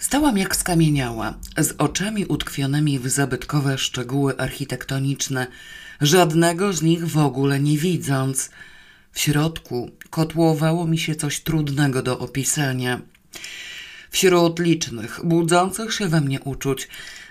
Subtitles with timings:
[0.00, 5.46] Stałam jak skamieniała, z oczami utkwionymi w zabytkowe szczegóły architektoniczne,
[6.00, 8.50] żadnego z nich w ogóle nie widząc.
[9.12, 13.00] W środku kotłowało mi się coś trudnego do opisania.
[14.10, 16.88] Wśród licznych, budzących się we mnie uczuć,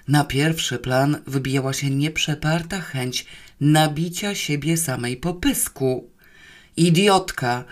[0.07, 3.25] na pierwszy plan wybijała się nieprzeparta chęć
[3.61, 6.09] nabicia siebie samej po pysku.
[6.77, 7.63] Idiotka,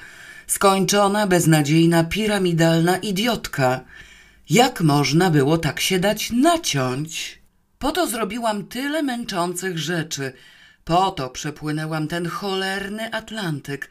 [0.48, 3.82] skończona, beznadziejna, piramidalna idiotka.
[4.50, 7.42] Jak można było tak się dać naciąć?
[7.80, 10.34] Po to zrobiłam tyle męczących rzeczy.
[10.86, 13.90] Po to przepłynęłam ten cholerny Atlantyk.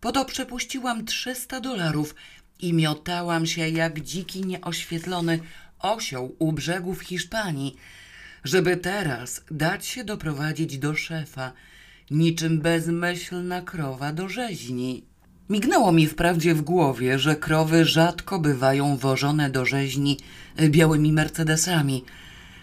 [0.00, 2.14] Po to przepuściłam 300 dolarów
[2.60, 5.40] i miotałam się jak dziki nieoświetlony
[5.78, 7.76] osioł u brzegów Hiszpanii,
[8.44, 11.52] żeby teraz dać się doprowadzić do szefa,
[12.10, 15.04] niczym bezmyślna krowa do rzeźni.
[15.50, 20.18] Mignęło mi wprawdzie w głowie, że krowy rzadko bywają wożone do rzeźni
[20.68, 22.04] białymi mercedesami,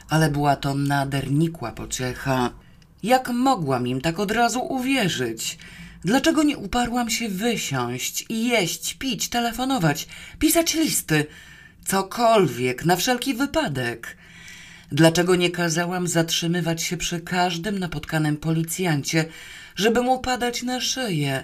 [0.10, 2.50] ale była to nader nikła pociecha.
[3.04, 5.58] Jak mogłam im tak od razu uwierzyć?
[6.06, 10.08] Dlaczego nie uparłam się wysiąść i jeść, pić, telefonować,
[10.40, 11.26] pisać listy?
[11.86, 14.18] Cokolwiek, na wszelki wypadek.
[14.92, 19.26] Dlaczego nie kazałam zatrzymywać się przy każdym napotkanym policjancie,
[19.76, 21.44] żeby mu padać na szyję?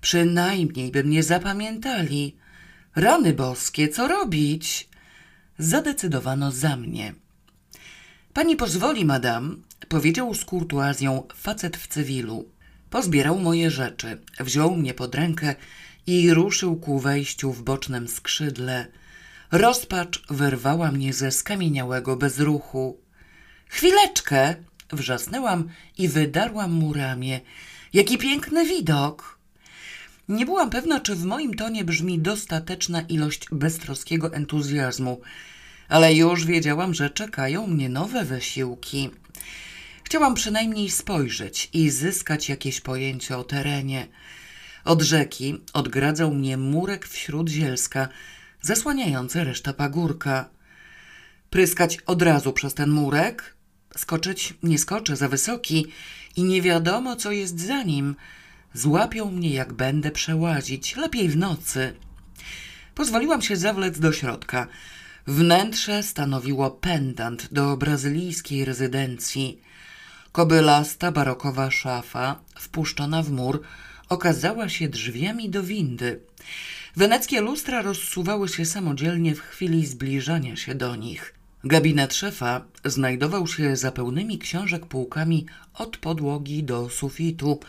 [0.00, 2.36] Przynajmniej by mnie zapamiętali.
[2.96, 4.88] Rany boskie, co robić?
[5.58, 7.14] Zadecydowano za mnie.
[8.32, 12.48] Pani pozwoli, madam, powiedział z kurtuazją facet w cywilu.
[12.90, 15.54] Pozbierał moje rzeczy, wziął mnie pod rękę
[16.06, 18.86] i ruszył ku wejściu w bocznym skrzydle.
[19.52, 23.00] Rozpacz wyrwała mnie ze skamieniałego bezruchu.
[23.68, 24.54] Chwileczkę!
[24.92, 27.40] wrzasnęłam i wydarłam mu ramię.
[27.92, 29.35] Jaki piękny widok!
[30.28, 35.20] Nie byłam pewna, czy w moim tonie brzmi dostateczna ilość beztroskiego entuzjazmu,
[35.88, 39.10] ale już wiedziałam, że czekają mnie nowe wysiłki.
[40.04, 44.06] Chciałam przynajmniej spojrzeć i zyskać jakieś pojęcie o terenie.
[44.84, 48.08] Od rzeki odgradzał mnie murek wśród zielska,
[48.62, 50.48] zasłaniający resztę pagórka.
[51.50, 53.56] Pryskać od razu przez ten murek?
[53.96, 55.86] Skoczyć nie skoczę, za wysoki
[56.36, 58.16] i nie wiadomo, co jest za nim.
[58.76, 61.92] Złapią mnie, jak będę przełazić, lepiej w nocy.
[62.94, 64.66] Pozwoliłam się zawlec do środka.
[65.26, 69.60] Wnętrze stanowiło pendant do brazylijskiej rezydencji.
[70.32, 73.62] Kobylasta barokowa szafa, wpuszczona w mur,
[74.08, 76.20] okazała się drzwiami do windy.
[76.96, 81.34] Weneckie lustra rozsuwały się samodzielnie w chwili zbliżania się do nich.
[81.64, 87.60] Gabinet szefa znajdował się za pełnymi książek półkami od podłogi do sufitu,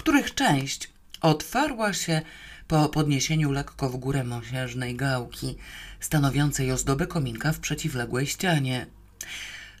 [0.00, 0.90] których część
[1.20, 2.22] otwarła się
[2.68, 5.56] po podniesieniu lekko w górę mosiężnej gałki,
[6.00, 8.86] stanowiącej ozdobę kominka w przeciwległej ścianie.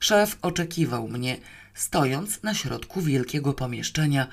[0.00, 1.36] Szef oczekiwał mnie,
[1.74, 4.26] stojąc na środku wielkiego pomieszczenia,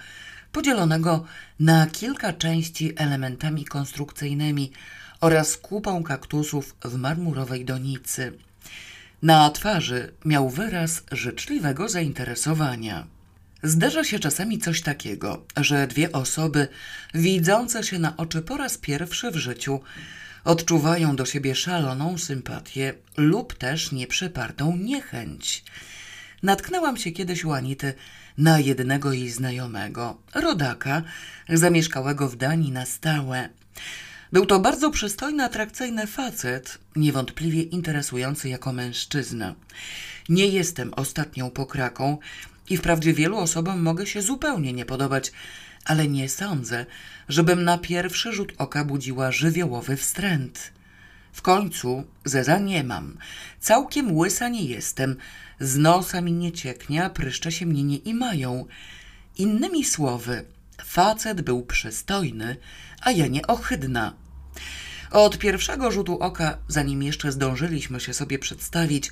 [0.52, 1.26] podzielonego
[1.60, 4.72] na kilka części elementami konstrukcyjnymi
[5.22, 8.34] oraz kupą kaktusów w marmurowej donicy.
[9.22, 13.17] Na twarzy miał wyraz życzliwego zainteresowania.
[13.64, 16.68] Zdarza się czasami coś takiego, że dwie osoby,
[17.14, 19.80] widzące się na oczy po raz pierwszy w życiu,
[20.44, 25.64] odczuwają do siebie szaloną sympatię lub też nieprzepartą niechęć.
[26.44, 27.94] Natknęłam się kiedyś u Anity
[28.38, 31.02] na jednego jej znajomego, rodaka,
[31.50, 33.50] zamieszkałego w Danii na stałe.
[34.34, 39.56] Był to bardzo przystojny, atrakcyjny facet, niewątpliwie interesujący jako mężczyzna.
[40.30, 42.18] Nie jestem ostatnią pokraką
[42.70, 45.32] i wprawdzie wielu osobom mogę się zupełnie nie podobać,
[45.86, 46.86] ale nie sądzę,
[47.30, 50.72] żebym na pierwszy rzut oka budziła żywiołowy wstręt.
[51.34, 53.18] W końcu zeza nie mam,
[53.60, 55.16] całkiem łysa nie jestem,
[55.60, 58.66] z nosa mi nie cieknie, a pryszcze się mnie nie imają.
[59.38, 60.46] Innymi słowy,
[60.86, 62.56] facet był przystojny,
[63.02, 64.14] a ja nie ohydna.
[65.12, 69.12] Od pierwszego rzutu oka, zanim jeszcze zdążyliśmy się sobie przedstawić,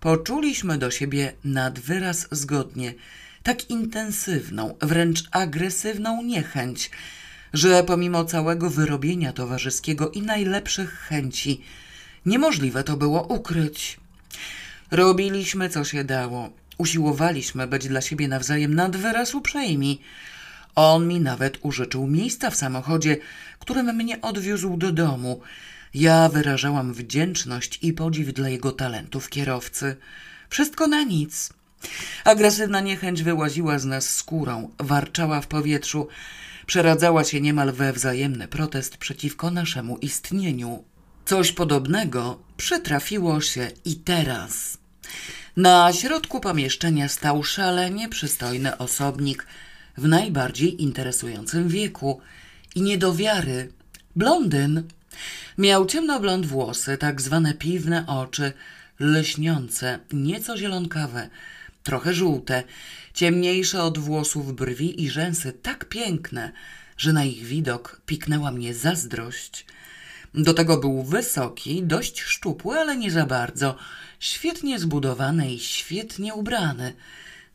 [0.00, 2.94] poczuliśmy do siebie nad wyraz zgodnie
[3.42, 6.90] tak intensywną, wręcz agresywną niechęć,
[7.52, 11.60] że pomimo całego wyrobienia towarzyskiego i najlepszych chęci,
[12.26, 14.00] niemożliwe to było ukryć.
[14.90, 16.50] Robiliśmy, co się dało.
[16.78, 20.00] Usiłowaliśmy być dla siebie nawzajem nad wyraz uprzejmi.
[20.74, 23.16] On mi nawet użyczył miejsca w samochodzie,
[23.58, 25.40] którym mnie odwiózł do domu.
[25.94, 29.96] Ja wyrażałam wdzięczność i podziw dla jego talentów kierowcy.
[30.48, 31.52] Wszystko na nic.
[32.24, 36.08] Agresywna niechęć wyłaziła z nas skórą, warczała w powietrzu,
[36.66, 40.84] przeradzała się niemal we wzajemny protest przeciwko naszemu istnieniu.
[41.24, 44.78] Coś podobnego przytrafiło się i teraz.
[45.56, 49.46] Na środku pomieszczenia stał szalenie przystojny osobnik
[49.96, 52.20] w najbardziej interesującym wieku
[52.74, 53.72] i nie do wiary.
[54.16, 54.88] Blondyn.
[55.58, 58.52] Miał ciemnoblond włosy, tak zwane piwne oczy,
[59.00, 61.28] lśniące, nieco zielonkawe,
[61.82, 62.62] trochę żółte,
[63.14, 66.52] ciemniejsze od włosów brwi i rzęsy tak piękne,
[66.96, 69.66] że na ich widok piknęła mnie zazdrość.
[70.34, 73.76] Do tego był wysoki, dość szczupły, ale nie za bardzo,
[74.20, 76.92] świetnie zbudowany i świetnie ubrany.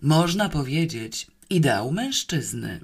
[0.01, 2.79] Można powiedzieć, ideał mężczyzny.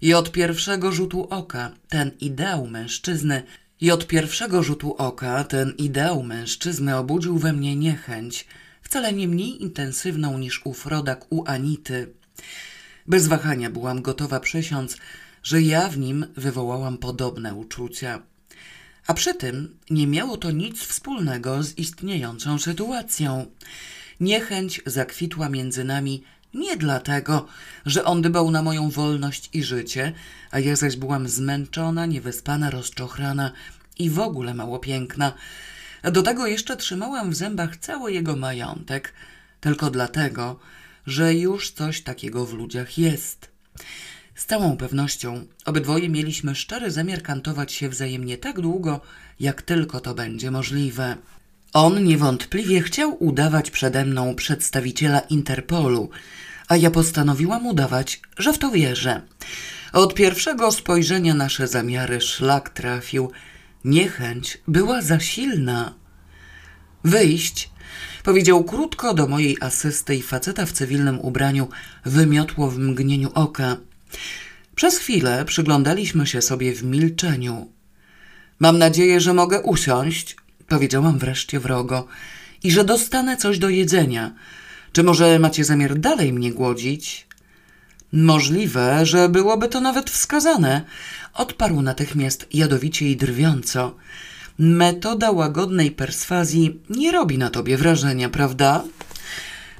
[0.00, 3.42] I od pierwszego rzutu oka ten ideał mężczyzny
[3.80, 8.46] i od pierwszego rzutu oka ten ideał mężczyzny obudził we mnie niechęć,
[8.82, 12.12] wcale nie mniej intensywną niż ów rodak u Anity.
[13.06, 14.96] Bez wahania byłam gotowa przysiąc,
[15.42, 18.22] że ja w nim wywołałam podobne uczucia.
[19.06, 23.46] A przy tym nie miało to nic wspólnego z istniejącą sytuacją.
[24.20, 26.22] Niechęć zakwitła między nami
[26.54, 27.46] nie dlatego,
[27.86, 30.12] że on dbał na moją wolność i życie,
[30.50, 33.52] a ja zaś byłam zmęczona, niewyspana, rozczochrana
[33.98, 35.32] i w ogóle mało piękna.
[36.02, 39.12] Do tego jeszcze trzymałam w zębach cały jego majątek,
[39.60, 40.60] tylko dlatego,
[41.06, 43.50] że już coś takiego w ludziach jest.
[44.34, 49.00] Z całą pewnością obydwoje mieliśmy szczery zamiar kantować się wzajemnie tak długo,
[49.40, 51.16] jak tylko to będzie możliwe.
[51.74, 56.10] On niewątpliwie chciał udawać przede mną przedstawiciela Interpolu,
[56.68, 59.22] a ja postanowiłam udawać, że w to wierzę.
[59.92, 63.30] Od pierwszego spojrzenia nasze zamiary szlak trafił.
[63.84, 65.94] Niechęć była za silna.
[67.04, 67.70] Wyjść,
[68.22, 71.68] powiedział krótko do mojej asysty i faceta w cywilnym ubraniu
[72.04, 73.76] wymiotło w mgnieniu oka.
[74.74, 77.72] Przez chwilę przyglądaliśmy się sobie w milczeniu.
[78.58, 80.36] Mam nadzieję, że mogę usiąść,
[80.68, 82.06] powiedziałam wreszcie wrogo,
[82.62, 84.34] i że dostanę coś do jedzenia.
[84.92, 87.26] Czy może macie zamiar dalej mnie głodzić?
[88.12, 90.82] Możliwe, że byłoby to nawet wskazane,
[91.34, 93.96] odparł natychmiast jadowicie i drwiąco.
[94.58, 98.84] Metoda łagodnej perswazji nie robi na tobie wrażenia, prawda?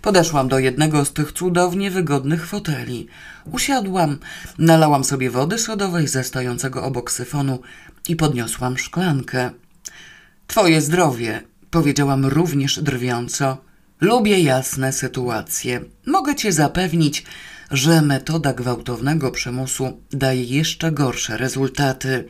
[0.02, 3.06] Podeszłam do jednego z tych cudownie wygodnych foteli.
[3.52, 4.18] Usiadłam,
[4.58, 7.60] nalałam sobie wody sodowej ze stojącego obok syfonu
[8.08, 9.50] i podniosłam szklankę.
[10.46, 13.58] Twoje zdrowie, powiedziałam również drwiąco.
[14.00, 15.80] Lubię jasne sytuacje.
[16.06, 17.24] Mogę cię zapewnić,
[17.70, 22.28] że metoda gwałtownego przymusu daje jeszcze gorsze rezultaty.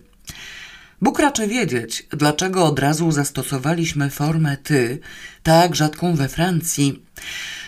[1.02, 4.98] Bóg raczy wiedzieć, dlaczego od razu zastosowaliśmy formę ty,
[5.42, 7.02] tak rzadką we Francji.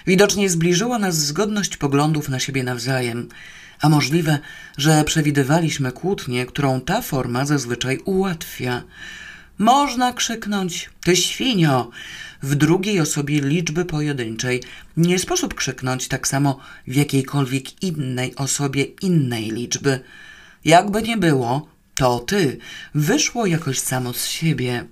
[0.06, 3.28] Widocznie zbliżyła nas zgodność poglądów na siebie nawzajem,
[3.81, 4.38] a możliwe,
[4.78, 8.82] że przewidywaliśmy kłótnię, którą ta forma zazwyczaj ułatwia.
[9.58, 11.91] Można krzyknąć: Ty świnio!
[12.43, 14.62] W drugiej osobie liczby pojedynczej
[14.97, 20.00] nie sposób krzyknąć tak samo w jakiejkolwiek innej osobie innej liczby.
[20.64, 22.58] Jakby nie było, to ty
[22.94, 24.85] wyszło jakoś samo z siebie.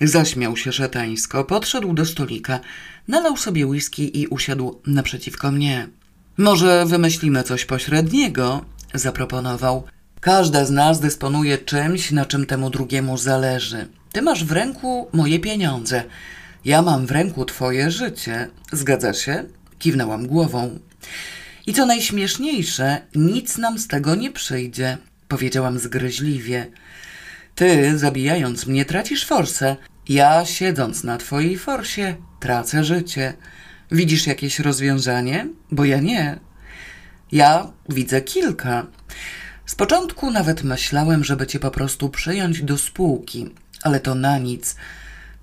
[0.00, 2.60] Zaśmiał się szatańsko, podszedł do stolika,
[3.08, 5.88] nalał sobie whisky i usiadł naprzeciwko mnie.
[6.36, 8.64] Może wymyślimy coś pośredniego,
[8.94, 9.88] zaproponował.
[10.20, 13.88] Każda z nas dysponuje czymś, na czym temu drugiemu zależy.
[14.12, 16.04] Ty masz w ręku moje pieniądze.
[16.64, 18.48] Ja mam w ręku twoje życie.
[18.72, 19.44] Zgadza się?
[19.78, 20.78] Kiwnęłam głową.
[21.66, 24.98] I co najśmieszniejsze, nic nam z tego nie przyjdzie,
[25.28, 26.66] powiedziałam zgryźliwie.
[27.54, 29.76] Ty, zabijając mnie, tracisz forsę.
[30.08, 33.34] Ja, siedząc na twojej forsie, tracę życie.
[33.92, 35.48] Widzisz jakieś rozwiązanie?
[35.70, 36.38] Bo ja nie.
[37.32, 38.86] Ja widzę kilka.
[39.68, 43.50] Z początku nawet myślałem, żeby cię po prostu przyjąć do spółki,
[43.82, 44.76] ale to na nic.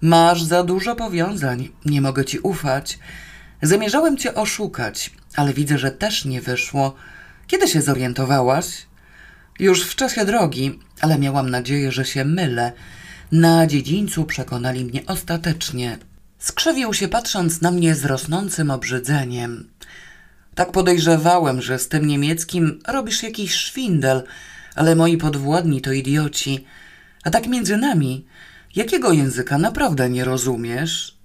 [0.02, 3.00] Masz za dużo powiązań, nie mogę ci ufać.
[3.62, 6.96] Zamierzałem cię oszukać, ale widzę, że też nie wyszło.
[7.48, 8.66] Kiedy się zorientowałaś?
[9.60, 12.72] Już w czasie drogi, ale miałam nadzieję, że się mylę.
[13.32, 15.98] Na dziedzińcu przekonali mnie ostatecznie.
[16.40, 19.70] Skrzywił się patrząc na mnie z rosnącym obrzydzeniem.
[20.56, 24.24] Tak podejrzewałem, że z tym niemieckim robisz jakiś szwindel,
[24.76, 26.66] ale moi podwładni to idioci.
[27.24, 28.26] A tak między nami,
[28.76, 31.18] jakiego języka naprawdę nie rozumiesz?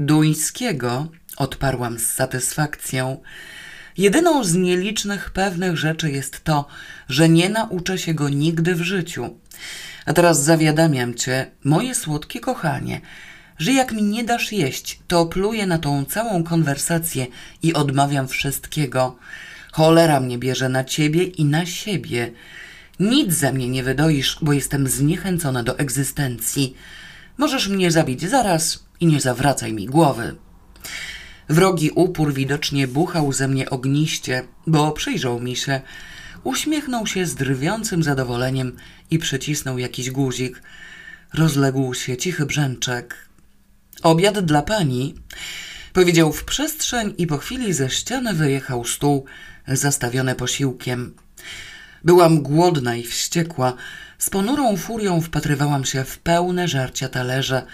[0.00, 3.22] Duńskiego, odparłam z satysfakcją.
[3.98, 6.66] Jedyną z nielicznych pewnych rzeczy jest to,
[7.08, 9.38] że nie nauczę się go nigdy w życiu.
[10.06, 13.00] A teraz zawiadamiam cię, moje słodkie kochanie,
[13.60, 17.26] że jak mi nie dasz jeść, to pluję na tą całą konwersację
[17.62, 19.16] i odmawiam wszystkiego.
[19.72, 22.32] Cholera mnie bierze na ciebie i na siebie.
[23.00, 26.74] Nic ze mnie nie wydoisz, bo jestem zniechęcona do egzystencji.
[27.38, 30.34] Możesz mnie zabić zaraz i nie zawracaj mi głowy.
[31.48, 35.80] Wrogi upór widocznie buchał ze mnie ogniście, bo przyjrzał mi się.
[36.44, 38.76] Uśmiechnął się z drwiącym zadowoleniem
[39.10, 40.62] i przycisnął jakiś guzik.
[41.34, 43.29] Rozległ się cichy brzęczek.
[44.02, 45.14] Obiad dla pani,
[45.92, 49.24] powiedział w przestrzeń i po chwili ze ściany wyjechał stół
[49.68, 51.14] zastawiony posiłkiem.
[52.04, 53.74] Byłam głodna i wściekła.
[54.18, 57.66] Z ponurą furią wpatrywałam się w pełne żarcia talerze,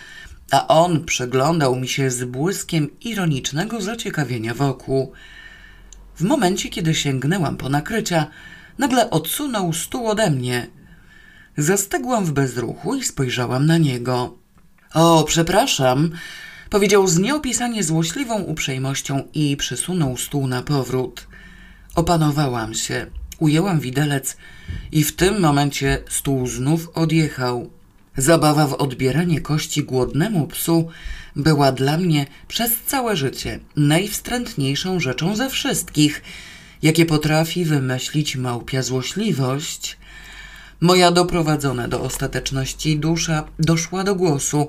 [0.51, 5.13] a on przyglądał mi się z błyskiem ironicznego zaciekawienia wokół.
[6.17, 8.27] W momencie, kiedy sięgnęłam po nakrycia,
[8.79, 10.67] nagle odsunął stół ode mnie.
[11.57, 14.46] Zastegłam w bezruchu i spojrzałam na niego.
[14.97, 16.11] O, przepraszam,
[16.71, 21.27] powiedział z nieopisanie złośliwą uprzejmością i przysunął stół na powrót.
[21.95, 23.07] Opanowałam się,
[23.39, 24.37] ujęłam widelec
[24.93, 27.71] i w tym momencie stół znów odjechał.
[28.17, 30.89] Zabawa w odbieranie kości głodnemu psu
[31.37, 36.23] była dla mnie przez całe życie najwstrętniejszą rzeczą ze wszystkich,
[36.83, 39.97] jakie potrafi wymyślić małpia złośliwość.
[40.81, 44.69] Moja doprowadzona do ostateczności dusza doszła do głosu.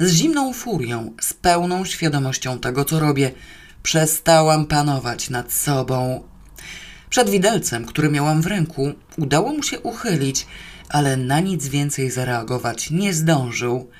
[0.00, 3.30] Z zimną furią, z pełną świadomością tego, co robię,
[3.82, 6.22] przestałam panować nad sobą.
[7.10, 10.46] Przed widelcem, który miałam w ręku, udało mu się uchylić,
[10.88, 13.90] ale na nic więcej zareagować nie zdążył.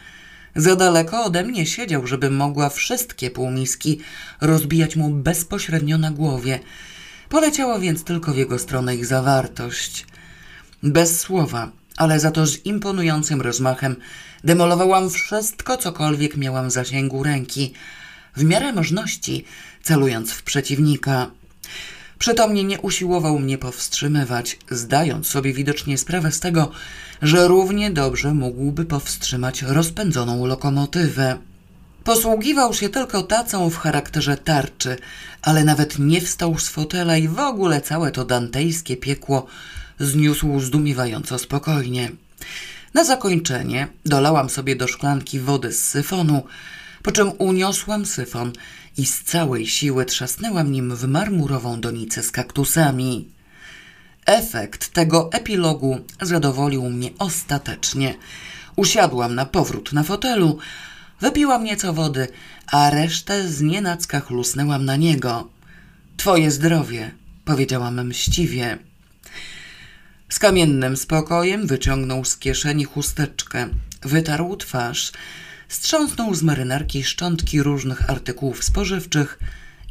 [0.57, 4.01] Za daleko ode mnie siedział, żebym mogła wszystkie półmiski
[4.41, 6.61] rozbijać mu bezpośrednio na głowie.
[7.29, 10.07] Poleciała więc tylko w jego stronę ich zawartość.
[10.85, 13.97] Bez słowa, ale za to z imponującym rozmachem
[14.45, 17.73] demolowałam wszystko, cokolwiek miałam w zasięgu ręki,
[18.37, 19.45] w miarę możliwości,
[19.83, 21.31] celując w przeciwnika.
[22.19, 26.71] Przytomnie nie usiłował mnie powstrzymywać, zdając sobie widocznie sprawę z tego,
[27.23, 31.39] że równie dobrze mógłby powstrzymać rozpędzoną lokomotywę.
[32.05, 34.97] Posługiwał się tylko tacą w charakterze tarczy,
[35.43, 39.47] ale nawet nie wstał z fotela i w ogóle całe to dantejskie piekło
[39.99, 42.11] zniósł zdumiewająco spokojnie.
[42.95, 46.43] Na zakończenie dolałam sobie do szklanki wody z syfonu,
[47.03, 48.53] po czym uniosłam syfon
[48.97, 53.29] i z całej siły trzasnęłam nim w marmurową donicę z kaktusami.
[54.27, 58.15] Efekt tego epilogu zadowolił mnie ostatecznie.
[58.77, 60.59] Usiadłam na powrót na fotelu,
[61.21, 62.29] wypiłam nieco wody,
[62.67, 65.49] a resztę z nienacka chlusnęłam na niego.
[66.17, 67.11] Twoje zdrowie,
[67.45, 68.79] powiedziałam mściwie.
[70.29, 73.69] Z kamiennym spokojem wyciągnął z kieszeni chusteczkę,
[74.03, 75.13] wytarł twarz,
[75.69, 79.39] strząsnął z marynarki szczątki różnych artykułów spożywczych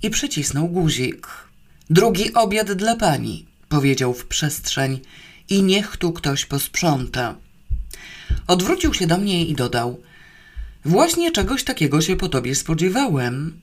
[0.04, 1.28] i przycisnął guzik.
[1.90, 5.00] Drugi obiad dla pani, powiedział w przestrzeń
[5.50, 7.36] i niech tu ktoś posprząta.
[8.48, 10.02] Odwrócił się do mnie i dodał:
[10.86, 13.62] Właśnie czegoś takiego się po tobie spodziewałem.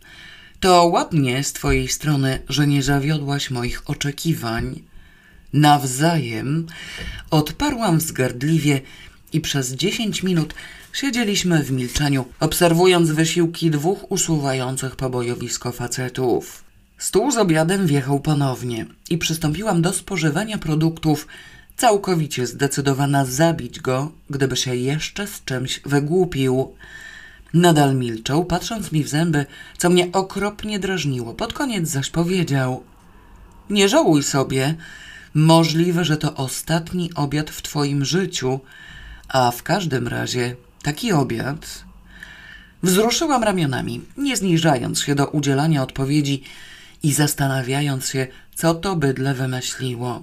[0.61, 4.89] To ładnie z twojej strony, że nie zawiodłaś moich oczekiwań.
[5.52, 6.66] Nawzajem
[7.30, 8.80] odparłam wzgardliwie
[9.33, 10.54] i przez dziesięć minut
[10.92, 16.64] siedzieliśmy w milczeniu, obserwując wysiłki dwóch usuwających pobojowisko facetów.
[16.99, 21.26] Stół z obiadem wjechał ponownie i przystąpiłam do spożywania produktów,
[21.76, 26.75] całkowicie zdecydowana zabić go, gdyby się jeszcze z czymś wygłupił.
[27.54, 29.47] Nadal milczał, patrząc mi w zęby,
[29.78, 31.35] co mnie okropnie drażniło.
[31.35, 32.83] Pod koniec zaś powiedział:
[33.71, 34.75] Nie żałuj sobie,
[35.35, 38.61] Możliwe, że to ostatni obiad w Twoim życiu,
[39.29, 41.85] a w każdym razie taki obiad.
[42.83, 46.43] Wzruszyłam ramionami, nie zniżając się do udzielania odpowiedzi
[47.03, 50.23] i zastanawiając się, co to bydle wymyśliło.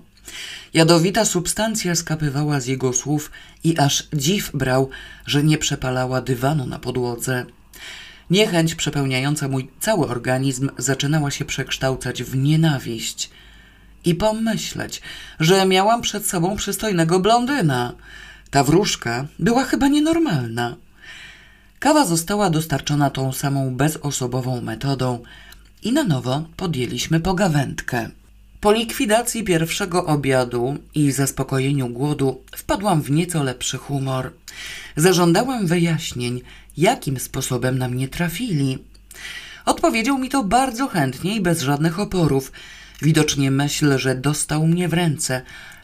[0.73, 3.31] Jadowita substancja skapywała z jego słów
[3.63, 4.89] i aż dziw brał,
[5.25, 7.45] że nie przepalała dywanu na podłodze.
[8.29, 13.29] Niechęć przepełniająca mój cały organizm zaczynała się przekształcać w nienawiść–
[14.07, 15.01] i pomyśleć,
[15.39, 17.93] że miałam przed sobą przystojnego blondyna.
[18.49, 20.75] Ta wróżka była chyba nienormalna.
[21.79, 25.23] Kawa została dostarczona tą samą bezosobową metodą
[25.83, 28.09] i na nowo podjęliśmy pogawędkę.
[28.61, 34.33] Po likwidacji pierwszego obiadu i zaspokojeniu głodu wpadłam w nieco lepszy humor.
[34.95, 36.41] Zażądałam wyjaśnień,
[36.77, 38.77] jakim sposobem na mnie trafili.
[39.65, 42.51] Odpowiedział mi to bardzo chętnie i bez żadnych oporów–
[43.01, 45.41] Widocznie myśl, że dostał mnie w ręce,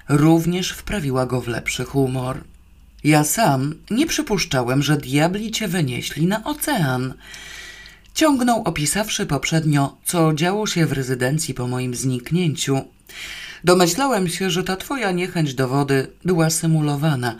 [0.10, 2.44] również wprawiła go w lepszy humor.
[3.04, 7.14] Ja sam nie przypuszczałem, że diabli cię wynieśli na ocean.
[8.14, 12.82] Ciągnął opisawszy poprzednio, co działo się w rezydencji po moim zniknięciu.
[13.64, 17.36] Domyślałem się, że ta twoja niechęć do wody była symulowana,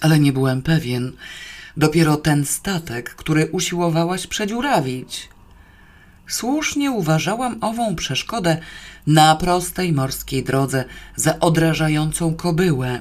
[0.00, 1.12] ale nie byłem pewien.
[1.76, 5.28] Dopiero ten statek, który usiłowałaś przedziurawić.
[6.28, 8.58] Słusznie uważałam ową przeszkodę
[9.06, 10.84] na prostej morskiej drodze
[11.16, 13.00] za odrażającą kobyłę.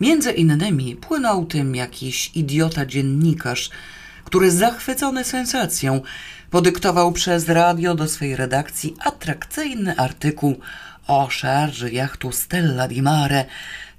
[0.00, 3.70] Między innymi płynął tym jakiś idiota dziennikarz,
[4.24, 6.00] który zachwycony sensacją
[6.50, 10.60] podyktował przez radio do swej redakcji atrakcyjny artykuł
[11.06, 13.44] o szarży jachtu Stella di Mare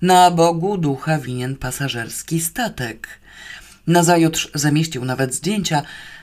[0.01, 3.07] na Bogu ducha winien pasażerski statek.
[3.87, 5.81] Nazajutrz zamieścił nawet zdjęcia,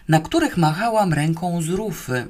[0.08, 2.28] na których machałam ręką z rufy.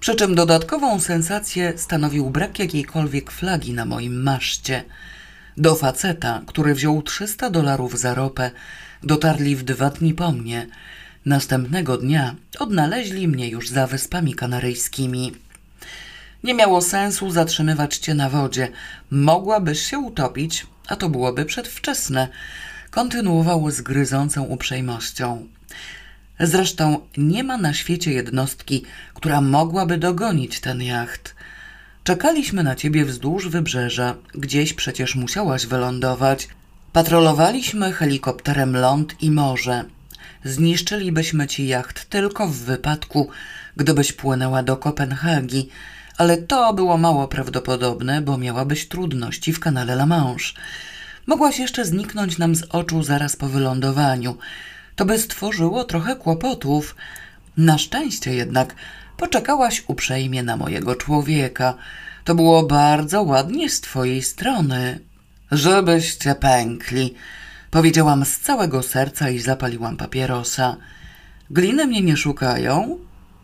[0.00, 4.84] Przy czym dodatkową sensację stanowił brak jakiejkolwiek flagi na moim maszcie.
[5.56, 8.50] Do faceta, który wziął 300 dolarów za ropę,
[9.02, 10.66] dotarli w dwa dni po mnie.
[11.26, 15.32] Następnego dnia odnaleźli mnie już za Wyspami Kanaryjskimi.
[16.44, 18.68] Nie miało sensu zatrzymywać cię na wodzie.
[19.10, 22.28] Mogłabyś się utopić, a to byłoby przedwczesne.
[22.90, 25.46] Kontynuował z gryzącą uprzejmością.
[26.40, 31.34] Zresztą nie ma na świecie jednostki, która mogłaby dogonić ten jacht.
[32.04, 36.48] Czekaliśmy na ciebie wzdłuż wybrzeża, gdzieś przecież musiałaś wylądować.
[36.92, 39.84] Patrolowaliśmy helikopterem ląd i morze.
[40.44, 43.30] Zniszczylibyśmy ci jacht tylko w wypadku,
[43.76, 45.68] gdybyś płynęła do Kopenhagi,
[46.16, 50.52] ale to było mało prawdopodobne, bo miałabyś trudności w kanale La Manche.
[51.26, 54.38] Mogłaś jeszcze zniknąć nam z oczu zaraz po wylądowaniu.
[54.98, 56.96] To by stworzyło trochę kłopotów.
[57.56, 58.74] Na szczęście jednak
[59.16, 61.74] poczekałaś uprzejmie na mojego człowieka.
[62.24, 64.98] To było bardzo ładnie z twojej strony.
[65.50, 67.14] Żebyście pękli,
[67.70, 70.76] powiedziałam z całego serca i zapaliłam papierosa.
[71.50, 72.98] Gliny mnie nie szukają?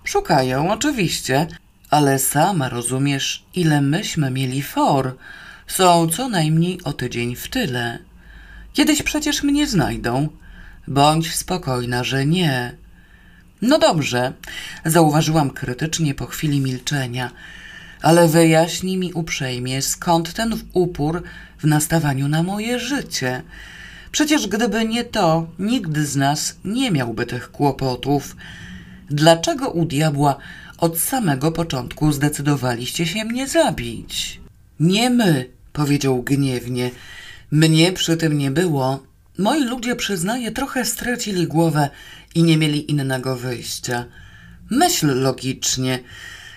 [0.05, 1.47] Szukają, oczywiście,
[1.91, 5.17] ale sama rozumiesz, ile myśmy mieli for.
[5.67, 7.99] Są co najmniej o tydzień w tyle.
[8.73, 10.29] Kiedyś przecież mnie znajdą.
[10.89, 12.77] Bądź spokojna, że nie.
[13.63, 14.33] No dobrze,
[14.85, 17.31] zauważyłam krytycznie po chwili milczenia,
[18.03, 21.23] ale wyjaśnij mi uprzejmie, skąd ten upór
[21.59, 23.43] w nastawaniu na moje życie.
[24.11, 28.37] Przecież gdyby nie to, nikt z nas nie miałby tych kłopotów.
[29.11, 30.37] Dlaczego u diabła
[30.79, 34.41] od samego początku zdecydowaliście się mnie zabić?
[34.81, 36.91] Nie my, powiedział gniewnie.
[37.51, 39.03] Mnie przy tym nie było.
[39.39, 41.91] Moi ludzie, przyznaję, trochę stracili głowę
[42.35, 44.05] i nie mieli innego wyjścia.
[44.71, 45.99] Myśl logicznie.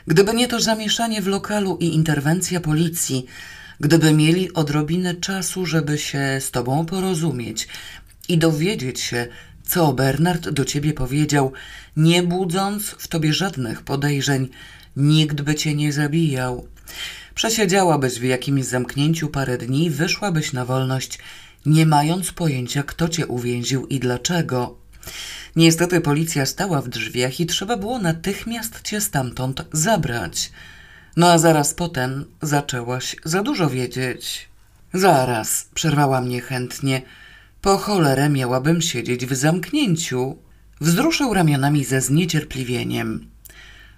[0.07, 3.25] Gdyby nie to zamieszanie w lokalu i interwencja policji,
[3.79, 7.67] gdyby mieli odrobinę czasu, żeby się z tobą porozumieć
[8.29, 9.27] i dowiedzieć się,
[9.63, 11.53] co Bernard do ciebie powiedział,
[11.95, 14.49] nie budząc w tobie żadnych podejrzeń,
[14.95, 16.67] nikt by cię nie zabijał.
[17.35, 21.19] Przesiedziałabyś w jakimś zamknięciu parę dni, wyszłabyś na wolność,
[21.65, 24.77] nie mając pojęcia, kto cię uwięził i dlaczego.
[25.55, 30.51] Niestety policja stała w drzwiach i trzeba było natychmiast cię stamtąd zabrać.
[31.17, 34.49] No a zaraz potem zaczęłaś za dużo wiedzieć.
[34.93, 37.01] Zaraz, przerwała mnie chętnie.
[37.61, 40.37] Po cholerę miałabym siedzieć w zamknięciu.
[40.81, 43.29] Wzruszył ramionami ze zniecierpliwieniem.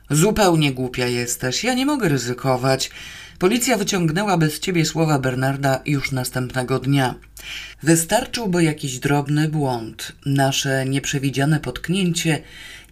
[0.09, 2.91] Zupełnie głupia jesteś, ja nie mogę ryzykować.
[3.39, 7.15] Policja wyciągnęłaby z ciebie słowa Bernarda już następnego dnia.
[7.83, 12.41] Wystarczyłby jakiś drobny błąd, nasze nieprzewidziane potknięcie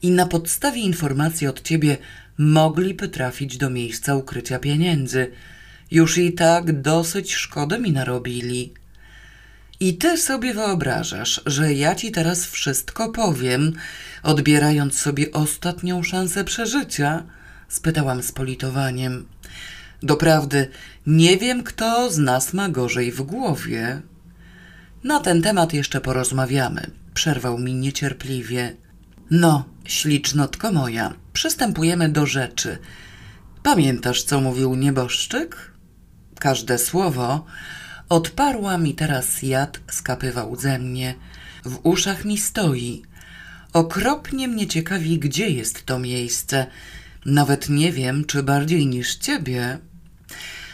[0.02, 1.98] i na podstawie informacji od ciebie
[2.38, 5.32] mogliby trafić do miejsca ukrycia pieniędzy.
[5.92, 8.74] Już i tak dosyć szkody mi narobili.
[9.80, 13.74] I ty sobie wyobrażasz, że ja ci teraz wszystko powiem,
[14.24, 17.24] odbierając sobie ostatnią szansę przeżycia?
[17.68, 19.26] spytałam z politowaniem.
[20.04, 20.70] Doprawdy,
[21.08, 24.02] nie wiem, kto z nas ma gorzej w głowie.
[25.04, 28.76] Na ten temat jeszcze porozmawiamy, przerwał mi niecierpliwie.
[29.32, 32.78] No, ślicznotko moja, przystępujemy do rzeczy.
[33.64, 35.72] Pamiętasz, co mówił nieboszczyk?
[36.40, 37.46] Każde słowo
[38.10, 41.16] odparła mi teraz jad skapywał ze mnie.
[41.66, 43.02] W uszach mi stoi.
[43.74, 46.68] Okropnie mnie ciekawi, gdzie jest to miejsce.
[47.28, 49.78] Nawet nie wiem, czy bardziej niż ciebie.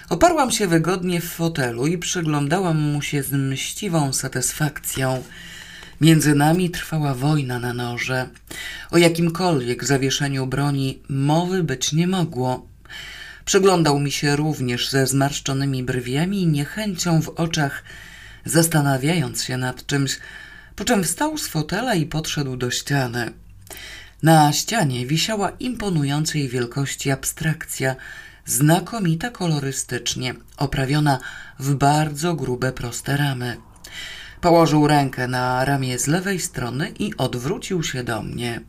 [0.09, 5.23] Oparłam się wygodnie w fotelu i przyglądałam mu się z mściwą satysfakcją.
[6.01, 8.29] Między nami trwała wojna na noże.
[8.91, 12.67] O jakimkolwiek zawieszeniu broni mowy być nie mogło.
[13.45, 17.83] Przyglądał mi się również ze zmarszczonymi brwiami i niechęcią w oczach,
[18.45, 20.19] zastanawiając się nad czymś,
[20.75, 23.33] po czym wstał z fotela i podszedł do ściany.
[24.23, 27.95] Na ścianie wisiała imponującej wielkości abstrakcja,
[28.45, 31.19] znakomita kolorystycznie, oprawiona
[31.59, 33.57] w bardzo grube proste ramy.
[34.41, 38.61] Położył rękę na ramię z lewej strony i odwrócił się do mnie.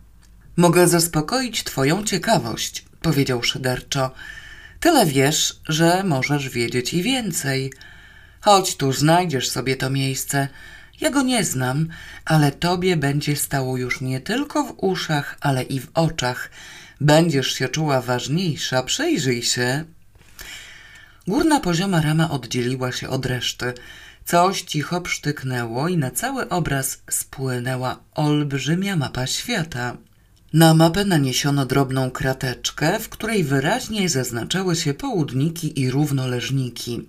[0.57, 4.11] Mogę zaspokoić twoją ciekawość, powiedział szyderczo.
[4.81, 7.73] Tyle wiesz, że możesz wiedzieć i więcej.
[8.41, 10.49] Chodź tu, znajdziesz sobie to miejsce.
[11.05, 11.89] Ja go nie znam,
[12.25, 16.51] ale tobie będzie stało już nie tylko w uszach, ale i w oczach.
[17.01, 19.85] Będziesz się czuła ważniejsza, przejrzyj się.
[21.27, 23.73] Górna pozioma rama oddzieliła się od reszty.
[24.25, 29.97] Coś cicho psztyknęło i na cały obraz spłynęła olbrzymia mapa świata.
[30.53, 37.09] Na mapę naniesiono drobną krateczkę, w której wyraźnie zaznaczały się południki i równoleżniki.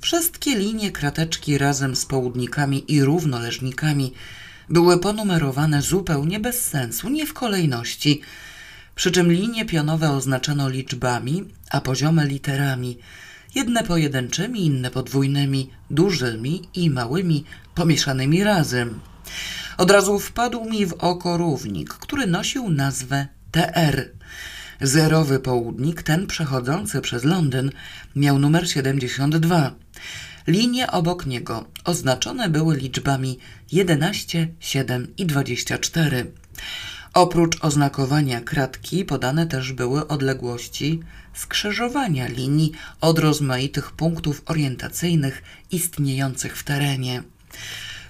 [0.00, 4.12] Wszystkie linie krateczki razem z południkami i równoleżnikami
[4.68, 8.20] były ponumerowane zupełnie bez sensu, nie w kolejności,
[8.94, 12.98] przy czym linie pionowe oznaczano liczbami, a poziome literami,
[13.54, 19.00] jedne pojedynczymi, inne podwójnymi, dużymi i małymi, pomieszanymi razem.
[19.78, 24.10] Od razu wpadł mi w oko równik, który nosił nazwę TR.
[24.82, 27.70] Zerowy południk, ten przechodzący przez Londyn,
[28.16, 29.74] miał numer 72.
[30.46, 33.38] Linie obok niego oznaczone były liczbami
[33.72, 36.32] 11, 7 i 24.
[37.14, 41.00] Oprócz oznakowania kratki podane też były odległości
[41.34, 47.22] skrzyżowania linii od rozmaitych punktów orientacyjnych istniejących w terenie.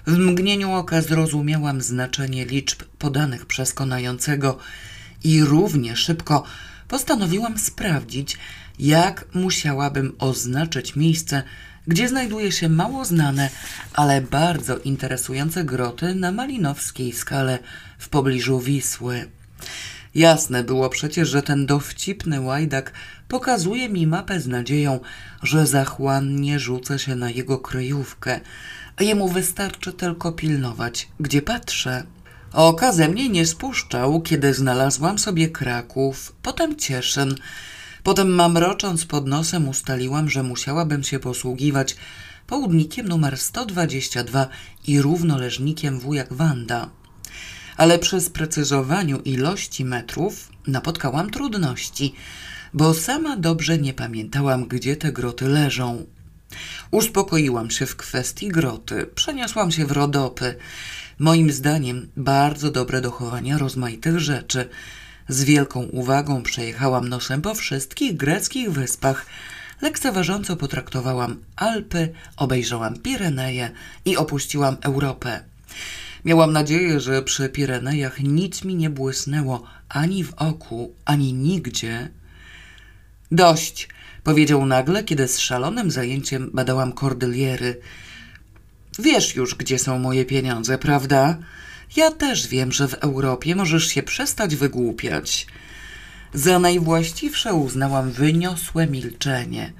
[0.07, 4.57] W mgnieniu oka zrozumiałam znaczenie liczb podanych przez konającego
[5.23, 6.43] i równie szybko
[6.87, 8.37] postanowiłam sprawdzić,
[8.79, 11.43] jak musiałabym oznaczyć miejsce,
[11.87, 13.49] gdzie znajduje się mało znane,
[13.93, 17.59] ale bardzo interesujące groty na malinowskiej skale
[17.97, 19.29] w pobliżu Wisły.
[20.15, 22.93] Jasne było przecież, że ten dowcipny łajdak
[23.27, 24.99] pokazuje mi mapę z nadzieją,
[25.43, 28.39] że zachłannie rzucę się na jego kryjówkę,
[28.97, 32.03] a jemu wystarczy tylko pilnować, gdzie patrzę.
[32.53, 37.35] Oka ze mnie nie spuszczał, kiedy znalazłam sobie Kraków, potem Cieszyn,
[38.03, 41.95] potem mamrocząc pod nosem ustaliłam, że musiałabym się posługiwać
[42.47, 44.47] południkiem numer 122
[44.87, 46.89] i równoleżnikiem wujak Wanda.
[47.77, 52.13] Ale przy sprecyzowaniu ilości metrów napotkałam trudności,
[52.73, 56.05] bo sama dobrze nie pamiętałam, gdzie te groty leżą.
[56.91, 60.55] Uspokoiłam się w kwestii groty, przeniosłam się w Rodopy.
[61.21, 64.69] Moim zdaniem bardzo dobre do chowania rozmaitych rzeczy.
[65.27, 69.25] Z wielką uwagą przejechałam nosem po wszystkich greckich wyspach.
[69.81, 73.71] Lekceważąco potraktowałam Alpy, obejrzałam Pireneje
[74.05, 75.43] i opuściłam Europę.
[76.25, 82.09] Miałam nadzieję, że przy Pirenejach nic mi nie błysnęło ani w oku, ani nigdzie.
[83.31, 83.89] Dość,
[84.23, 87.81] powiedział nagle, kiedy z szalonym zajęciem badałam kordyliery.
[89.01, 91.37] Wiesz już, gdzie są moje pieniądze, prawda?
[91.95, 95.47] Ja też wiem, że w Europie możesz się przestać wygłupiać.
[96.33, 99.73] Za najwłaściwsze uznałam wyniosłe milczenie.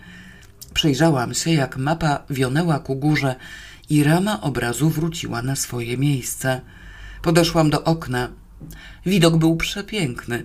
[0.73, 3.35] Przejrzałam się, jak mapa wionęła ku górze
[3.89, 6.61] i rama obrazu wróciła na swoje miejsce.
[7.21, 8.29] Podeszłam do okna.
[9.05, 10.43] Widok był przepiękny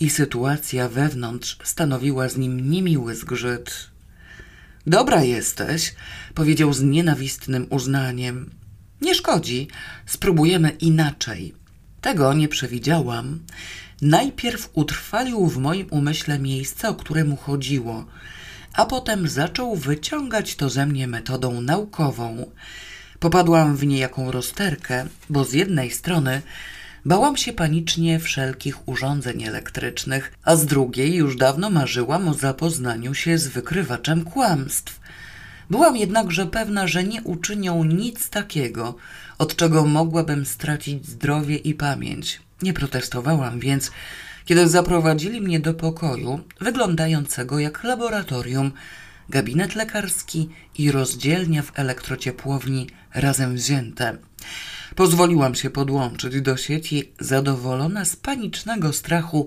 [0.00, 3.89] i sytuacja wewnątrz stanowiła z nim niemiły zgrzyt.
[4.86, 5.94] Dobra jesteś,
[6.34, 8.50] powiedział z nienawistnym uznaniem.
[9.00, 9.68] Nie szkodzi,
[10.06, 11.54] spróbujemy inaczej.
[12.00, 13.40] Tego nie przewidziałam.
[14.02, 18.06] Najpierw utrwalił w moim umyśle miejsce, o które mu chodziło,
[18.72, 22.50] a potem zaczął wyciągać to ze mnie metodą naukową.
[23.18, 26.42] Popadłam w niejaką rozterkę, bo z jednej strony
[27.04, 33.38] Bałam się panicznie wszelkich urządzeń elektrycznych, a z drugiej już dawno marzyłam o zapoznaniu się
[33.38, 35.00] z wykrywaczem kłamstw.
[35.70, 38.94] Byłam jednakże pewna, że nie uczynią nic takiego,
[39.38, 42.40] od czego mogłabym stracić zdrowie i pamięć.
[42.62, 43.90] Nie protestowałam więc,
[44.44, 48.72] kiedy zaprowadzili mnie do pokoju, wyglądającego jak laboratorium,
[49.28, 54.16] gabinet lekarski i rozdzielnia w elektrociepłowni razem wzięte.
[55.00, 59.46] Pozwoliłam się podłączyć do sieci, zadowolona z panicznego strachu,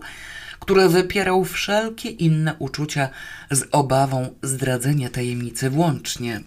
[0.60, 3.10] który wypierał wszelkie inne uczucia
[3.52, 6.42] z obawą zdradzenia tajemnicy włącznie.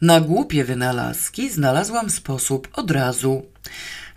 [0.00, 3.46] Na głupie wynalazki znalazłam sposób od razu.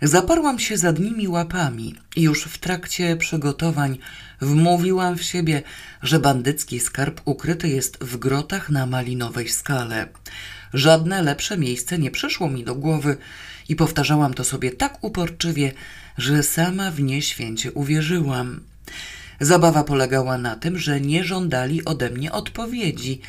[0.02, 3.98] Zaparłam się za nimi łapami i już w trakcie przygotowań
[4.40, 5.62] wmówiłam w siebie,
[6.02, 10.08] że bandycki skarb ukryty jest w grotach na malinowej skale.
[10.74, 13.16] Żadne lepsze miejsce nie przyszło mi do głowy
[13.68, 15.72] i powtarzałam to sobie tak uporczywie,
[16.18, 18.60] że sama w nie święcie uwierzyłam.
[19.40, 23.20] Zabawa polegała na tym, że nie żądali ode mnie odpowiedzi,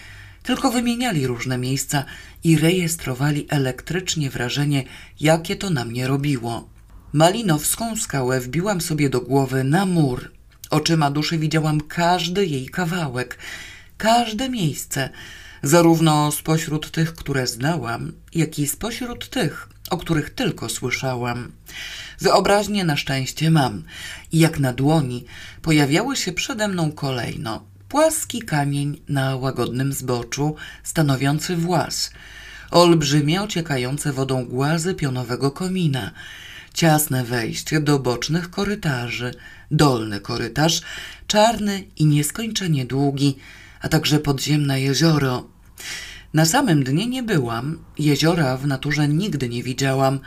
[0.43, 2.05] tylko wymieniali różne miejsca
[2.43, 4.83] i rejestrowali elektrycznie wrażenie,
[5.19, 6.69] jakie to na mnie robiło.
[7.13, 10.31] Malinowską skałę wbiłam sobie do głowy na mur.
[10.69, 13.37] Oczyma duszy widziałam każdy jej kawałek,
[13.97, 15.09] każde miejsce,
[15.63, 21.51] zarówno spośród tych, które znałam, jak i spośród tych, o których tylko słyszałam.
[22.19, 23.83] Wyobraźnię na szczęście mam.
[24.31, 25.25] I jak na dłoni
[25.61, 27.63] pojawiały się przede mną kolejno.
[27.89, 32.11] Płaski kamień na łagodnym zboczu, stanowiący włas,
[32.71, 36.11] olbrzymie ociekające wodą głazy pionowego komina,
[36.73, 39.31] ciasne wejście do bocznych korytarzy,
[39.71, 40.81] dolny korytarz,
[41.27, 43.37] czarny i nieskończenie długi,
[43.81, 45.47] a także podziemne jezioro.
[46.33, 50.19] Na samym dnie nie byłam, jeziora w naturze nigdy nie widziałam,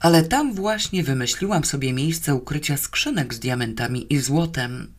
[0.00, 4.92] ale tam właśnie wymyśliłam sobie miejsce ukrycia skrzynek z diamentami i złotem.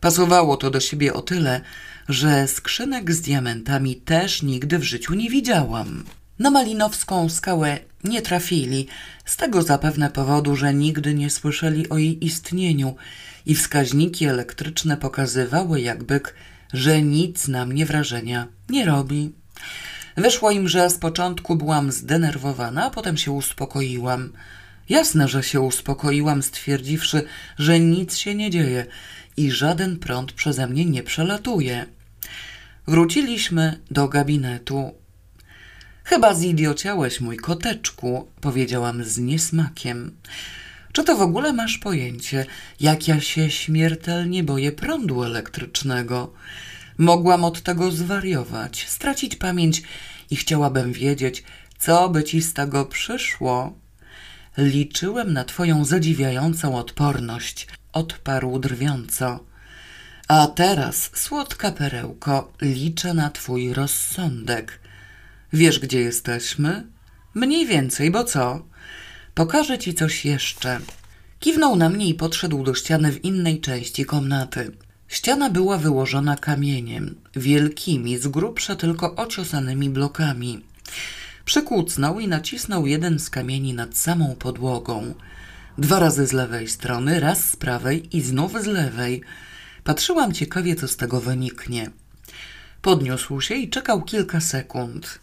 [0.00, 1.60] Pasowało to do siebie o tyle,
[2.08, 6.04] że skrzynek z diamentami też nigdy w życiu nie widziałam.
[6.38, 8.86] Na Malinowską skałę nie trafili,
[9.24, 12.96] z tego zapewne powodu, że nigdy nie słyszeli o jej istnieniu
[13.46, 16.34] i wskaźniki elektryczne pokazywały jak byk,
[16.72, 19.41] że nic na mnie wrażenia nie robi.
[20.16, 24.32] Wyszło im, że z początku byłam zdenerwowana, a potem się uspokoiłam.
[24.88, 27.24] Jasne, że się uspokoiłam, stwierdziwszy,
[27.58, 28.86] że nic się nie dzieje
[29.36, 31.86] i żaden prąd przeze mnie nie przelatuje.
[32.86, 34.94] Wróciliśmy do gabinetu.
[36.04, 40.16] Chyba zidiociałeś, mój koteczku, powiedziałam z niesmakiem.
[40.92, 42.46] Czy to w ogóle masz pojęcie,
[42.80, 46.32] jak ja się śmiertelnie boję prądu elektrycznego?
[47.02, 49.82] Mogłam od tego zwariować, stracić pamięć
[50.30, 51.44] i chciałabym wiedzieć,
[51.78, 53.78] co by ci z tego przyszło.
[54.58, 59.44] Liczyłem na twoją zadziwiającą odporność, odparł drwiąco.
[60.28, 64.80] A teraz, słodka perełko, liczę na twój rozsądek.
[65.52, 66.86] Wiesz, gdzie jesteśmy?
[67.34, 68.64] Mniej więcej, bo co?
[69.34, 70.80] Pokażę ci coś jeszcze.
[71.40, 74.72] Kiwnął na mnie i podszedł do ściany w innej części komnaty.
[75.12, 80.64] Ściana była wyłożona kamieniem, wielkimi, z grubsza tylko ociosanymi blokami.
[81.44, 85.14] Przykucnął i nacisnął jeden z kamieni nad samą podłogą.
[85.78, 89.22] Dwa razy z lewej strony, raz z prawej i znów z lewej.
[89.84, 91.90] Patrzyłam ciekawie, co z tego wyniknie.
[92.82, 95.18] Podniósł się i czekał kilka sekund.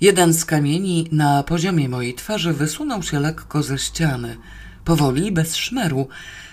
[0.00, 4.36] Jeden z kamieni na poziomie mojej twarzy wysunął się lekko ze ściany,
[4.84, 6.08] powoli, bez szmeru,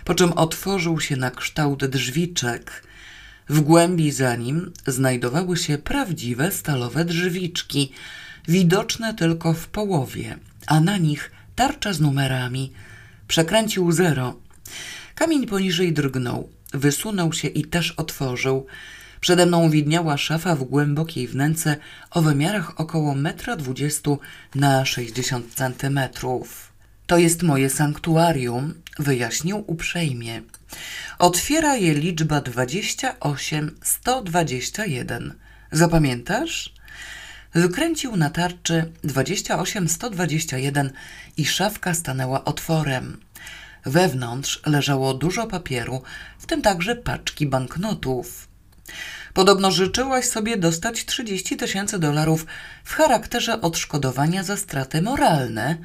[0.06, 2.84] po czym otworzył się na kształt drzwiczek.
[3.50, 7.92] W głębi za nim znajdowały się prawdziwe stalowe drzwiczki,
[8.48, 10.38] widoczne tylko w połowie,
[10.68, 12.72] a na nich tarcza z numerami.
[13.28, 14.36] Przekręcił zero.
[15.16, 18.66] Kamień poniżej drgnął, wysunął się i też otworzył.
[19.22, 21.78] Przede mną widniała szafa w głębokiej wnęce
[22.12, 24.18] o wymiarach około 1,20 m
[24.56, 26.72] na 60 centymetrów.
[27.08, 30.42] To jest moje sanktuarium, wyjaśnił uprzejmie.
[31.20, 35.34] Otwiera je liczba 28121.
[35.72, 36.74] Zapamiętasz?
[37.54, 40.92] Wykręcił na tarczy 28121
[41.38, 43.18] i szafka stanęła otworem.
[43.86, 46.02] Wewnątrz leżało dużo papieru,
[46.40, 48.48] w tym także paczki banknotów.
[49.34, 52.46] Podobno życzyłaś sobie dostać 30 tysięcy dolarów
[52.84, 55.78] w charakterze odszkodowania za straty moralne.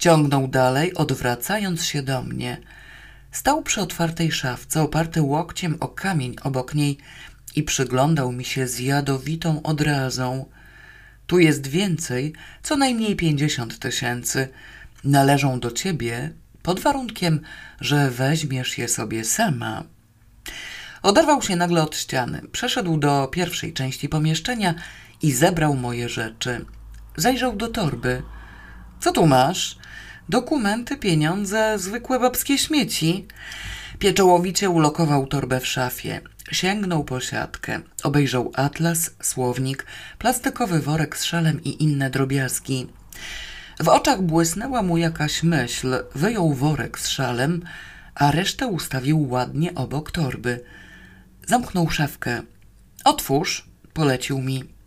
[0.00, 2.58] Ciągnął dalej, odwracając się do mnie.
[3.32, 6.98] Stał przy otwartej szafce, oparty łokciem o kamień obok niej
[7.56, 10.46] i przyglądał mi się z jadowitą odrazą.
[11.26, 12.32] Tu jest więcej,
[12.62, 14.48] co najmniej pięćdziesiąt tysięcy.
[15.04, 16.32] Należą do ciebie
[16.62, 17.40] pod warunkiem,
[17.80, 19.84] że weźmiesz je sobie sama.
[21.02, 24.74] Oderwał się nagle od ściany, przeszedł do pierwszej części pomieszczenia
[25.22, 26.64] i zebrał moje rzeczy.
[27.16, 28.22] Zajrzał do torby.
[29.00, 29.79] Co tu masz?
[30.30, 33.26] Dokumenty, pieniądze, zwykłe babskie śmieci.
[33.98, 36.20] Pieczołowicie ulokował torbę w szafie.
[36.52, 37.80] Sięgnął po siatkę.
[38.02, 39.86] Obejrzał atlas, słownik,
[40.18, 42.86] plastikowy worek z szalem i inne drobiazgi.
[43.80, 46.02] W oczach błysnęła mu jakaś myśl.
[46.14, 47.62] Wyjął worek z szalem,
[48.14, 50.60] a resztę ustawił ładnie obok torby.
[51.46, 52.42] Zamknął szafkę.
[53.04, 54.79] Otwórz, polecił mi.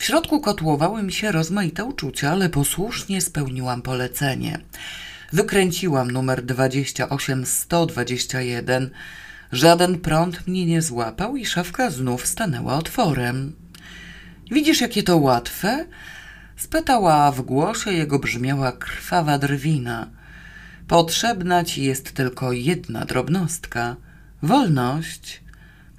[0.00, 4.58] W środku kotłowały mi się rozmaite uczucia, ale posłusznie spełniłam polecenie.
[5.32, 8.90] Wykręciłam numer 28121.
[9.52, 13.52] Żaden prąd mnie nie złapał i szafka znów stanęła otworem.
[14.50, 15.86] Widzisz, jakie to łatwe?
[16.56, 20.06] spytała, w głosie jego brzmiała krwawa drwina.
[20.88, 23.96] Potrzebna ci jest tylko jedna drobnostka.
[24.42, 25.42] Wolność.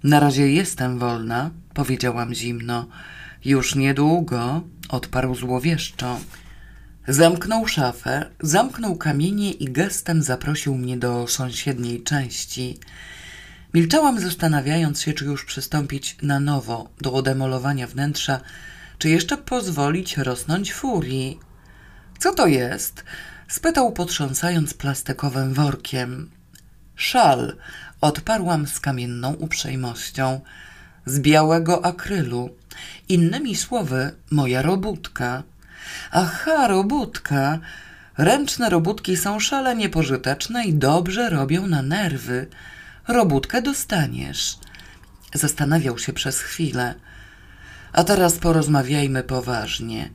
[0.03, 2.87] Na razie jestem wolna, powiedziałam zimno.
[3.45, 6.19] Już niedługo, odparł złowieszczo.
[7.07, 12.79] Zamknął szafę, zamknął kamienie i gestem zaprosił mnie do sąsiedniej części.
[13.73, 18.41] Milczałam, zastanawiając się, czy już przystąpić na nowo do odemolowania wnętrza,
[18.97, 21.39] czy jeszcze pozwolić rosnąć furii.
[22.19, 23.03] Co to jest?
[23.47, 26.31] spytał, potrząsając plastikowym workiem.
[26.95, 27.55] Szal,
[28.01, 30.41] odparłam z kamienną uprzejmością.
[31.05, 32.60] Z białego akrylu.
[33.09, 35.43] Innymi słowy, moja robótka.
[36.11, 37.59] Aha, robótka.
[38.17, 42.47] Ręczne robótki są szalenie pożyteczne i dobrze robią na nerwy.
[43.07, 44.57] Robótkę dostaniesz.
[45.33, 46.95] Zastanawiał się przez chwilę.
[47.93, 50.09] A teraz porozmawiajmy poważnie.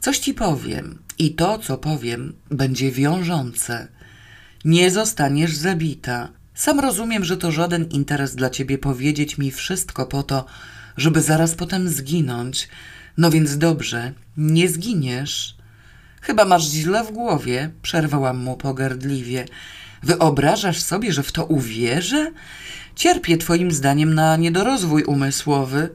[0.00, 3.88] Coś ci powiem i to, co powiem, będzie wiążące.
[4.64, 6.28] Nie zostaniesz zabita.
[6.54, 10.46] Sam rozumiem, że to żaden interes dla ciebie powiedzieć mi wszystko po to,
[11.00, 12.68] żeby zaraz potem zginąć.
[13.16, 15.56] No więc dobrze, nie zginiesz.
[16.20, 19.44] Chyba masz źle w głowie, przerwałam mu pogardliwie.
[20.02, 22.32] Wyobrażasz sobie, że w to uwierzę?
[22.96, 25.88] Cierpię twoim zdaniem na niedorozwój umysłowy.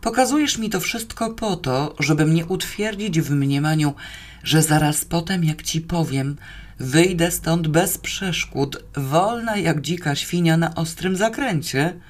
[0.00, 3.94] Pokazujesz mi to wszystko po to, żeby mnie utwierdzić w mniemaniu,
[4.42, 6.36] że zaraz potem, jak ci powiem,
[6.78, 12.00] wyjdę stąd bez przeszkód, wolna jak dzika świnia na ostrym zakręcie.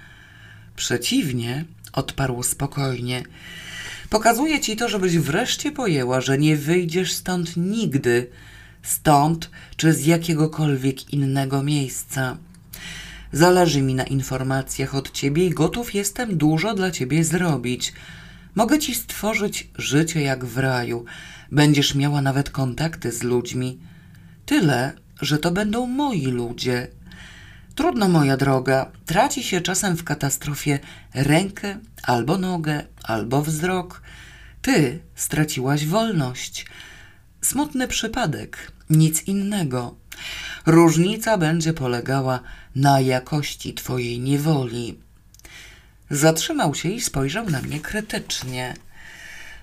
[0.76, 1.64] Przeciwnie,
[1.98, 3.22] odparł spokojnie.
[4.10, 8.26] Pokazuję ci to, żebyś wreszcie pojęła, że nie wyjdziesz stąd nigdy,
[8.82, 12.36] stąd czy z jakiegokolwiek innego miejsca.
[13.32, 17.92] Zależy mi na informacjach od ciebie i gotów jestem dużo dla ciebie zrobić.
[18.54, 21.04] Mogę ci stworzyć życie jak w raju.
[21.52, 23.78] Będziesz miała nawet kontakty z ludźmi.
[24.46, 26.88] Tyle, że to będą moi ludzie.
[27.78, 30.78] Trudno, moja droga, traci się czasem w katastrofie
[31.14, 34.02] rękę, albo nogę, albo wzrok.
[34.62, 36.66] Ty straciłaś wolność.
[37.40, 39.94] Smutny przypadek, nic innego.
[40.66, 42.40] Różnica będzie polegała
[42.74, 44.98] na jakości twojej niewoli.
[46.10, 48.74] Zatrzymał się i spojrzał na mnie krytycznie.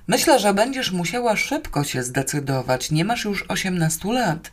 [0.08, 2.92] Myślę, że będziesz musiała szybko się zdecydować.
[2.92, 4.52] Nie masz już osiemnastu lat.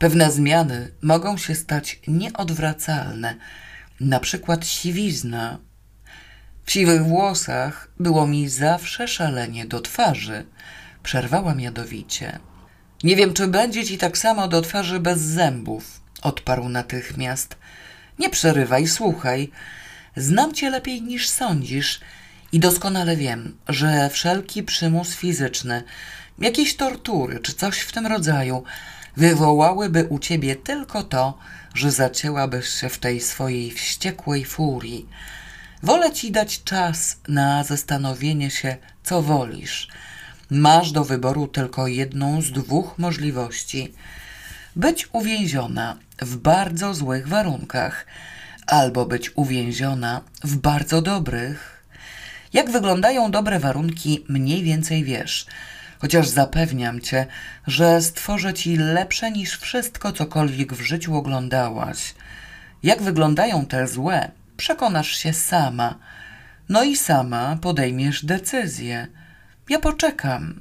[0.00, 3.34] Pewne zmiany mogą się stać nieodwracalne.
[4.00, 5.58] Na przykład siwizna.
[6.64, 10.46] W siwych włosach było mi zawsze szalenie do twarzy.
[11.02, 12.38] Przerwałam jadowicie.
[13.04, 17.56] Nie wiem, czy będzie ci tak samo do twarzy bez zębów, odparł natychmiast.
[18.18, 19.50] Nie przerywaj, słuchaj.
[20.16, 22.00] Znam cię lepiej niż sądzisz
[22.52, 25.82] i doskonale wiem, że wszelki przymus fizyczny,
[26.38, 28.64] jakieś tortury czy coś w tym rodzaju
[29.16, 31.38] wywołałyby u ciebie tylko to,
[31.74, 35.08] że zacięłabyś się w tej swojej wściekłej furii.
[35.82, 39.88] Wolę ci dać czas na zastanowienie się, co wolisz.
[40.50, 43.92] Masz do wyboru tylko jedną z dwóch możliwości:
[44.76, 48.06] być uwięziona w bardzo złych warunkach,
[48.66, 51.84] albo być uwięziona w bardzo dobrych.
[52.52, 55.46] Jak wyglądają dobre warunki, mniej więcej wiesz
[56.00, 57.26] chociaż zapewniam cię,
[57.66, 62.14] że stworzę ci lepsze niż wszystko, cokolwiek w życiu oglądałaś.
[62.82, 65.98] Jak wyglądają te złe, przekonasz się sama.
[66.68, 69.06] No i sama podejmiesz decyzję.
[69.68, 70.60] Ja poczekam.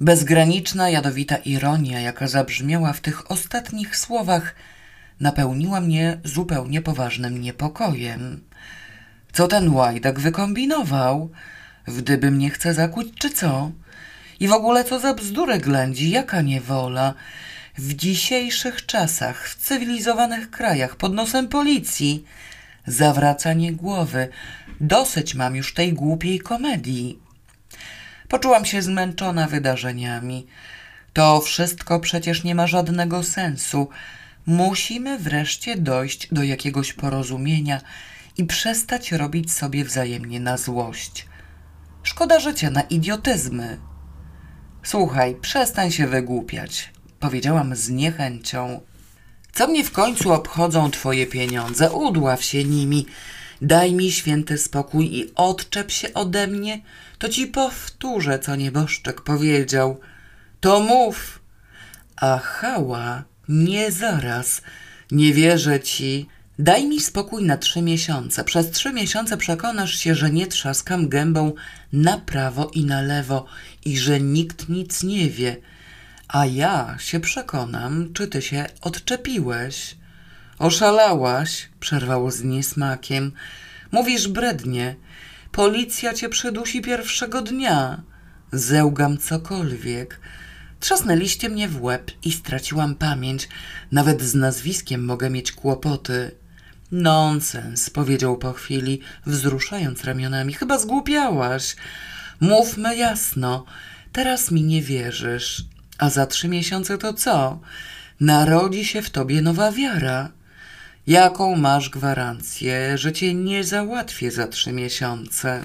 [0.00, 4.54] Bezgraniczna, jadowita ironia, jaka zabrzmiała w tych ostatnich słowach,
[5.20, 8.44] napełniła mnie zupełnie poważnym niepokojem.
[9.32, 11.30] Co ten łajdak wykombinował?
[11.86, 13.70] Wdyby mnie chce zakuć, czy co?
[14.44, 17.14] I w ogóle co za bzdurę ględzi, jaka niewola.
[17.78, 22.24] W dzisiejszych czasach, w cywilizowanych krajach, pod nosem policji,
[22.86, 24.28] zawracanie głowy.
[24.80, 27.18] Dosyć mam już tej głupiej komedii.
[28.28, 30.46] Poczułam się zmęczona wydarzeniami.
[31.12, 33.88] To wszystko przecież nie ma żadnego sensu.
[34.46, 37.80] Musimy wreszcie dojść do jakiegoś porozumienia
[38.36, 41.26] i przestać robić sobie wzajemnie na złość.
[42.02, 43.93] Szkoda życia na idiotyzmy.
[44.84, 48.80] Słuchaj, przestań się wygłupiać, powiedziałam z niechęcią.
[49.52, 51.92] Co mnie w końcu obchodzą twoje pieniądze?
[51.92, 53.06] Udław się nimi.
[53.62, 56.80] Daj mi święty spokój i odczep się ode mnie,
[57.18, 60.00] to ci powtórzę, co nieboszczek powiedział.
[60.60, 61.40] To mów.
[62.16, 64.62] A hała, nie zaraz.
[65.10, 66.28] Nie wierzę ci.
[66.58, 68.44] Daj mi spokój na trzy miesiące.
[68.44, 71.52] Przez trzy miesiące przekonasz się, że nie trzaskam gębą
[71.92, 73.46] na prawo i na lewo
[73.84, 75.56] i że nikt nic nie wie.
[76.28, 79.96] A ja się przekonam, czy ty się odczepiłeś.
[80.58, 83.32] Oszalałaś, przerwało z niesmakiem.
[83.92, 84.96] Mówisz brednie.
[85.52, 88.02] Policja cię przydusi pierwszego dnia.
[88.52, 90.20] Zełgam cokolwiek.
[90.80, 93.48] Trzasnęliście mnie w łeb i straciłam pamięć.
[93.92, 96.43] Nawet z nazwiskiem mogę mieć kłopoty.
[96.94, 100.52] Nonsens, powiedział po chwili, wzruszając ramionami.
[100.52, 101.76] Chyba zgłupiałaś.
[102.40, 103.64] Mówmy jasno.
[104.12, 105.64] Teraz mi nie wierzysz.
[105.98, 107.60] A za trzy miesiące to co?
[108.20, 110.30] Narodzi się w tobie nowa wiara.
[111.06, 115.64] Jaką masz gwarancję, że cię nie załatwię za trzy miesiące?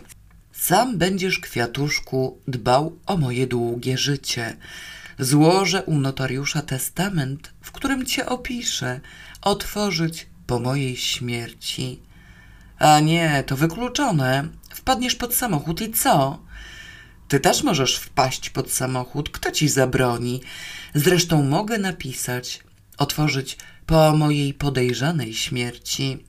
[0.51, 4.57] Sam będziesz, kwiatuszku, dbał o moje długie życie.
[5.19, 8.99] Złożę u notariusza testament, w którym cię opiszę,
[9.41, 11.99] otworzyć po mojej śmierci.
[12.79, 14.47] A nie, to wykluczone.
[14.69, 16.39] Wpadniesz pod samochód i co?
[17.27, 20.41] Ty też możesz wpaść pod samochód, kto ci zabroni?
[20.95, 22.63] Zresztą mogę napisać,
[22.97, 26.23] otworzyć po mojej podejrzanej śmierci.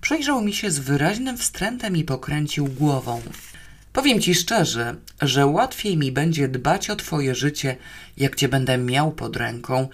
[0.00, 3.22] Przejrzał mi się z wyraźnym wstrętem i pokręcił głową.
[3.92, 7.76] Powiem ci szczerze, że łatwiej mi będzie dbać o twoje życie,
[8.16, 9.88] jak cię będę miał pod ręką.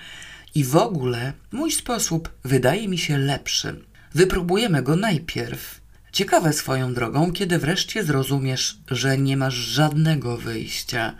[0.54, 3.84] I w ogóle mój sposób wydaje mi się lepszy.
[4.14, 5.80] Wypróbujemy go najpierw.
[6.12, 11.14] Ciekawe swoją drogą, kiedy wreszcie zrozumiesz, że nie masz żadnego wyjścia.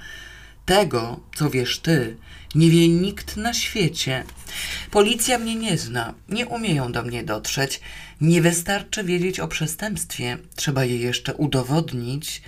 [0.67, 2.17] Tego, co wiesz ty,
[2.55, 4.25] nie wie nikt na świecie.
[4.91, 7.81] Policja mnie nie zna, nie umieją do mnie dotrzeć.
[8.21, 12.43] Nie wystarczy wiedzieć o przestępstwie, trzeba je jeszcze udowodnić.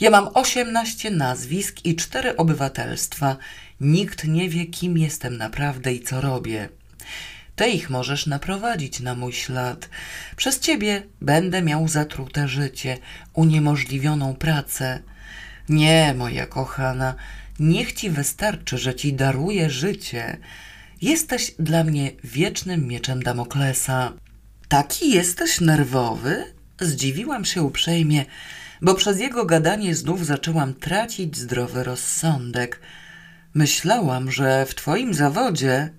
[0.00, 3.36] Ja mam osiemnaście nazwisk i cztery obywatelstwa.
[3.80, 6.68] Nikt nie wie, kim jestem naprawdę i co robię.
[7.56, 9.88] Ty ich możesz naprowadzić na mój ślad.
[10.36, 12.98] Przez ciebie będę miał zatrute życie,
[13.32, 15.00] uniemożliwioną pracę.
[15.68, 17.14] Nie, moja kochana,
[17.58, 20.38] niech ci wystarczy, że ci daruję życie.
[21.02, 24.12] Jesteś dla mnie wiecznym mieczem Damoklesa.
[24.68, 26.44] Taki jesteś nerwowy?
[26.80, 28.24] Zdziwiłam się uprzejmie,
[28.82, 32.80] bo przez jego gadanie znów zaczęłam tracić zdrowy rozsądek.
[33.54, 35.90] Myślałam, że w twoim zawodzie.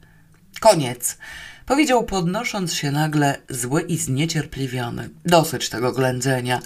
[0.60, 1.18] Koniec,
[1.66, 5.10] powiedział podnosząc się nagle zły i zniecierpliwiony.
[5.26, 6.60] Dosyć tego ględzenia.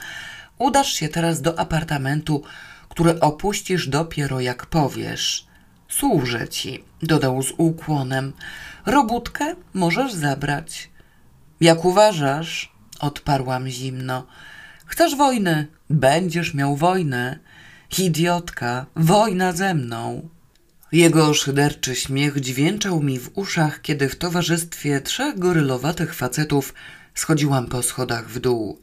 [0.57, 2.43] Udasz się teraz do apartamentu,
[2.89, 5.47] który opuścisz dopiero jak powiesz.
[5.89, 8.33] Służę ci, dodał z ukłonem.
[8.85, 10.89] Robótkę możesz zabrać.
[11.61, 12.75] Jak uważasz?
[12.99, 14.27] odparłam zimno.
[14.85, 15.67] Chcesz wojny?
[15.89, 17.39] Będziesz miał wojnę.
[17.97, 20.29] Idiotka, wojna ze mną.
[20.95, 26.73] Jego szyderczy śmiech dźwięczał mi w uszach, kiedy w towarzystwie trzech gorylowatych facetów
[27.15, 28.79] schodziłam po schodach w dół.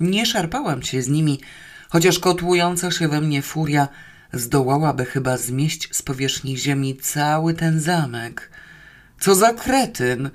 [0.00, 1.40] Nie szarpałam się z nimi,
[1.88, 3.88] chociaż kotłująca się we mnie furia
[4.32, 8.50] zdołałaby chyba zmieść z powierzchni ziemi cały ten zamek.
[9.20, 10.30] Co za kretyn!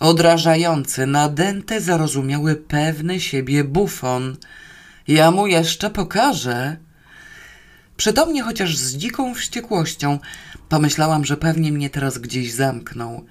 [0.00, 4.36] Odrażający, nadęty, zarozumiały, pewny siebie bufon.
[5.08, 6.76] Ja mu jeszcze pokażę.
[7.98, 10.18] Przytomnie, chociaż z dziką wściekłością,
[10.68, 13.24] pomyślałam, że pewnie mnie teraz gdzieś zamknął.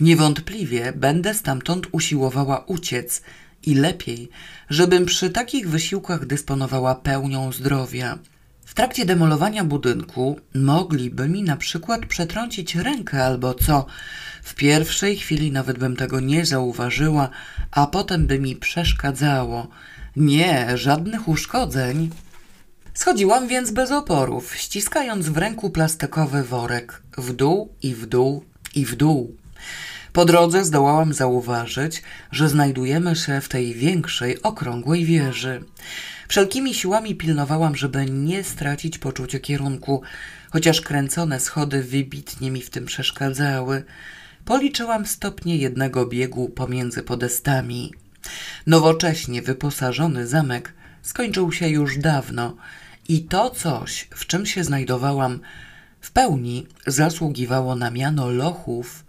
[0.00, 3.22] Niewątpliwie będę stamtąd usiłowała uciec
[3.62, 4.28] i lepiej,
[4.70, 8.18] żebym przy takich wysiłkach dysponowała pełnią zdrowia.
[8.64, 13.86] W trakcie demolowania budynku mogliby mi na przykład przetrącić rękę albo co.
[14.42, 17.28] W pierwszej chwili nawet bym tego nie zauważyła,
[17.70, 19.68] a potem by mi przeszkadzało.
[20.16, 22.10] Nie, żadnych uszkodzeń.
[22.94, 27.02] Schodziłam więc bez oporów, ściskając w ręku plastikowy worek.
[27.18, 29.36] W dół i w dół i w dół.
[30.12, 35.64] Po drodze zdołałam zauważyć, że znajdujemy się w tej większej, okrągłej wieży.
[36.28, 40.02] Wszelkimi siłami pilnowałam, żeby nie stracić poczucia kierunku,
[40.50, 43.84] chociaż kręcone schody wybitnie mi w tym przeszkadzały.
[44.44, 47.92] Policzyłam stopnie jednego biegu pomiędzy podestami.
[48.66, 50.72] Nowocześnie wyposażony zamek
[51.02, 52.56] skończył się już dawno
[53.08, 55.40] i to coś, w czym się znajdowałam,
[56.00, 59.04] w pełni zasługiwało na miano lochów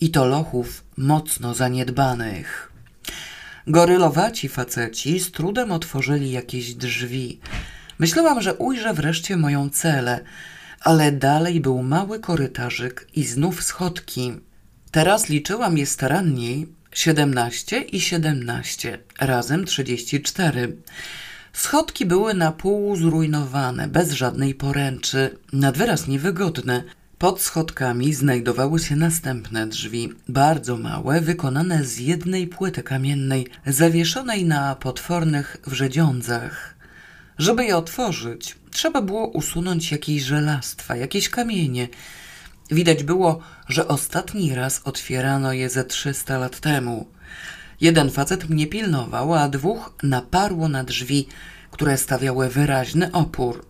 [0.00, 2.72] i to lochów mocno zaniedbanych.
[3.66, 7.40] Gorylowaci faceci z trudem otworzyli jakieś drzwi.
[7.98, 10.20] Myślałam, że ujrzę wreszcie moją celę,
[10.80, 14.32] ale dalej był mały korytarzyk i znów schodki.
[14.90, 20.76] Teraz liczyłam je staranniej, siedemnaście i siedemnaście, razem trzydzieści cztery.
[21.52, 26.84] Schodki były na pół zrujnowane, bez żadnej poręczy, nad wyraz niewygodne.
[27.18, 34.74] Pod schodkami znajdowały się następne drzwi, bardzo małe, wykonane z jednej płyty kamiennej, zawieszonej na
[34.74, 36.74] potwornych wrzedziądzach.
[37.38, 41.88] Żeby je otworzyć, trzeba było usunąć jakieś żelastwa, jakieś kamienie.
[42.70, 47.06] Widać było, że ostatni raz otwierano je ze trzysta lat temu.
[47.80, 51.26] Jeden facet mnie pilnował, a dwóch naparło na drzwi,
[51.70, 53.66] które stawiały wyraźny opór.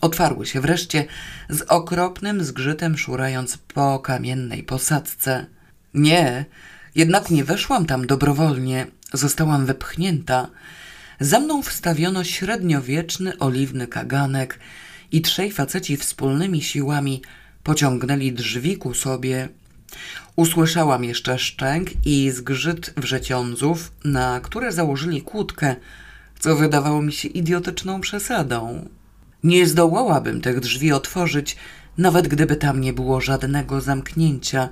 [0.00, 1.04] Otwarły się wreszcie
[1.48, 5.46] z okropnym zgrzytem szurając po kamiennej posadzce.
[5.94, 6.44] Nie,
[6.94, 10.48] jednak nie weszłam tam dobrowolnie, zostałam wypchnięta.
[11.20, 14.58] Za mną wstawiono średniowieczny oliwny kaganek
[15.12, 17.22] i trzej faceci wspólnymi siłami
[17.62, 19.48] pociągnęli drzwi ku sobie.
[20.36, 25.76] Usłyszałam jeszcze szczęk i zgrzyt wrzeciądzów, na które założyli kłódkę,
[26.38, 28.88] co wydawało mi się idiotyczną przesadą.
[29.44, 31.56] Nie zdołałabym tych drzwi otworzyć,
[31.98, 34.68] nawet gdyby tam nie było żadnego zamknięcia.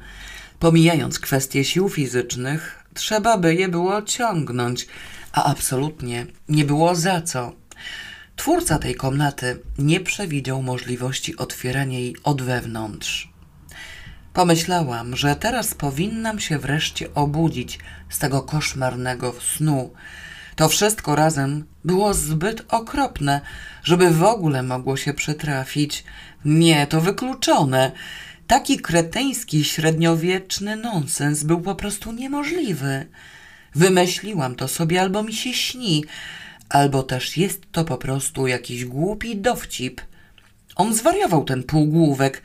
[0.59, 4.87] Pomijając kwestie sił fizycznych, trzeba by je było ciągnąć,
[5.33, 7.53] a absolutnie nie było za co.
[8.37, 13.32] Twórca tej komnaty nie przewidział możliwości otwierania jej od wewnątrz.
[14.33, 17.79] Pomyślałam, że teraz powinnam się wreszcie obudzić
[18.09, 19.93] z tego koszmarnego snu.
[20.57, 23.41] To wszystko razem było zbyt okropne,
[23.85, 26.05] żeby w ogóle mogło się przytrafić.
[26.45, 27.93] Nie, to wykluczone.
[28.47, 33.07] Taki kreteński, średniowieczny nonsens był po prostu niemożliwy.
[33.75, 36.05] Wymyśliłam to sobie, albo mi się śni,
[36.69, 40.01] albo też jest to po prostu jakiś głupi dowcip.
[40.77, 42.43] On zwariował ten półgłówek.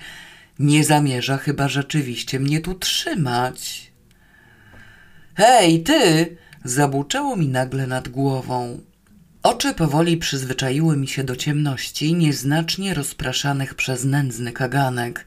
[0.60, 3.91] Nie zamierza chyba rzeczywiście mnie tu trzymać.
[5.36, 6.38] Hej, ty!
[6.64, 8.80] Zabuczało mi nagle nad głową.
[9.43, 15.26] Oczy powoli przyzwyczaiły mi się do ciemności, nieznacznie rozpraszanych przez nędzny kaganek.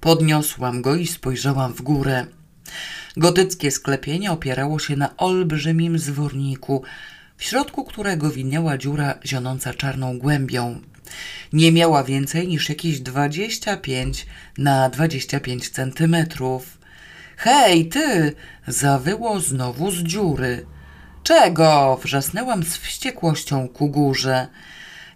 [0.00, 2.26] Podniosłam go i spojrzałam w górę.
[3.16, 6.82] Gotyckie sklepienie opierało się na olbrzymim zworniku,
[7.36, 10.80] w środku którego widniała dziura zionąca czarną głębią.
[11.52, 14.26] Nie miała więcej niż jakieś 25
[14.58, 16.78] na 25 centymetrów.
[17.36, 18.34] Hej, ty!
[18.66, 20.66] Zawyło znowu z dziury.
[21.22, 22.00] Czego?
[22.02, 24.48] Wrzasnęłam z wściekłością ku górze.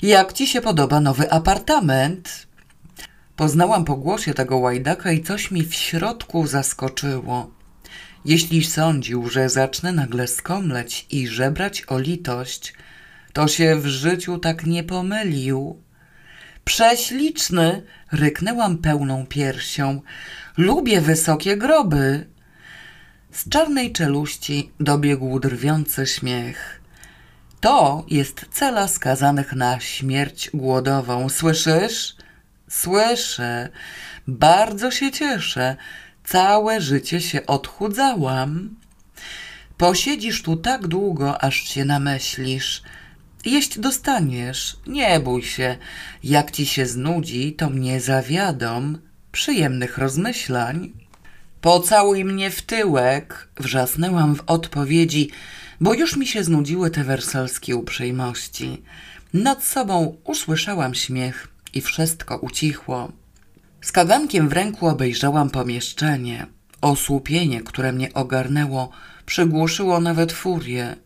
[0.03, 2.47] Jak ci się podoba nowy apartament?
[3.37, 7.51] Poznałam po głosie tego łajdaka i coś mi w środku zaskoczyło.
[8.25, 12.75] Jeśli sądził, że zacznę nagle skomleć i żebrać o litość,
[13.35, 15.83] to się w życiu tak nie pomylił.
[16.65, 17.83] Prześliczny,
[18.13, 20.03] ryknęłam pełną piersią.
[20.57, 22.27] Lubię wysokie groby.
[23.33, 26.81] Z czarnej czeluści dobiegł drwiący śmiech.
[27.61, 31.29] To jest cela skazanych na śmierć głodową.
[31.29, 32.17] Słyszysz?
[32.69, 33.69] Słyszę.
[34.29, 35.77] Bardzo się cieszę.
[36.25, 38.77] Całe życie się odchudzałam.
[39.77, 42.83] Posiedzisz tu tak długo, aż się namyślisz.
[43.45, 45.77] Jeść dostaniesz, nie bój się.
[46.23, 48.99] Jak ci się znudzi, to mnie zawiadom.
[49.33, 50.93] Przyjemnych rozmyślań.
[51.61, 55.31] Pocałuj mnie w tyłek, wrzasnęłam w odpowiedzi,
[55.81, 58.83] bo już mi się znudziły te wersalskie uprzejmości.
[59.35, 63.13] Nad sobą usłyszałam śmiech i wszystko ucichło.
[63.81, 66.47] Z kagankiem w ręku obejrzałam pomieszczenie.
[66.81, 68.91] Osłupienie, które mnie ogarnęło,
[69.27, 70.97] przygłuszyło nawet furię.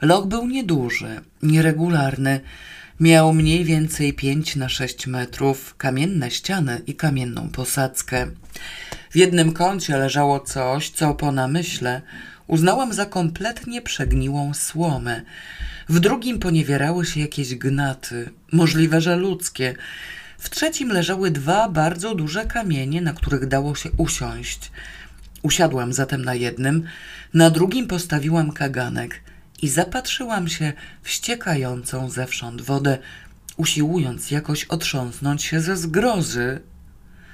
[0.00, 2.40] Loch był nieduży, nieregularny.
[3.00, 8.26] Miał mniej więcej pięć na sześć metrów, kamienne ściany i kamienną posadzkę.
[9.10, 12.02] W jednym kącie leżało coś, co po namyśle
[12.46, 15.22] uznałam za kompletnie przegniłą słomę.
[15.88, 19.74] W drugim poniewierały się jakieś gnaty, możliwe, że ludzkie.
[20.38, 24.70] W trzecim leżały dwa bardzo duże kamienie, na których dało się usiąść.
[25.42, 26.84] Usiadłam zatem na jednym,
[27.34, 29.20] na drugim postawiłam kaganek
[29.62, 32.98] i zapatrzyłam się w ściekającą zewsząd wodę,
[33.56, 36.60] usiłując jakoś otrząsnąć się ze zgrozy.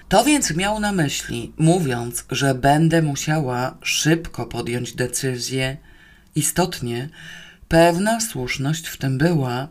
[0.08, 5.76] To więc miał na myśli, mówiąc, że będę musiała szybko podjąć decyzję.
[6.34, 7.08] Istotnie,
[7.68, 9.68] pewna słuszność w tym była.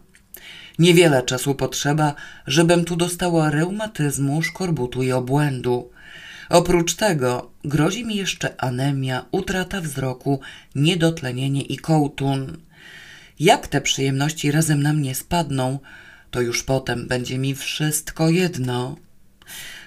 [0.80, 2.16] Niewiele czasu potrzeba,
[2.48, 5.90] żebym tu dostała reumatyzmu, szkorbutu i obłędu.
[6.50, 10.40] Oprócz tego grozi mi jeszcze anemia, utrata wzroku,
[10.76, 12.58] niedotlenienie i kołtun.
[13.40, 15.80] Jak te przyjemności razem na mnie spadną,
[16.32, 18.96] to już potem będzie mi wszystko jedno.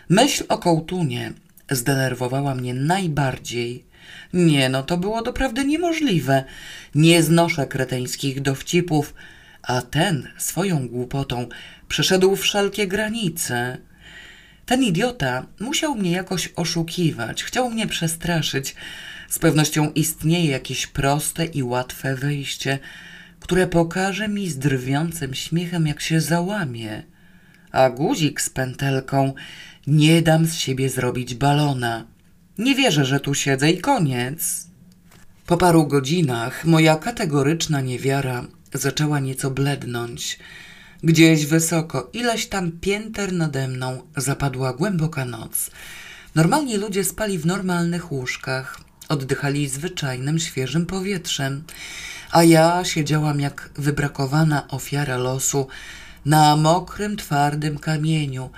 [0.09, 1.33] Myśl o kołtunie
[1.71, 3.85] zdenerwowała mnie najbardziej.
[4.33, 6.45] Nie, no to było doprawdy niemożliwe.
[6.95, 9.15] Nie znoszę kreteńskich dowcipów,
[9.63, 11.49] a ten swoją głupotą
[11.89, 13.79] przeszedł wszelkie granice.
[14.69, 18.75] Ten idiota musiał mnie jakoś oszukiwać, chciał mnie przestraszyć.
[19.29, 22.79] Z pewnością istnieje jakieś proste i łatwe wyjście,
[23.41, 27.03] które pokaże mi z drwiącym śmiechem, jak się załamie.
[27.73, 29.35] A guzik z pętelką
[29.87, 32.07] nie dam z siebie zrobić balona.
[32.59, 34.67] Nie wierzę, że tu siedzę i koniec.
[35.47, 40.39] Po paru godzinach moja kategoryczna niewiara zaczęła nieco blednąć.
[41.03, 45.71] Gdzieś wysoko, ileś tam pięter nade mną, zapadła głęboka noc.
[46.35, 51.63] Normalnie ludzie spali w normalnych łóżkach, oddychali zwyczajnym, świeżym powietrzem,
[52.31, 55.67] a ja siedziałam jak wybrakowana ofiara losu
[56.25, 58.51] na mokrym, twardym kamieniu,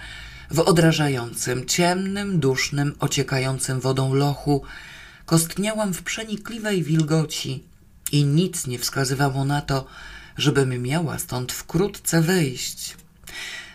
[0.51, 4.62] w odrażającym, ciemnym, dusznym, ociekającym wodą lochu,
[5.26, 7.64] kostniałam w przenikliwej wilgoci
[8.12, 9.86] i nic nie wskazywało na to,
[10.41, 12.97] żebym miała stąd wkrótce wyjść.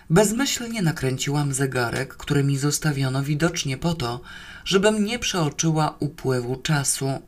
[0.09, 4.21] Bezmyślnie nakręciłam zegarek, który mi zostawiono widocznie po to,
[4.65, 7.21] żebym nie przeoczyła upływu czasu.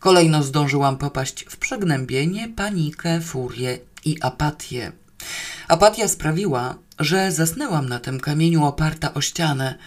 [0.00, 4.92] Kolejno zdążyłam popaść w przegnębienie, panikę, furię i apatię.
[5.68, 9.78] Apatia sprawiła, że zasnęłam na tym kamieniu oparta o ścianę,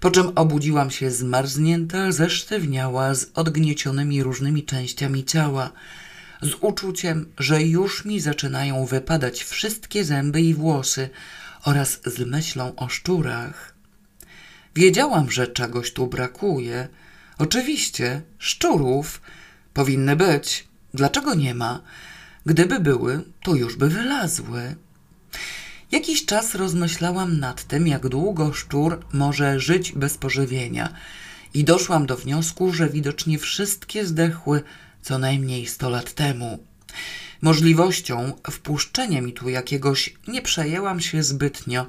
[0.00, 5.70] po czym obudziłam się zmarznięta, zesztywniała, z odgniecionymi różnymi częściami ciała,
[6.44, 11.10] z uczuciem, że już mi zaczynają wypadać wszystkie zęby i włosy
[11.64, 13.74] oraz z myślą o szczurach.
[14.74, 16.88] Wiedziałam, że czegoś tu brakuje.
[17.38, 19.20] Oczywiście, szczurów
[19.74, 20.68] powinny być.
[20.94, 21.80] Dlaczego nie ma?
[22.46, 24.76] Gdyby były, to już by wylazły.
[25.92, 30.92] Jakiś czas rozmyślałam nad tym, jak długo szczur może żyć bez pożywienia
[31.54, 34.62] i doszłam do wniosku, że widocznie wszystkie zdechły
[35.04, 36.58] co najmniej sto lat temu.
[37.42, 41.86] Możliwością wpuszczenia mi tu jakiegoś nie przejęłam się zbytnio.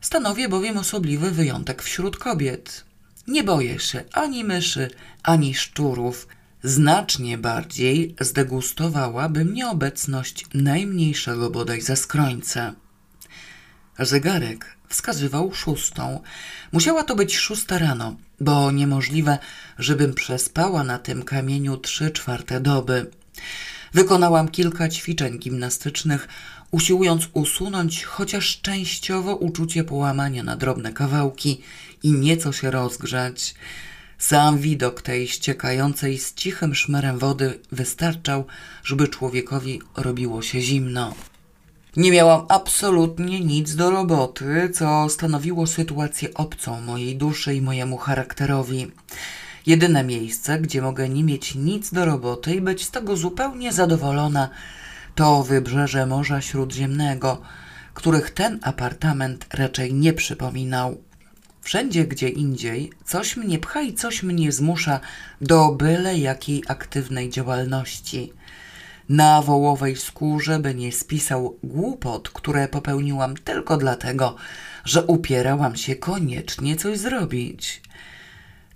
[0.00, 2.84] Stanowię bowiem osobliwy wyjątek wśród kobiet.
[3.28, 4.90] Nie boję się ani myszy,
[5.22, 6.28] ani szczurów.
[6.62, 12.74] Znacznie bardziej zdegustowałaby mnie obecność najmniejszego bodaj zaskrońca.
[13.98, 16.20] Zegarek wskazywał szóstą.
[16.72, 19.38] Musiała to być szósta rano, bo niemożliwe,
[19.78, 23.10] żebym przespała na tym kamieniu trzy czwarte doby.
[23.94, 26.28] Wykonałam kilka ćwiczeń gimnastycznych,
[26.70, 31.60] usiłując usunąć chociaż częściowo uczucie połamania na drobne kawałki
[32.02, 33.54] i nieco się rozgrzać.
[34.18, 38.46] Sam widok tej ściekającej z cichym szmerem wody wystarczał,
[38.84, 41.14] żeby człowiekowi robiło się zimno.
[41.96, 48.90] Nie miałam absolutnie nic do roboty, co stanowiło sytuację obcą mojej duszy i mojemu charakterowi.
[49.66, 54.48] Jedyne miejsce, gdzie mogę nie mieć nic do roboty i być z tego zupełnie zadowolona,
[55.14, 57.42] to wybrzeże Morza Śródziemnego,
[57.94, 60.96] których ten apartament raczej nie przypominał.
[61.60, 65.00] Wszędzie gdzie indziej coś mnie pcha i coś mnie zmusza
[65.40, 68.32] do byle jakiej aktywnej działalności.
[69.08, 74.36] Na wołowej skórze by nie spisał głupot, które popełniłam tylko dlatego,
[74.84, 77.82] że upierałam się koniecznie coś zrobić.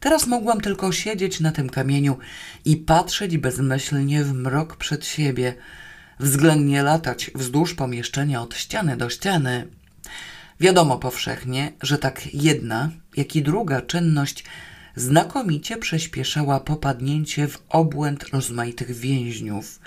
[0.00, 2.18] Teraz mogłam tylko siedzieć na tym kamieniu
[2.64, 5.54] i patrzeć bezmyślnie w mrok przed siebie,
[6.20, 9.68] względnie latać wzdłuż pomieszczenia od ściany do ściany.
[10.60, 14.44] Wiadomo powszechnie, że tak jedna, jak i druga czynność
[14.96, 19.80] znakomicie przyspieszała popadnięcie w obłęd rozmaitych więźniów.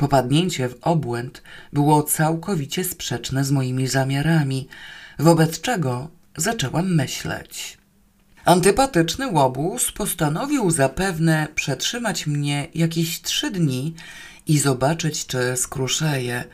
[0.00, 1.42] Popadnięcie w obłęd
[1.72, 4.68] było całkowicie sprzeczne z moimi zamiarami,
[5.18, 7.78] wobec czego zaczęłam myśleć.
[8.44, 13.94] Antypatyczny łobuz postanowił zapewne przetrzymać mnie jakieś trzy dni
[14.46, 16.44] i zobaczyć, czy skruszeję.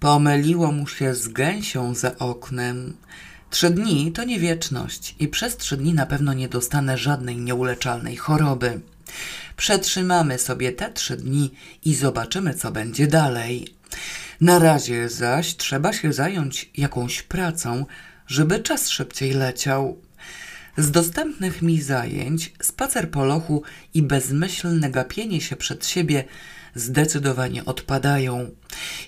[0.00, 2.96] Pomyliło mu się z gęsią za oknem.
[3.50, 8.16] Trzy dni to nie wieczność i przez trzy dni na pewno nie dostanę żadnej nieuleczalnej
[8.16, 8.80] choroby.
[9.56, 11.54] Przetrzymamy sobie te trzy dni
[11.84, 13.74] i zobaczymy, co będzie dalej.
[14.40, 17.86] Na razie zaś trzeba się zająć jakąś pracą,
[18.26, 20.00] żeby czas szybciej leciał.
[20.76, 23.62] Z dostępnych mi zajęć spacer po lochu
[23.94, 26.24] i bezmyślne gapienie się przed siebie
[26.74, 28.50] zdecydowanie odpadają.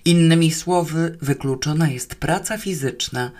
[0.05, 3.31] Innymi słowy, wykluczona jest praca fizyczna.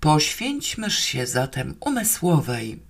[0.00, 2.80] Poświęćmy się zatem umysłowej.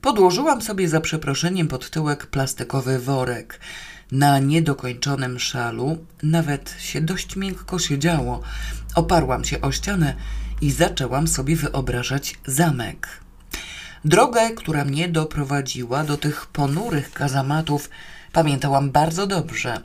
[0.00, 3.60] Podłożyłam sobie za przeproszeniem pod tyłek plastikowy worek.
[4.12, 8.42] Na niedokończonym szalu nawet się dość miękko siedziało.
[8.94, 10.14] Oparłam się o ścianę
[10.60, 13.08] i zaczęłam sobie wyobrażać zamek.
[14.04, 17.90] Drogę, która mnie doprowadziła do tych ponurych kazamatów,
[18.32, 19.82] pamiętałam bardzo dobrze.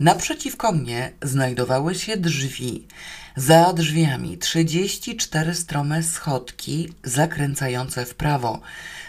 [0.00, 2.86] Naprzeciwko mnie znajdowały się drzwi.
[3.36, 8.60] Za drzwiami 34 strome schodki zakręcające w prawo.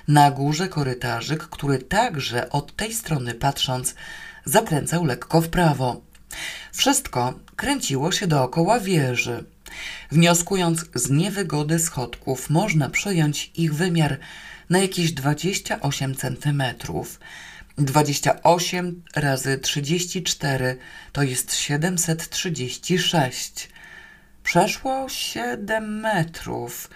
[0.07, 3.95] Na górze korytarzyk, który także od tej strony patrząc
[4.45, 6.01] zakręcał lekko w prawo.
[6.71, 9.43] Wszystko kręciło się dookoła wieży.
[10.11, 14.19] Wnioskując z niewygody schodków, można przejąć ich wymiar
[14.69, 16.63] na jakieś 28 cm.
[17.77, 20.77] 28 razy 34
[21.11, 23.69] to jest 736.
[24.43, 26.89] Przeszło siedem metrów.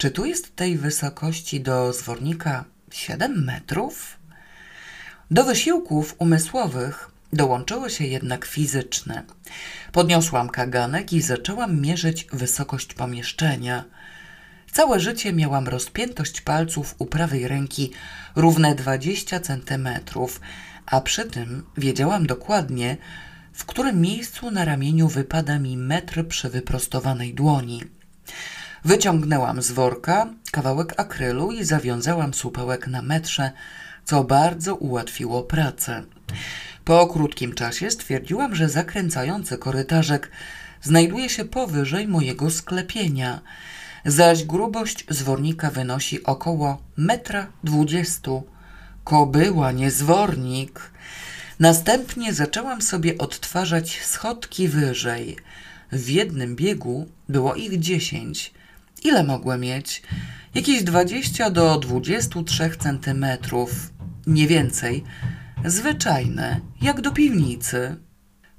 [0.00, 4.16] Czy tu jest tej wysokości do zwornika siedem metrów?
[5.30, 9.22] Do wysiłków umysłowych dołączyły się jednak fizyczne.
[9.92, 13.84] Podniosłam kaganek i zaczęłam mierzyć wysokość pomieszczenia.
[14.72, 17.90] Całe życie miałam rozpiętość palców u prawej ręki
[18.36, 20.40] równe 20 centymetrów,
[20.86, 22.96] a przy tym wiedziałam dokładnie,
[23.52, 27.82] w którym miejscu na ramieniu wypada mi metr przy wyprostowanej dłoni.
[28.84, 33.50] Wyciągnęłam z worka kawałek akrylu i zawiązałam supełek na metrze,
[34.04, 36.02] co bardzo ułatwiło pracę.
[36.84, 40.30] Po krótkim czasie stwierdziłam, że zakręcający korytarzek
[40.82, 43.40] znajduje się powyżej mojego sklepienia,
[44.04, 48.42] zaś grubość zwornika wynosi około metra dwudziestu.
[49.04, 50.90] Kobyła, nie zwornik.
[51.58, 55.36] Następnie zaczęłam sobie odtwarzać schodki wyżej.
[55.92, 58.59] W jednym biegu było ich dziesięć.
[59.04, 60.02] Ile mogły mieć?
[60.54, 63.92] Jakieś dwadzieścia do dwudziestu trzech centymetrów.
[64.26, 65.04] Nie więcej.
[65.64, 67.96] Zwyczajne, jak do piwnicy.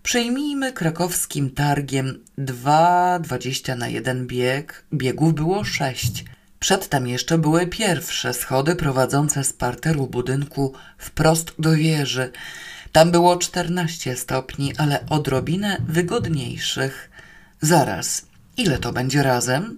[0.03, 4.85] Przejmijmy krakowskim targiem dwa dwadzieścia na jeden bieg.
[4.93, 6.25] Biegów było sześć.
[6.59, 12.31] Przedtem jeszcze były pierwsze schody prowadzące z parteru budynku wprost do wieży.
[12.91, 17.09] Tam było 14 stopni, ale odrobinę wygodniejszych.
[17.61, 18.25] Zaraz,
[18.57, 19.77] ile to będzie razem?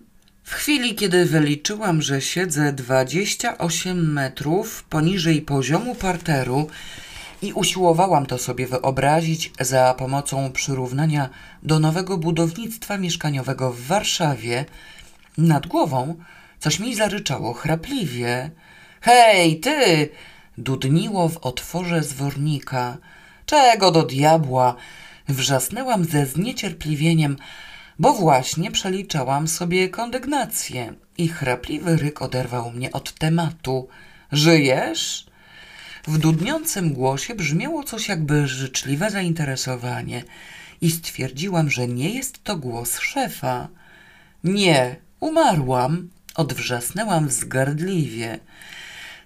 [0.54, 6.68] W chwili, kiedy wyliczyłam, że siedzę 28 metrów poniżej poziomu parteru
[7.42, 11.30] i usiłowałam to sobie wyobrazić za pomocą przyrównania
[11.64, 14.66] do nowego budownictwa mieszkaniowego w Warszawie,
[15.38, 16.16] nad głową
[16.60, 18.52] coś mi zaryczało chrapliwie.
[19.02, 20.10] Hej, ty!
[20.58, 22.98] dudniło w otworze zwornika.
[23.46, 24.76] Czego do diabła?
[25.28, 27.38] Wrzasnęłam ze zniecierpliwieniem,
[28.00, 33.88] bo właśnie przeliczałam sobie kondygnację i chrapliwy ryk oderwał mnie od tematu.
[34.32, 35.26] Żyjesz?
[36.08, 40.24] W dudniącym głosie brzmiało coś jakby życzliwe zainteresowanie
[40.82, 43.68] i stwierdziłam, że nie jest to głos szefa.
[44.44, 48.40] Nie, umarłam, odwrzasnęłam wzgardliwie.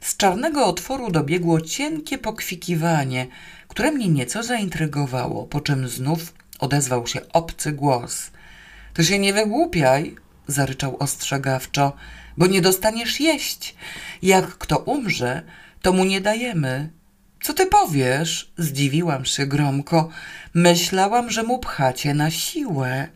[0.02, 3.28] Z czarnego otworu dobiegło cienkie pokwikiwanie,
[3.68, 8.32] które mnie nieco zaintrygowało, po czym znów odezwał się obcy głos.
[8.98, 10.16] Ty się nie wygłupiaj,
[10.48, 11.94] zaryczał ostrzegawczo,
[12.38, 13.76] bo nie dostaniesz jeść.
[14.22, 15.42] Jak kto umrze,
[15.82, 16.90] to mu nie dajemy.
[17.42, 18.52] Co ty powiesz?
[18.58, 20.10] Zdziwiłam się gromko.
[20.54, 23.08] Myślałam, że mu pchacie na siłę.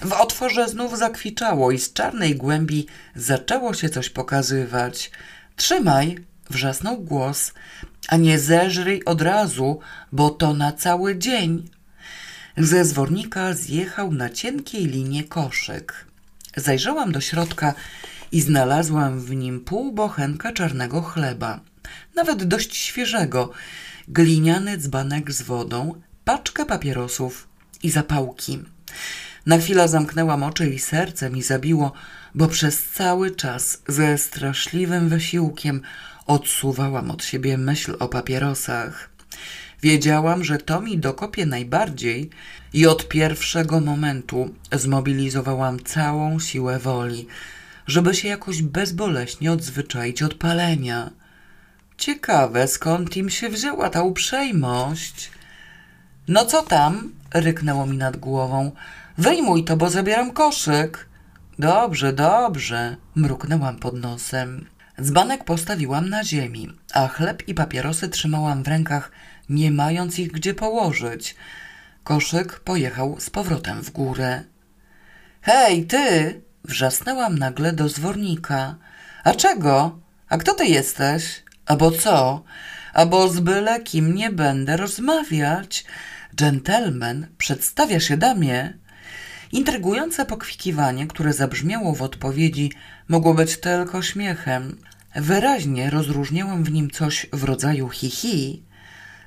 [0.00, 5.10] W otworze znów zakwiczało i z czarnej głębi zaczęło się coś pokazywać.
[5.56, 6.18] Trzymaj,
[6.50, 7.52] wrzasnął głos,
[8.08, 9.78] a nie zeżryj od razu,
[10.12, 11.75] bo to na cały dzień.
[12.58, 16.06] Ze zwornika zjechał na cienkiej linie koszyk.
[16.56, 17.74] Zajrzałam do środka
[18.32, 21.60] i znalazłam w nim pół bochenka czarnego chleba,
[22.14, 23.50] nawet dość świeżego,
[24.08, 27.48] gliniany dzbanek z wodą, paczkę papierosów
[27.82, 28.62] i zapałki.
[29.46, 31.92] Na chwilę zamknęłam oczy i serce mi zabiło,
[32.34, 35.82] bo przez cały czas ze straszliwym wysiłkiem
[36.26, 39.15] odsuwałam od siebie myśl o papierosach.
[39.86, 42.30] Wiedziałam, że to mi dokopie najbardziej
[42.72, 47.26] i od pierwszego momentu zmobilizowałam całą siłę woli,
[47.86, 51.10] żeby się jakoś bezboleśnie odzwyczaić od palenia.
[51.98, 55.30] Ciekawe, skąd im się wzięła ta uprzejmość.
[56.28, 57.12] No co tam?
[57.34, 58.72] ryknęło mi nad głową.
[59.18, 61.08] Wyjmuj to, bo zabieram koszyk.
[61.58, 64.66] Dobrze, dobrze, mruknęłam pod nosem.
[65.02, 69.10] Dzbanek postawiłam na ziemi, a chleb i papierosy trzymałam w rękach,
[69.48, 71.36] nie mając ich gdzie położyć.
[72.04, 74.42] Koszyk pojechał z powrotem w górę.
[75.42, 76.40] Hej, ty!
[76.64, 78.76] Wrzasnęłam nagle do zwornika.
[79.24, 79.98] A czego?
[80.28, 81.42] A kto ty jesteś?
[81.66, 82.44] Abo co?
[82.94, 85.84] Abo z byle kim nie będę rozmawiać.
[86.36, 88.78] Dżentelmen przedstawia się damie.
[89.52, 92.72] Intrygujące pokwikiwanie, które zabrzmiało w odpowiedzi,
[93.08, 94.76] mogło być tylko śmiechem.
[95.16, 98.62] Wyraźnie rozróżniałam w nim coś w rodzaju hi-hi.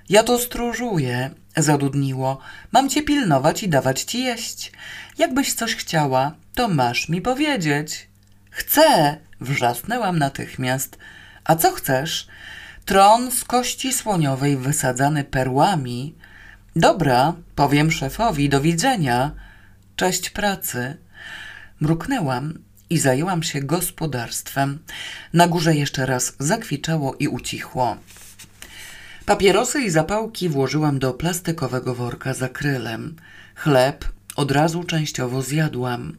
[0.09, 2.39] Ja to stróżuję, zadudniło.
[2.71, 4.71] Mam cię pilnować i dawać ci jeść.
[5.17, 8.07] Jakbyś coś chciała, to masz mi powiedzieć.
[8.49, 10.97] Chcę, wrzasnęłam natychmiast.
[11.43, 12.27] A co chcesz?
[12.85, 16.15] Tron z kości słoniowej wysadzany perłami.
[16.75, 19.31] Dobra, powiem szefowi, do widzenia.
[19.95, 20.97] Cześć pracy.
[21.79, 24.79] Mruknęłam i zajęłam się gospodarstwem.
[25.33, 27.97] Na górze jeszcze raz zakwiczało i ucichło.
[29.29, 33.15] Papierosy i zapałki włożyłam do plastikowego worka z akrylem.
[33.55, 34.05] Chleb
[34.35, 36.15] od razu częściowo zjadłam.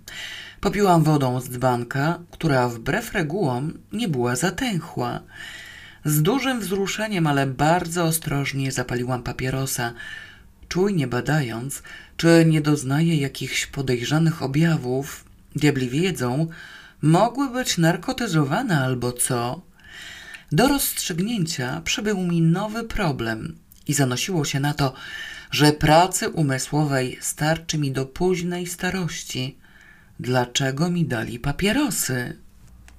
[0.61, 5.21] Popiłam wodą z dzbanka, która wbrew regułom nie była zatęchła.
[6.05, 9.93] Z dużym wzruszeniem, ale bardzo ostrożnie zapaliłam papierosa,
[10.69, 11.83] czujnie badając,
[12.17, 15.25] czy nie doznaję jakichś podejrzanych objawów.
[15.57, 16.47] Diabli wiedzą,
[17.03, 19.70] mogły być narkotyzowane albo co.
[20.53, 23.57] Do rozstrzygnięcia przybył mi nowy problem
[23.89, 24.93] i zanosiło się na to,
[25.51, 29.57] że pracy umysłowej starczy mi do późnej starości.
[30.21, 32.37] Dlaczego mi dali papierosy?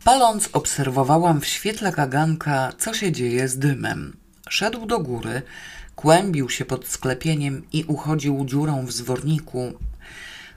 [0.03, 4.17] Paląc, obserwowałam w świetle kaganka, co się dzieje z dymem.
[4.49, 5.41] Szedł do góry,
[5.95, 9.73] kłębił się pod sklepieniem i uchodził dziurą w zworniku.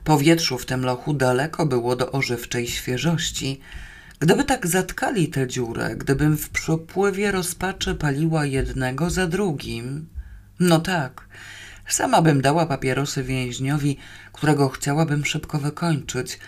[0.03, 3.59] Powietrzu w tym lochu daleko było do ożywczej świeżości.
[4.19, 10.07] Gdyby tak zatkali tę dziurę, gdybym w przepływie rozpaczy paliła jednego za drugim.
[10.59, 11.27] No tak,
[11.87, 13.97] sama bym dała papierosy więźniowi,
[14.33, 16.39] którego chciałabym szybko wykończyć.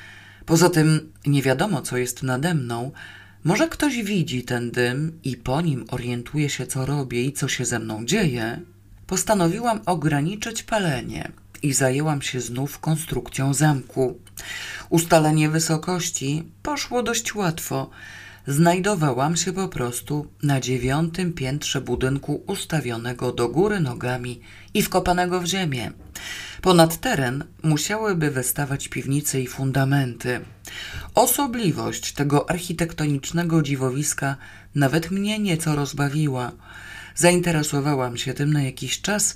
[0.46, 2.92] Poza tym nie wiadomo, co jest nade mną.
[3.44, 7.66] Może ktoś widzi ten dym i po nim orientuje się, co robię i co się
[7.66, 8.62] ze mną dzieje.
[9.08, 11.32] Postanowiłam ograniczyć palenie
[11.64, 14.20] i zajęłam się znów konstrukcją zamku.
[14.90, 17.90] Ustalenie wysokości poszło dość łatwo.
[18.48, 24.42] Znajdowałam się po prostu na dziewiątym piętrze budynku ustawionego do góry nogami
[24.74, 25.92] i wkopanego w ziemię.
[26.62, 30.40] Ponad teren musiałyby wystawać piwnice i fundamenty.
[31.16, 34.36] Osobliwość tego architektonicznego dziwowiska
[34.76, 36.52] nawet mnie nieco rozbawiła.
[37.16, 39.36] Zainteresowałam się tym na jakiś czas,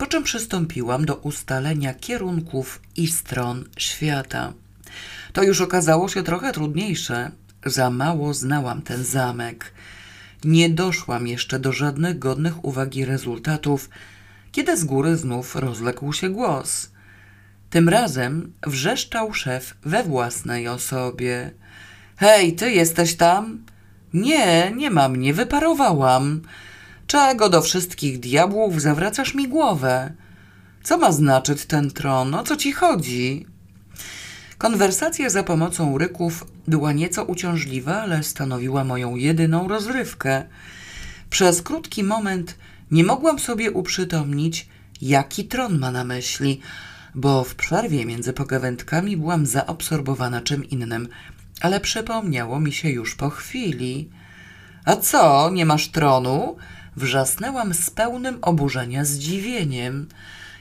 [0.00, 4.52] po czym przystąpiłam do ustalenia kierunków i stron świata.
[5.32, 7.30] To już okazało się trochę trudniejsze.
[7.66, 9.72] Za mało znałam ten zamek.
[10.44, 13.90] Nie doszłam jeszcze do żadnych godnych uwagi rezultatów,
[14.52, 16.90] kiedy z góry znów rozległ się głos.
[17.70, 21.50] Tym razem wrzeszczał szef we własnej osobie.
[22.16, 23.64] Hej, ty jesteś tam?
[24.14, 26.42] Nie, nie ma mnie, wyparowałam.
[27.10, 30.12] Czego do wszystkich diabłów zawracasz mi głowę?
[30.82, 32.34] Co ma znaczyć ten tron?
[32.34, 33.46] O co ci chodzi?
[34.58, 40.44] Konwersacja za pomocą ryków była nieco uciążliwa, ale stanowiła moją jedyną rozrywkę.
[41.30, 42.54] Przez krótki moment
[42.90, 44.68] nie mogłam sobie uprzytomnić,
[45.02, 46.60] jaki tron ma na myśli,
[47.14, 51.08] bo w przerwie między pogawędkami byłam zaabsorbowana czym innym,
[51.60, 54.10] ale przypomniało mi się już po chwili.
[54.84, 56.56] A co, nie masz tronu?
[56.96, 60.08] Wrzasnęłam z pełnym oburzenia zdziwieniem.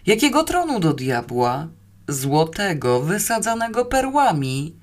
[0.06, 1.68] Jakiego tronu do diabła?
[2.08, 4.76] Złotego, wysadzanego perłami.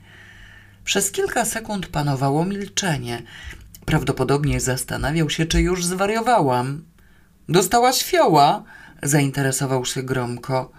[0.85, 3.23] Przez kilka sekund panowało milczenie.
[3.85, 6.85] Prawdopodobnie zastanawiał się, czy już zwariowałam.
[7.49, 8.65] Dostałaś fioła?
[9.03, 10.73] Zainteresował się gromko.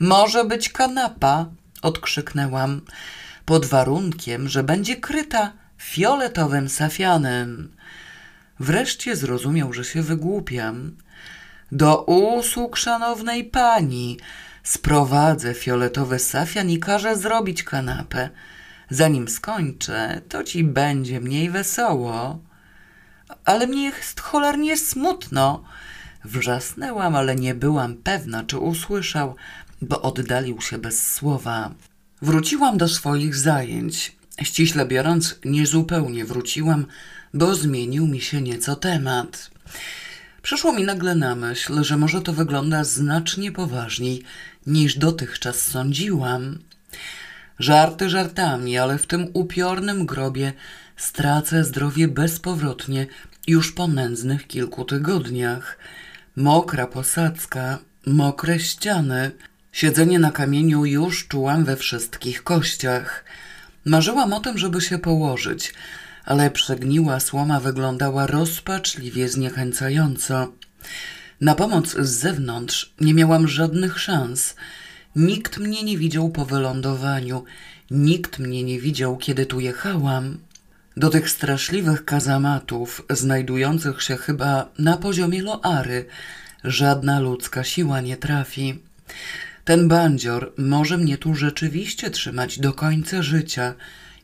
[0.00, 1.46] Może być kanapa,
[1.82, 2.80] odkrzyknęłam,
[3.44, 7.73] pod warunkiem, że będzie kryta fioletowym safianem.
[8.60, 10.96] Wreszcie zrozumiał, że się wygłupiam.
[11.72, 14.18] Do usług szanownej pani
[14.62, 18.30] sprowadzę fioletowy safian i każę zrobić kanapę.
[18.90, 22.38] Zanim skończę, to ci będzie mniej wesoło.
[23.44, 25.64] Ale mnie jest cholernie smutno.
[26.24, 29.36] Wrzasnęłam, ale nie byłam pewna, czy usłyszał,
[29.82, 31.70] bo oddalił się bez słowa.
[32.22, 34.16] Wróciłam do swoich zajęć.
[34.42, 36.86] Ściśle biorąc, niezupełnie wróciłam,
[37.34, 39.50] bo zmienił mi się nieco temat.
[40.42, 44.22] Przyszło mi nagle na myśl, że może to wygląda znacznie poważniej
[44.66, 46.58] niż dotychczas sądziłam.
[47.58, 50.52] Żarty żartami, ale w tym upiornym grobie
[50.96, 53.06] stracę zdrowie bezpowrotnie
[53.46, 55.78] już po nędznych kilku tygodniach.
[56.36, 59.30] Mokra posadzka, mokre ściany,
[59.72, 63.24] siedzenie na kamieniu już czułam we wszystkich kościach.
[63.84, 65.74] Marzyłam o tym, żeby się położyć,
[66.24, 70.52] ale przegniła słoma wyglądała rozpaczliwie zniechęcająco.
[71.40, 74.56] Na pomoc z zewnątrz nie miałam żadnych szans.
[75.16, 77.44] Nikt mnie nie widział po wylądowaniu,
[77.90, 80.38] nikt mnie nie widział, kiedy tu jechałam.
[80.96, 86.06] Do tych straszliwych kazamatów, znajdujących się chyba na poziomie Loary,
[86.64, 88.78] żadna ludzka siła nie trafi.
[89.64, 93.74] Ten bandzior może mnie tu rzeczywiście trzymać do końca życia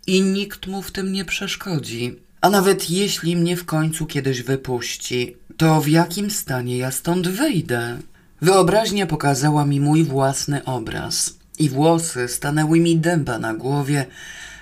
[0.07, 2.19] i nikt mu w tym nie przeszkodzi.
[2.41, 7.99] A nawet jeśli mnie w końcu kiedyś wypuści, to w jakim stanie ja stąd wyjdę?
[8.43, 14.07] Wyobraźnia pokazała mi mój własny obraz i włosy stanęły mi dęba na głowie,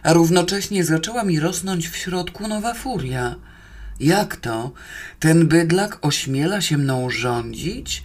[0.02, 3.34] a równocześnie zaczęła mi rosnąć w środku nowa furia.
[4.00, 4.72] Jak to?
[5.20, 8.02] Ten bydlak ośmiela się mną rządzić?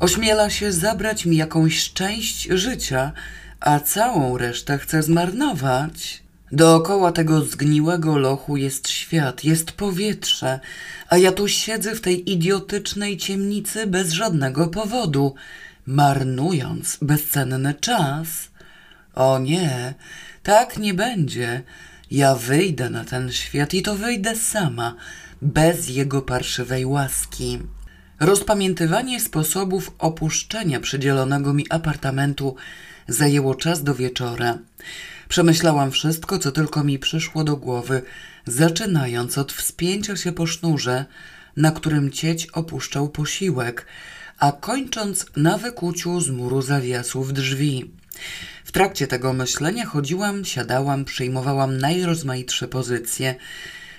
[0.00, 3.12] Ośmiela się zabrać mi jakąś część życia,
[3.60, 6.23] a całą resztę chce zmarnować.
[6.52, 10.60] Dookoła tego zgniłego lochu jest świat, jest powietrze,
[11.08, 15.34] a ja tu siedzę w tej idiotycznej ciemnicy bez żadnego powodu,
[15.86, 18.28] marnując bezcenny czas.
[19.14, 19.94] O nie,
[20.42, 21.62] tak nie będzie.
[22.10, 24.94] Ja wyjdę na ten świat i to wyjdę sama,
[25.42, 27.58] bez jego parszywej łaski.
[28.20, 32.56] Rozpamiętywanie sposobów opuszczenia przydzielonego mi apartamentu
[33.08, 34.58] zajęło czas do wieczora.
[35.28, 38.02] Przemyślałam wszystko, co tylko mi przyszło do głowy,
[38.46, 41.04] zaczynając od wspięcia się po sznurze,
[41.56, 43.86] na którym cieć opuszczał posiłek,
[44.38, 47.90] a kończąc na wykuciu z muru zawiasów drzwi.
[48.64, 53.34] W trakcie tego myślenia chodziłam, siadałam, przyjmowałam najrozmaitsze pozycje,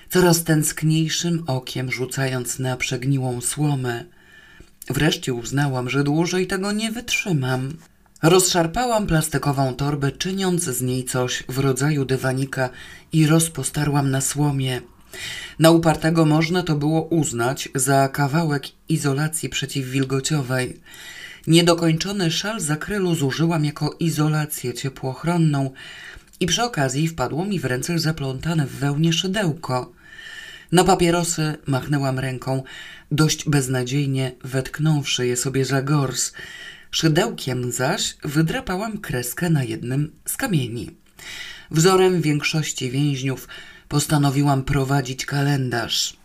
[0.09, 4.05] coraz tęskniejszym okiem rzucając na przegniłą słomę.
[4.89, 7.73] Wreszcie uznałam, że dłużej tego nie wytrzymam.
[8.28, 12.69] Rozszarpałam plastikową torbę, czyniąc z niej coś w rodzaju dywanika
[13.11, 14.82] i rozpostarłam na słomie.
[15.59, 20.80] Na upartego można to było uznać za kawałek izolacji przeciwwilgociowej.
[21.47, 25.71] Niedokończony szal z akrylu zużyłam jako izolację ciepłochronną
[26.39, 29.91] i przy okazji wpadło mi w ręce zaplątane w wełnie szydełko.
[30.71, 32.63] Na papierosy machnęłam ręką,
[33.11, 36.32] dość beznadziejnie wetknąwszy je sobie za gors.
[36.95, 40.91] Szydełkiem zaś wydrapałam kreskę na jednym z kamieni.
[41.71, 43.47] Wzorem większości więźniów
[43.87, 46.17] postanowiłam prowadzić kalendarz.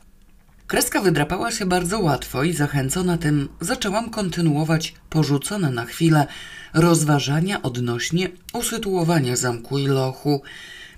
[0.66, 6.26] Kreska wydrapała się bardzo łatwo i zachęcona tym zaczęłam kontynuować porzucone na chwilę
[6.74, 10.42] rozważania odnośnie usytuowania zamku i lochu.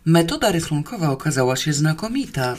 [0.05, 2.57] Metoda rysunkowa okazała się znakomita.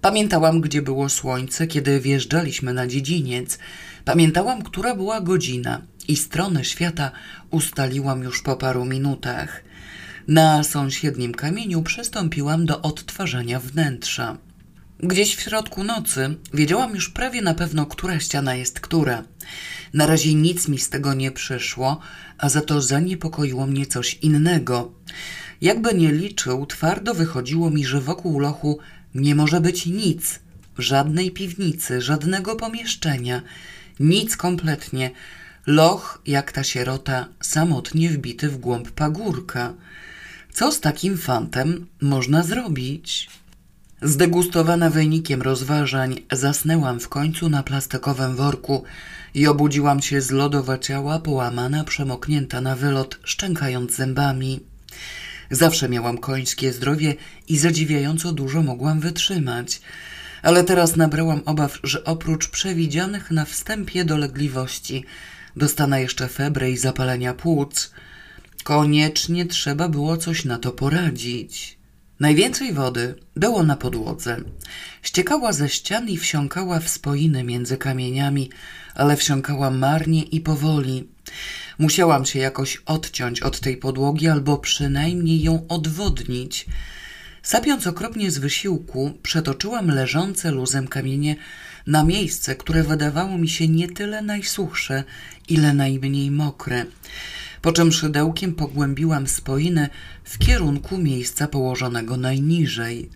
[0.00, 3.58] Pamiętałam, gdzie było słońce, kiedy wjeżdżaliśmy na dziedziniec.
[4.04, 7.10] Pamiętałam, która była godzina i stronę świata
[7.50, 9.62] ustaliłam już po paru minutach.
[10.28, 14.36] Na sąsiednim kamieniu przystąpiłam do odtwarzania wnętrza.
[15.00, 19.24] Gdzieś w środku nocy wiedziałam już prawie na pewno, która ściana jest która.
[19.94, 22.00] Na razie nic mi z tego nie przyszło,
[22.38, 24.92] a za to zaniepokoiło mnie coś innego.
[25.60, 28.78] Jakby nie liczył, twardo wychodziło mi, że wokół lochu
[29.14, 30.40] nie może być nic.
[30.78, 33.42] Żadnej piwnicy, żadnego pomieszczenia.
[34.00, 35.10] Nic kompletnie.
[35.66, 39.74] Loch, jak ta sierota, samotnie wbity w głąb pagórka.
[40.52, 43.30] Co z takim fantem można zrobić?
[44.02, 48.84] Zdegustowana wynikiem rozważań, zasnęłam w końcu na plastikowym worku
[49.34, 54.60] i obudziłam się z lodowa ciała, połamana, przemoknięta na wylot, szczękając zębami.
[55.50, 57.14] Zawsze miałam końskie zdrowie
[57.48, 59.80] i zadziwiająco dużo mogłam wytrzymać,
[60.42, 65.04] ale teraz nabrałam obaw, że oprócz przewidzianych na wstępie dolegliwości
[65.56, 67.90] dostanę jeszcze febrę i zapalenia płuc.
[68.64, 71.78] Koniecznie trzeba było coś na to poradzić.
[72.20, 74.36] Najwięcej wody było na podłodze.
[75.02, 78.50] Ściekała ze ścian i wsiąkała w spoiny między kamieniami,
[78.94, 81.08] ale wsiąkała marnie i powoli.
[81.78, 86.66] Musiałam się jakoś odciąć od tej podłogi albo przynajmniej ją odwodnić.
[87.42, 91.36] Sapiąc okropnie z wysiłku, przetoczyłam leżące luzem kamienie
[91.90, 95.04] na miejsce, które wydawało mi się nie tyle najsuchsze,
[95.48, 96.86] ile najmniej mokre
[97.62, 99.88] po czym szydełkiem pogłębiłam spoinę
[100.24, 103.10] w kierunku miejsca położonego najniżej.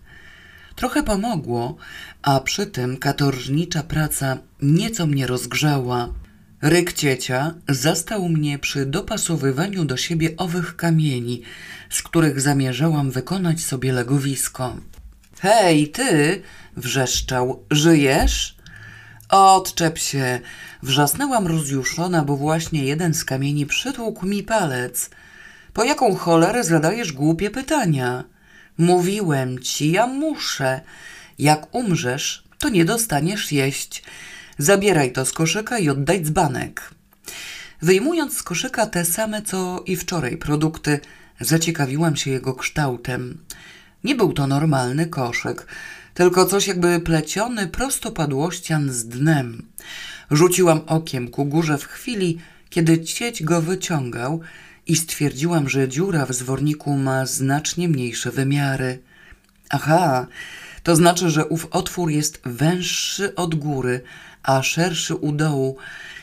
[0.75, 1.77] Trochę pomogło,
[2.21, 6.13] a przy tym katorżnicza praca nieco mnie rozgrzała.
[6.61, 11.41] Ryk ciecia zastał mnie przy dopasowywaniu do siebie owych kamieni,
[11.89, 14.77] z których zamierzałam wykonać sobie legowisko.
[15.39, 16.41] Hej, ty!
[16.77, 17.63] wrzeszczał.
[17.71, 18.54] Żyjesz?
[19.35, 20.39] Odczep się!
[20.83, 25.09] Wrzasnęłam rozjuszona, bo właśnie jeden z kamieni przytłukł mi palec.
[25.73, 28.23] Po jaką cholerę zadajesz głupie pytania?
[28.77, 30.81] Mówiłem ci, ja muszę.
[31.39, 34.03] Jak umrzesz, to nie dostaniesz jeść.
[34.57, 36.91] Zabieraj to z koszyka i oddaj dzbanek.
[37.81, 40.99] Wyjmując z koszyka te same co i wczoraj produkty,
[41.39, 43.45] zaciekawiłam się jego kształtem.
[44.03, 45.67] Nie był to normalny koszyk,
[46.15, 49.65] tylko coś jakby pleciony prostopadłościan z dnem.
[50.31, 52.37] Rzuciłam okiem ku górze w chwili,
[52.69, 54.39] kiedy cieć go wyciągał
[54.87, 59.01] i stwierdziłam, że dziura w zworniku ma znacznie mniejsze wymiary.
[59.69, 60.27] Aha,
[60.83, 64.01] to znaczy, że ów otwór jest węższy od góry,
[64.43, 65.77] a szerszy u dołu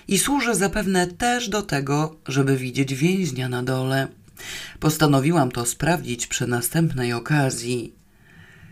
[0.09, 4.09] i służy zapewne też do tego, żeby widzieć więźnia na dole.
[4.81, 7.95] Postanowiłam to sprawdzić przy następnej okazji.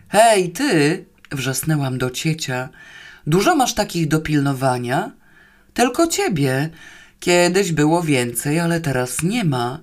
[0.09, 1.10] Hej, ty!
[1.31, 2.69] Wrzasnęłam do ciecia.
[3.27, 5.11] Dużo masz takich do pilnowania?
[5.73, 6.69] Tylko ciebie.
[7.19, 9.79] Kiedyś było więcej, ale teraz nie ma.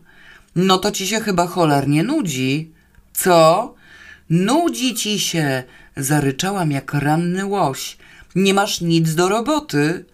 [0.57, 2.72] No to ci się chyba cholernie nudzi.
[3.12, 3.74] Co?
[4.30, 5.62] Nudzi ci się,
[5.96, 7.96] zaryczałam jak ranny łoś.
[8.34, 10.05] Nie masz nic do roboty.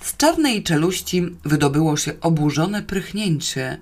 [0.00, 3.80] Z czarnej czeluści wydobyło się oburzone prychnięcie.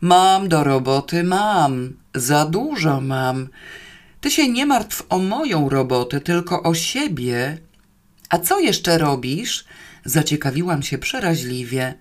[0.00, 1.92] Mam do roboty, mam.
[2.14, 3.48] Za dużo mam.
[4.22, 7.58] Ty się nie martw o moją robotę, tylko o siebie.
[8.28, 9.64] A co jeszcze robisz?
[10.04, 11.94] Zaciekawiłam się przeraźliwie.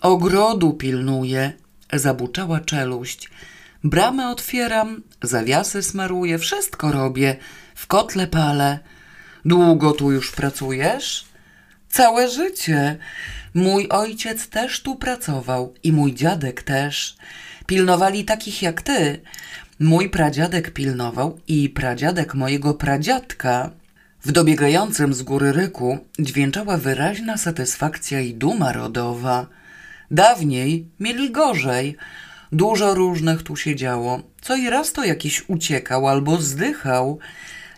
[0.00, 1.52] Ogrodu pilnuję,
[1.92, 3.30] zabuczała czeluść.
[3.84, 7.36] Bramę otwieram, zawiasy smaruję, wszystko robię,
[7.74, 8.78] w kotle palę.
[9.44, 11.24] Długo tu już pracujesz?
[11.88, 12.98] Całe życie.
[13.54, 17.16] Mój ojciec też tu pracował i mój dziadek też.
[17.66, 19.20] Pilnowali takich jak ty.
[19.80, 23.70] Mój pradziadek pilnował i pradziadek mojego pradziadka.
[24.24, 29.46] W dobiegającym z góry ryku dźwięczała wyraźna satysfakcja i duma rodowa.
[30.10, 31.96] Dawniej mieli gorzej.
[32.52, 34.22] Dużo różnych tu się działo.
[34.40, 37.18] Co i raz to jakiś uciekał albo zdychał.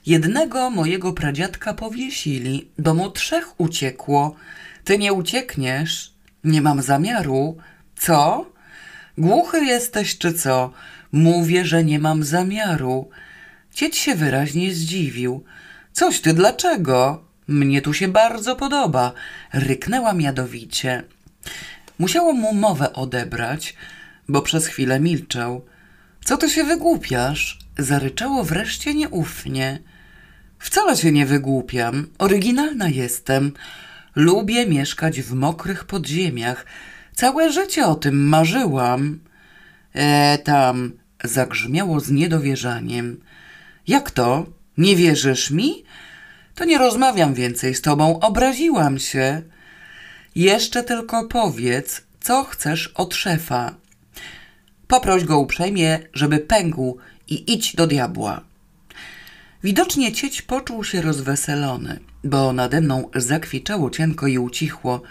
[0.06, 4.34] Jednego mojego pradziadka powiesili, do mu trzech uciekło.
[4.84, 6.12] Ty nie uciekniesz?
[6.44, 7.56] Nie mam zamiaru.
[7.96, 8.46] Co?
[9.18, 10.72] Głuchy jesteś czy co?
[11.16, 13.10] Mówię, że nie mam zamiaru.
[13.74, 15.44] Cieć się wyraźnie zdziwił.
[15.92, 17.24] Coś ty dlaczego?
[17.48, 19.12] Mnie tu się bardzo podoba.
[19.52, 21.02] Ryknęłam jadowicie.
[21.98, 23.76] Musiało mu mowę odebrać,
[24.28, 25.64] bo przez chwilę milczał.
[26.24, 27.58] Co ty się wygłupiasz?
[27.78, 29.78] Zaryczało wreszcie nieufnie.
[30.58, 32.06] Wcale się nie wygłupiam.
[32.18, 33.52] Oryginalna jestem.
[34.16, 36.66] Lubię mieszkać w mokrych podziemiach.
[37.14, 39.18] Całe życie o tym marzyłam.
[39.94, 40.92] E, tam,
[41.24, 43.20] zagrzmiało z niedowierzaniem.
[43.86, 44.46] Jak to?
[44.78, 45.84] Nie wierzysz mi?
[46.54, 49.42] To nie rozmawiam więcej z tobą, obraziłam się.
[50.34, 53.74] Jeszcze tylko powiedz, co chcesz od szefa.
[54.86, 56.98] Poproś go uprzejmie, żeby pękł
[57.28, 58.40] i idź do diabła.
[59.64, 65.02] Widocznie cieć poczuł się rozweselony, bo nade mną zakwiczało cienko i ucichło.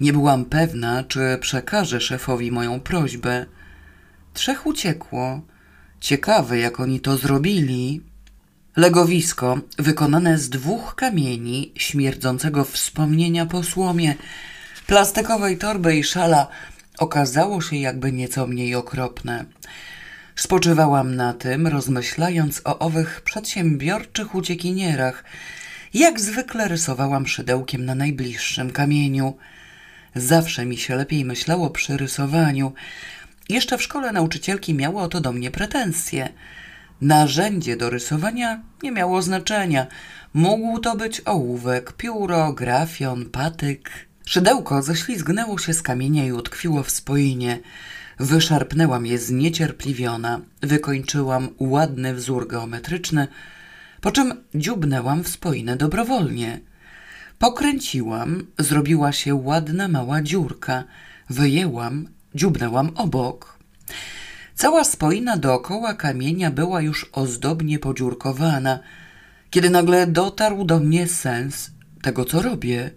[0.00, 3.46] Nie byłam pewna, czy przekaże szefowi moją prośbę.
[4.36, 5.40] Trzech uciekło.
[6.00, 8.00] Ciekawe, jak oni to zrobili.
[8.76, 14.14] Legowisko, wykonane z dwóch kamieni, śmierdzącego wspomnienia po słomie,
[14.86, 16.48] plastikowej torby i szala,
[16.98, 19.44] okazało się jakby nieco mniej okropne.
[20.34, 25.24] Spoczywałam na tym, rozmyślając o owych przedsiębiorczych uciekinierach.
[25.94, 29.36] Jak zwykle rysowałam szydełkiem na najbliższym kamieniu.
[30.14, 32.72] Zawsze mi się lepiej myślało przy rysowaniu.
[33.48, 36.28] Jeszcze w szkole nauczycielki miały to do mnie pretensje.
[37.00, 39.86] Narzędzie do rysowania nie miało znaczenia.
[40.34, 43.90] Mógł to być ołówek, pióro, grafion, patyk.
[44.26, 47.58] Szydełko ześlizgnęło się z kamienia i utkwiło w spoinie.
[48.18, 53.28] Wyszarpnęłam je zniecierpliwiona, wykończyłam ładny wzór geometryczny,
[54.00, 56.60] po czym dziubnęłam w spoinę dobrowolnie.
[57.38, 60.84] Pokręciłam, zrobiła się ładna mała dziurka.
[61.30, 63.58] Wyjęłam, dziubnęłam obok.
[64.54, 68.78] Cała spoina dookoła kamienia była już ozdobnie podziurkowana,
[69.50, 71.70] kiedy nagle dotarł do mnie sens
[72.02, 72.90] tego, co robię.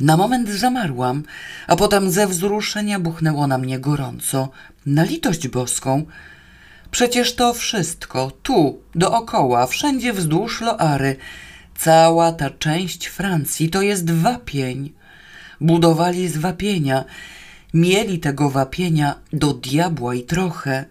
[0.00, 1.22] Na moment zamarłam,
[1.66, 4.48] a potem ze wzruszenia buchnęło na mnie gorąco.
[4.86, 6.06] Na litość boską.
[6.90, 11.16] Przecież to wszystko, tu, dookoła, wszędzie wzdłuż Loary,
[11.78, 14.92] cała ta część Francji to jest wapień.
[15.60, 17.04] Budowali z wapienia.
[17.74, 20.84] Mieli tego wapienia do diabła i trochę.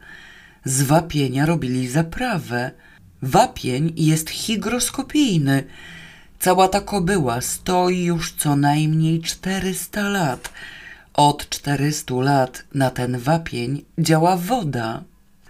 [0.66, 2.72] Z wapienia robili zaprawę.
[3.22, 5.64] Wapień jest higroskopijny.
[6.40, 10.52] Cała ta kobyła stoi już co najmniej 400 lat.
[11.14, 15.04] Od 400 lat na ten wapień działa woda.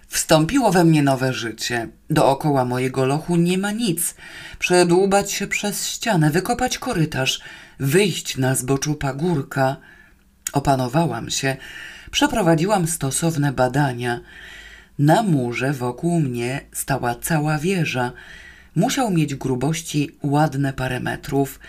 [0.07, 1.87] Wstąpiło we mnie nowe życie.
[2.09, 4.15] Dookoła mojego lochu nie ma nic.
[4.59, 7.41] Przedłubać się przez ścianę, wykopać korytarz,
[7.79, 9.75] wyjść na zboczu pagórka.
[10.53, 11.57] Opanowałam się,
[12.11, 14.19] przeprowadziłam stosowne badania.
[14.99, 18.11] Na murze wokół mnie stała cała wieża.
[18.75, 21.59] Musiał mieć grubości ładne parę metrów.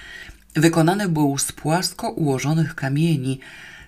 [0.55, 3.41] Wykonany był z płasko ułożonych kamieni,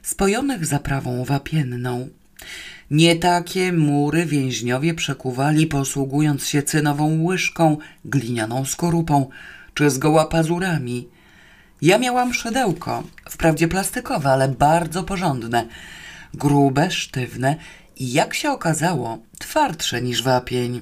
[0.02, 2.08] spojonych zaprawą wapienną.
[2.90, 9.28] Nie takie mury więźniowie przekuwali, posługując się cynową łyżką, glinianą skorupą
[9.74, 11.08] czy zgoła pazurami.
[11.82, 15.66] Ja miałam szydełko, wprawdzie plastikowe, ale bardzo porządne,
[16.34, 17.56] grube, sztywne
[17.96, 20.80] i jak się okazało, twardsze niż wapień.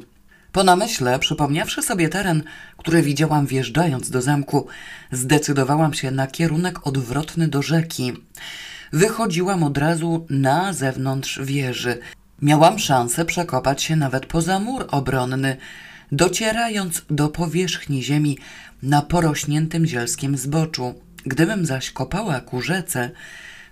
[0.52, 2.42] Po namyśle, przypomniawszy sobie teren,
[2.76, 4.66] który widziałam wjeżdżając do zamku,
[5.12, 8.12] zdecydowałam się na kierunek odwrotny do rzeki.
[8.92, 11.98] Wychodziłam od razu na zewnątrz wieży.
[12.42, 15.56] Miałam szansę przekopać się nawet poza mur obronny,
[16.12, 18.38] docierając do powierzchni ziemi
[18.82, 20.94] na porośniętym zielskiem zboczu.
[21.24, 23.10] Gdybym zaś kopała ku rzece,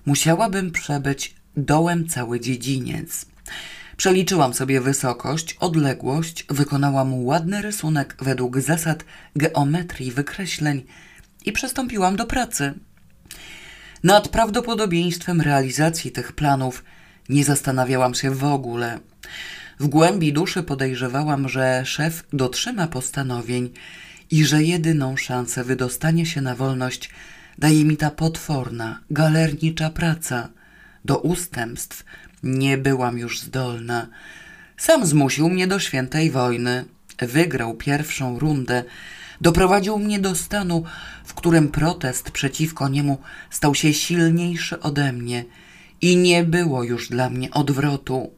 [0.07, 3.27] musiałabym przebyć dołem cały dziedziniec.
[3.97, 9.05] Przeliczyłam sobie wysokość, odległość, wykonałam ładny rysunek według zasad
[9.37, 10.85] geometrii wykreśleń
[11.45, 12.75] i przystąpiłam do pracy.
[14.05, 16.85] Nad prawdopodobieństwem realizacji tych planów
[17.29, 18.99] nie zastanawiałam się w ogóle.
[19.81, 23.71] W głębi duszy podejrzewałam, że szef dotrzyma postanowień
[24.31, 27.11] i że jedyną szansę wydostania się na wolność
[27.59, 30.49] daje mi ta potworna, galernicza praca.
[31.05, 32.05] Do ustępstw
[32.43, 34.07] nie byłam już zdolna.
[34.77, 36.85] Sam zmusił mnie do świętej wojny.
[37.19, 38.85] Wygrał pierwszą rundę.
[39.41, 40.85] Doprowadził mnie do stanu,
[41.25, 43.19] w którym protest przeciwko niemu
[43.51, 45.45] stał się silniejszy ode mnie
[46.01, 48.31] i nie było już dla mnie odwrotu.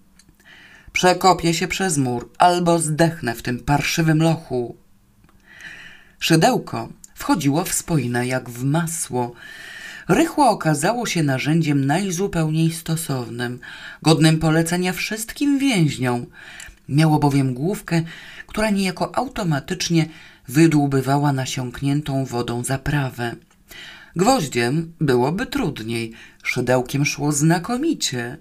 [0.93, 4.77] Przekopię się przez mur albo zdechnę w tym parszywym lochu.
[6.21, 9.33] Szydełko wchodziło w spojne jak w masło.
[10.09, 13.61] Rychło okazało się narzędziem najzupełniej stosownym,
[14.03, 16.27] godnym polecenia wszystkim więźniom.
[16.89, 18.03] Miało bowiem główkę,
[18.47, 20.09] która niejako automatycznie
[20.49, 23.37] wydłubywała nasiąkniętą wodą zaprawę.
[24.17, 28.39] Gwoździem byłoby trudniej, szydełkiem szło znakomicie.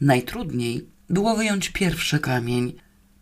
[0.00, 2.72] Najtrudniej było wyjąć pierwszy kamień.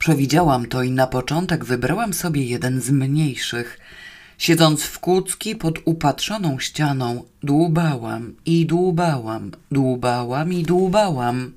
[0.02, 3.78] Przewidziałam to i na początek wybrałam sobie jeden z mniejszych.
[4.38, 11.52] Siedząc w kucki pod upatrzoną ścianą, dłubałam i dłubałam, dłubałam i dłubałam,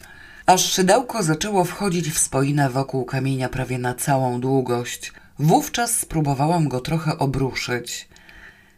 [0.45, 5.13] aż szydełko zaczęło wchodzić w spoinę wokół kamienia prawie na całą długość.
[5.39, 8.07] Wówczas spróbowałam go trochę obruszyć.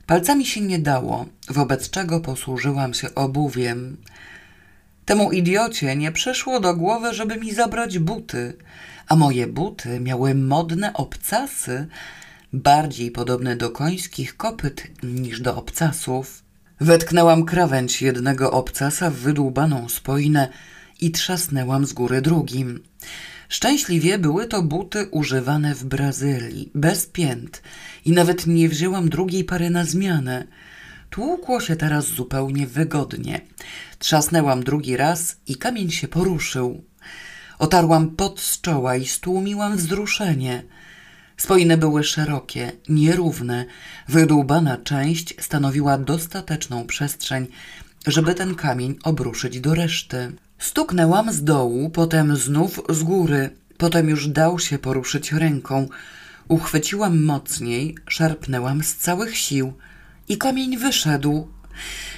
[0.06, 3.98] Palcami się nie dało, wobec czego posłużyłam się obuwiem.
[5.06, 8.54] Temu idiocie nie przyszło do głowy, żeby mi zabrać buty,
[9.08, 11.88] a moje buty miały modne obcasy,
[12.54, 16.44] bardziej podobne do końskich kopyt niż do obcasów.
[16.80, 20.50] Wetknęłam krawędź jednego obcasa w wydłubaną spoinę
[21.02, 22.84] i trzasnęłam z góry drugim.
[23.50, 27.62] Szczęśliwie były to buty używane w Brazylii, bez pięt
[28.06, 30.48] i nawet nie wzięłam drugiej pary na zmianę.
[31.10, 33.42] Tłukło się teraz zupełnie wygodnie.
[34.00, 36.84] Trzasnęłam drugi raz i kamień się poruszył.
[37.60, 40.64] Otarłam pot z czoła i stłumiłam wzruszenie.
[41.38, 43.66] Spoiny były szerokie, nierówne.
[44.08, 47.48] Wydłubana część stanowiła dostateczną przestrzeń,
[48.08, 50.32] żeby ten kamień obruszyć do reszty.
[50.60, 53.50] Stuknęłam z dołu, potem znów z góry.
[53.78, 55.88] Potem już dał się poruszyć ręką.
[56.48, 59.74] Uchwyciłam mocniej, szarpnęłam z całych sił
[60.30, 61.48] i kamień wyszedł.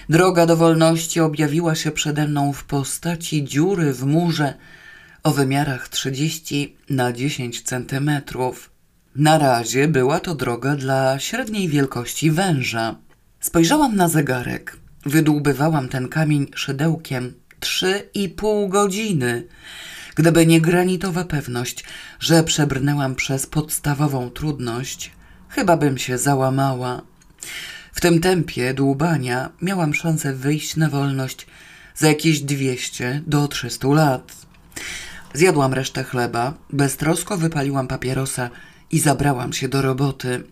[0.09, 4.53] Droga do wolności objawiła się przede mną w postaci dziury w murze
[5.23, 8.71] o wymiarach 30 na 10 centymetrów.
[9.15, 12.95] Na razie była to droga dla średniej wielkości węża.
[13.39, 14.77] Spojrzałam na zegarek.
[15.05, 19.47] Wydłubywałam ten kamień szydełkiem trzy i pół godziny.
[20.15, 21.83] Gdyby nie granitowa pewność,
[22.19, 25.11] że przebrnęłam przez podstawową trudność,
[25.49, 27.01] chyba bym się załamała.
[27.93, 31.47] W tym tempie dłubania miałam szansę wyjść na wolność
[31.95, 34.38] za jakieś 200 do 300 lat.
[35.33, 38.49] Zjadłam resztę chleba, beztrosko wypaliłam papierosa
[38.91, 40.43] i zabrałam się do roboty.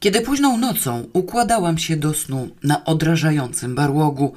[0.00, 4.34] Kiedy późną nocą układałam się do snu na odrażającym barłogu,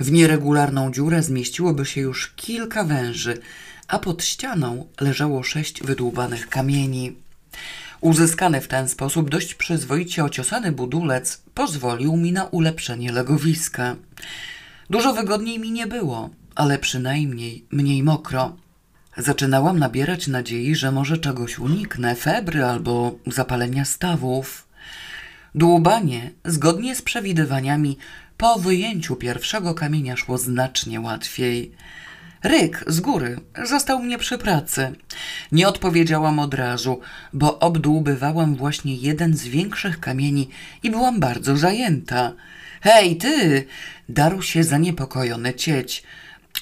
[0.00, 3.38] w nieregularną dziurę zmieściłoby się już kilka węży,
[3.88, 7.16] a pod ścianą leżało sześć wydłubanych kamieni.
[8.00, 13.96] Uzyskany w ten sposób dość przyzwoicie ociosany budulec pozwolił mi na ulepszenie legowiska.
[14.90, 18.56] Dużo wygodniej mi nie było, ale przynajmniej mniej mokro.
[19.18, 24.68] Zaczynałam nabierać nadziei, że może czegoś uniknę, febry albo zapalenia stawów.
[25.54, 27.98] Dłubanie, zgodnie z przewidywaniami,
[28.36, 31.72] po wyjęciu pierwszego kamienia szło znacznie łatwiej.
[32.42, 34.92] Ryk z góry zastał mnie przy pracy.
[35.52, 37.00] Nie odpowiedziałam od razu,
[37.32, 40.48] bo obdłubywałam właśnie jeden z większych kamieni
[40.82, 42.32] i byłam bardzo zajęta.
[42.80, 43.64] Hej, ty!
[44.08, 46.02] Darł się zaniepokojony cieć.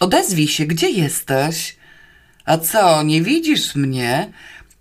[0.00, 1.76] Odezwij się, gdzie jesteś?
[2.46, 4.32] A co, nie widzisz mnie?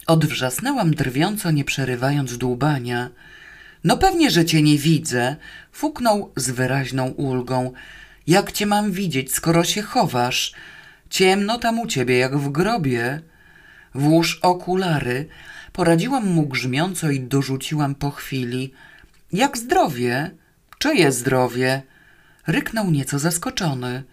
[0.07, 3.09] Odwrzasnęłam drwiąco, nie przerywając dłubania.
[3.83, 5.35] No pewnie, że cię nie widzę,
[5.71, 7.73] fuknął z wyraźną ulgą.
[8.27, 10.53] Jak cię mam widzieć, skoro się chowasz?
[11.09, 13.21] Ciemno tam u ciebie, jak w grobie.
[13.95, 15.27] Włóż okulary.
[15.73, 18.73] Poradziłam mu grzmiąco i dorzuciłam po chwili.
[19.33, 20.31] Jak zdrowie?
[20.77, 21.81] Czyje zdrowie?
[22.47, 24.03] Ryknął nieco zaskoczony.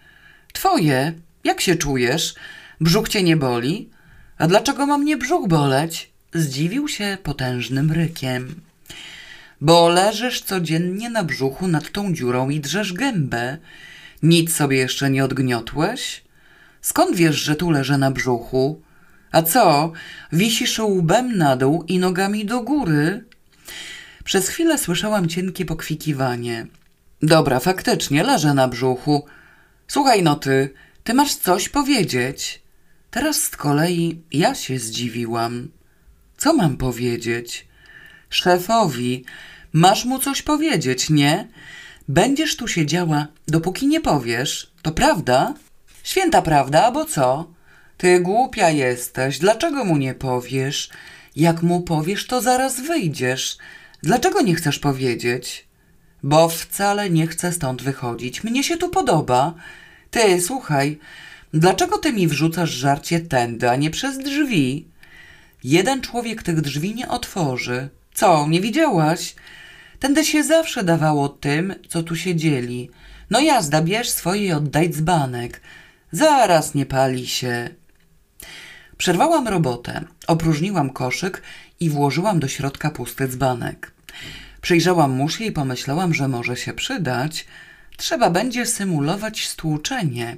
[0.53, 1.13] Twoje.
[1.43, 2.35] Jak się czujesz?
[2.83, 3.89] Brzuch cię nie boli?
[4.37, 6.11] A dlaczego ma mnie brzuch boleć?
[6.33, 8.61] Zdziwił się potężnym rykiem.
[9.61, 13.57] Bo leżysz codziennie na brzuchu nad tą dziurą i drzesz gębę.
[14.23, 16.23] Nic sobie jeszcze nie odgniotłeś?
[16.81, 18.81] Skąd wiesz, że tu leżę na brzuchu?
[19.31, 19.91] A co,
[20.31, 23.25] wisisz łbem na dół i nogami do góry?
[24.23, 26.67] Przez chwilę słyszałam cienkie pokwikiwanie.
[27.21, 29.25] Dobra, faktycznie leżę na brzuchu.
[29.87, 30.73] Słuchaj no ty,
[31.03, 32.62] ty masz coś powiedzieć.
[33.13, 35.69] Teraz z kolei ja się zdziwiłam.
[36.37, 37.67] Co mam powiedzieć?
[38.29, 39.25] Szefowi,
[39.73, 41.47] masz mu coś powiedzieć, nie?
[42.07, 44.71] Będziesz tu siedziała, dopóki nie powiesz.
[44.81, 45.53] To prawda?
[46.03, 47.47] Święta prawda, bo co?
[47.97, 50.89] Ty głupia jesteś, dlaczego mu nie powiesz?
[51.35, 53.57] Jak mu powiesz, to zaraz wyjdziesz.
[54.03, 55.67] Dlaczego nie chcesz powiedzieć?
[56.23, 58.43] Bo wcale nie chcę stąd wychodzić.
[58.43, 59.53] Mnie się tu podoba.
[60.11, 60.99] Ty, słuchaj,
[61.53, 64.87] dlaczego ty mi wrzucasz żarcie tędy, a nie przez drzwi?
[65.63, 67.89] Jeden człowiek tych drzwi nie otworzy.
[68.13, 69.35] Co, nie widziałaś?
[69.99, 72.89] Tędy się zawsze dawało tym, co tu siedzieli.
[73.29, 75.61] No jazda, bierz swoje i oddaj dzbanek.
[76.11, 77.69] Zaraz nie pali się.
[78.97, 81.41] Przerwałam robotę, opróżniłam koszyk
[81.79, 83.91] i włożyłam do środka pusty dzbanek.
[84.61, 87.45] Przyjrzałam muszy i pomyślałam, że może się przydać.
[87.97, 90.37] Trzeba będzie symulować stłuczenie.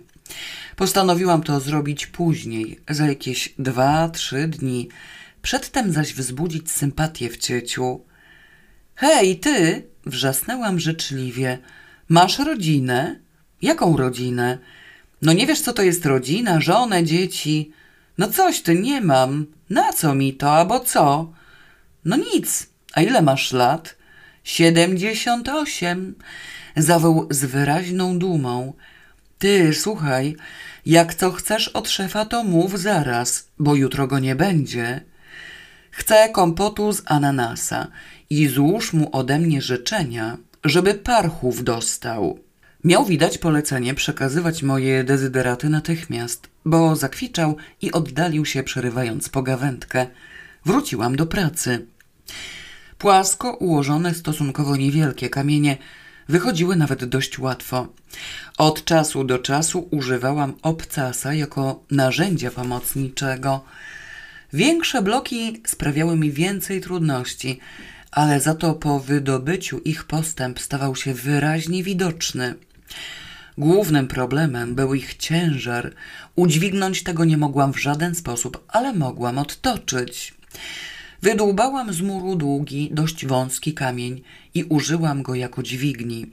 [0.76, 4.90] Postanowiłam to zrobić później, za jakieś dwa, trzy dni.
[5.42, 8.02] Przedtem zaś wzbudzić sympatię w cieciu.
[8.96, 9.84] Hej, ty!
[10.06, 11.58] wrzasnęłam życzliwie.
[12.10, 13.20] Masz rodzinę?
[13.62, 14.58] Jaką rodzinę?
[15.22, 17.72] No nie wiesz, co to jest rodzina, żonę, dzieci.
[18.18, 19.46] No coś ty nie mam.
[19.70, 21.34] Na co mi to, albo co?
[22.06, 22.68] No nic.
[22.94, 23.96] A ile masz lat?
[24.44, 26.16] Siedemdziesiąt osiem.
[26.76, 28.74] Zawoł z wyraźną dumą.
[29.40, 30.36] Ty, słuchaj,
[30.86, 35.02] jak co chcesz od szefa, to mów zaraz, bo jutro go nie będzie.
[35.92, 37.88] Chcę kompotu z ananasa
[38.30, 42.40] i złóż mu ode mnie życzenia, żeby parchów dostał.
[42.84, 50.08] Miał widać polecenie przekazywać moje dezyderaty natychmiast, bo zakwiczał i oddalił się, przerywając pogawędkę.
[50.66, 51.86] Wróciłam do pracy.
[52.98, 55.78] Płasko ułożone, stosunkowo niewielkie kamienie
[56.28, 57.88] wychodziły nawet dość łatwo.
[58.58, 63.64] Od czasu do czasu używałam obcasa jako narzędzia pomocniczego.
[64.54, 67.60] Większe bloki sprawiały mi więcej trudności,
[68.12, 72.56] ale za to po wydobyciu ich postęp stawał się wyraźnie widoczny.
[73.58, 75.94] Głównym problemem był ich ciężar.
[76.36, 80.34] Udźwignąć tego nie mogłam w żaden sposób, ale mogłam odtoczyć.
[81.26, 84.22] Wydłubałam z muru długi, dość wąski kamień
[84.54, 86.28] i użyłam go jako dźwigni.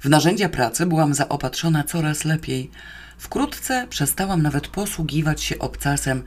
[0.00, 2.70] W narzędzia pracy byłam zaopatrzona coraz lepiej.
[3.18, 6.22] Wkrótce przestałam nawet posługiwać się obcasem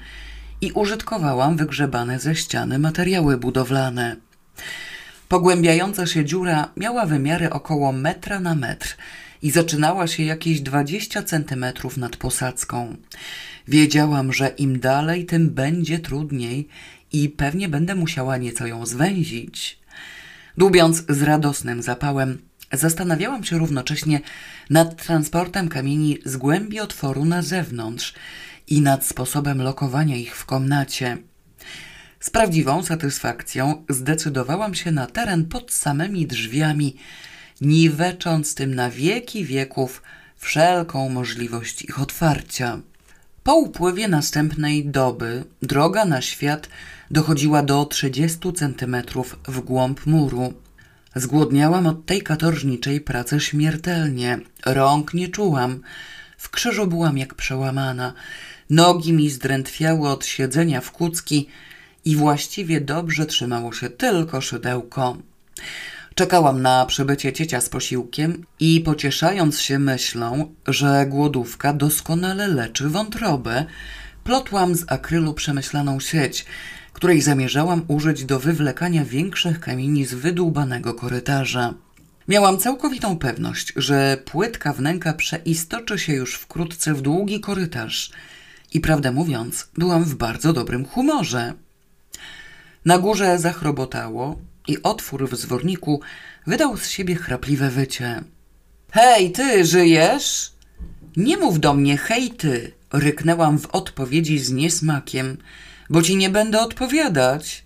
[0.61, 4.15] i użytkowałam wygrzebane ze ściany materiały budowlane.
[5.29, 8.97] Pogłębiająca się dziura miała wymiary około metra na metr
[9.41, 12.95] i zaczynała się jakieś 20 centymetrów nad posadzką.
[13.67, 16.67] Wiedziałam, że im dalej, tym będzie trudniej
[17.11, 19.79] i pewnie będę musiała nieco ją zwęzić.
[20.57, 24.19] Dłubiąc z radosnym zapałem, zastanawiałam się równocześnie
[24.69, 28.13] nad transportem kamieni z głębi otworu na zewnątrz
[28.67, 31.17] i nad sposobem lokowania ich w komnacie.
[32.19, 36.95] Z prawdziwą satysfakcją zdecydowałam się na teren pod samymi drzwiami,
[37.61, 40.03] niwecząc tym na wieki wieków
[40.37, 42.79] wszelką możliwość ich otwarcia.
[43.47, 46.69] Po upływie następnej doby droga na świat
[47.11, 50.53] dochodziła do 30 centymetrów w głąb muru.
[51.15, 54.39] Zgłodniałam od tej katorżniczej pracy śmiertelnie.
[54.65, 55.81] Rąk nie czułam.
[56.37, 58.13] W krzyżu byłam jak przełamana.
[58.69, 61.47] Nogi mi zdrętwiały od siedzenia w kucki
[62.05, 65.17] i właściwie dobrze trzymało się tylko szydełko.
[66.17, 73.65] Czekałam na przybycie ciecia z posiłkiem i pocieszając się myślą, że głodówka doskonale leczy wątrobę,
[74.23, 76.45] plotłam z akrylu przemyślaną sieć,
[76.93, 81.73] której zamierzałam użyć do wywlekania większych kamieni z wydłubanego korytarza.
[82.27, 88.11] Miałam całkowitą pewność, że płytka wnęka przeistoczy się już wkrótce w długi korytarz
[88.73, 91.53] i prawdę mówiąc, byłam w bardzo dobrym humorze.
[92.85, 96.01] Na górze zachrobotało i otwór w zworniku
[96.47, 98.23] wydał z siebie chrapliwe wycie.
[98.91, 100.51] Hej, ty, żyjesz?
[101.17, 105.37] Nie mów do mnie, hej, ty, ryknęłam w odpowiedzi z niesmakiem,
[105.89, 107.63] bo ci nie będę odpowiadać.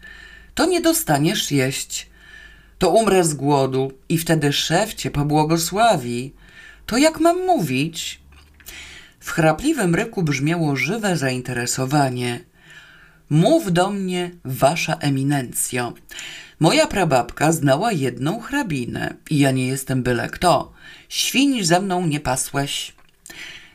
[0.55, 2.09] To nie dostaniesz jeść.
[2.77, 6.33] To umrę z głodu i wtedy szef cię pobłogosławi.
[6.85, 8.21] To jak mam mówić?
[9.19, 12.39] W chrapliwym ryku brzmiało żywe zainteresowanie.
[13.29, 15.93] Mów do mnie, wasza eminencjo.
[16.61, 20.73] Moja prababka znała jedną hrabinę i ja nie jestem byle kto.
[21.09, 22.93] Świń ze mną nie pasłeś.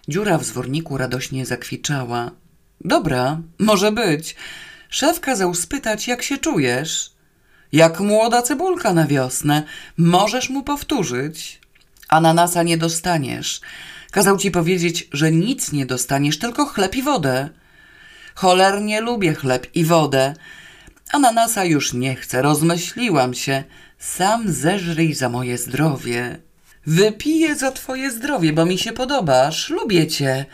[0.08, 2.30] Dziura w zworniku radośnie zakwiczała.
[2.80, 4.36] Dobra, może być.
[4.88, 7.10] Szef kazał spytać, jak się czujesz.
[7.72, 9.62] Jak młoda cebulka na wiosnę.
[9.96, 11.60] Możesz mu powtórzyć.
[12.08, 13.60] Ananasa nie dostaniesz.
[14.10, 17.48] Kazał ci powiedzieć, że nic nie dostaniesz, tylko chleb i wodę.
[18.34, 20.34] Cholernie lubię chleb i wodę.
[21.12, 23.64] Ananasa już nie chcę, rozmyśliłam się.
[23.98, 26.38] Sam zeżryj za moje zdrowie.
[26.86, 30.44] Wypiję za twoje zdrowie, bo mi się podobasz, lubię cię.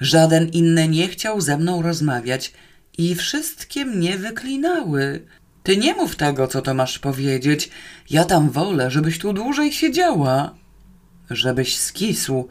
[0.00, 2.52] Żaden inny nie chciał ze mną rozmawiać
[2.98, 5.26] i wszystkie mnie wyklinały.
[5.62, 7.70] Ty nie mów tego, co to masz powiedzieć.
[8.10, 10.54] Ja tam wolę, żebyś tu dłużej siedziała.
[11.30, 12.48] Żebyś skisł.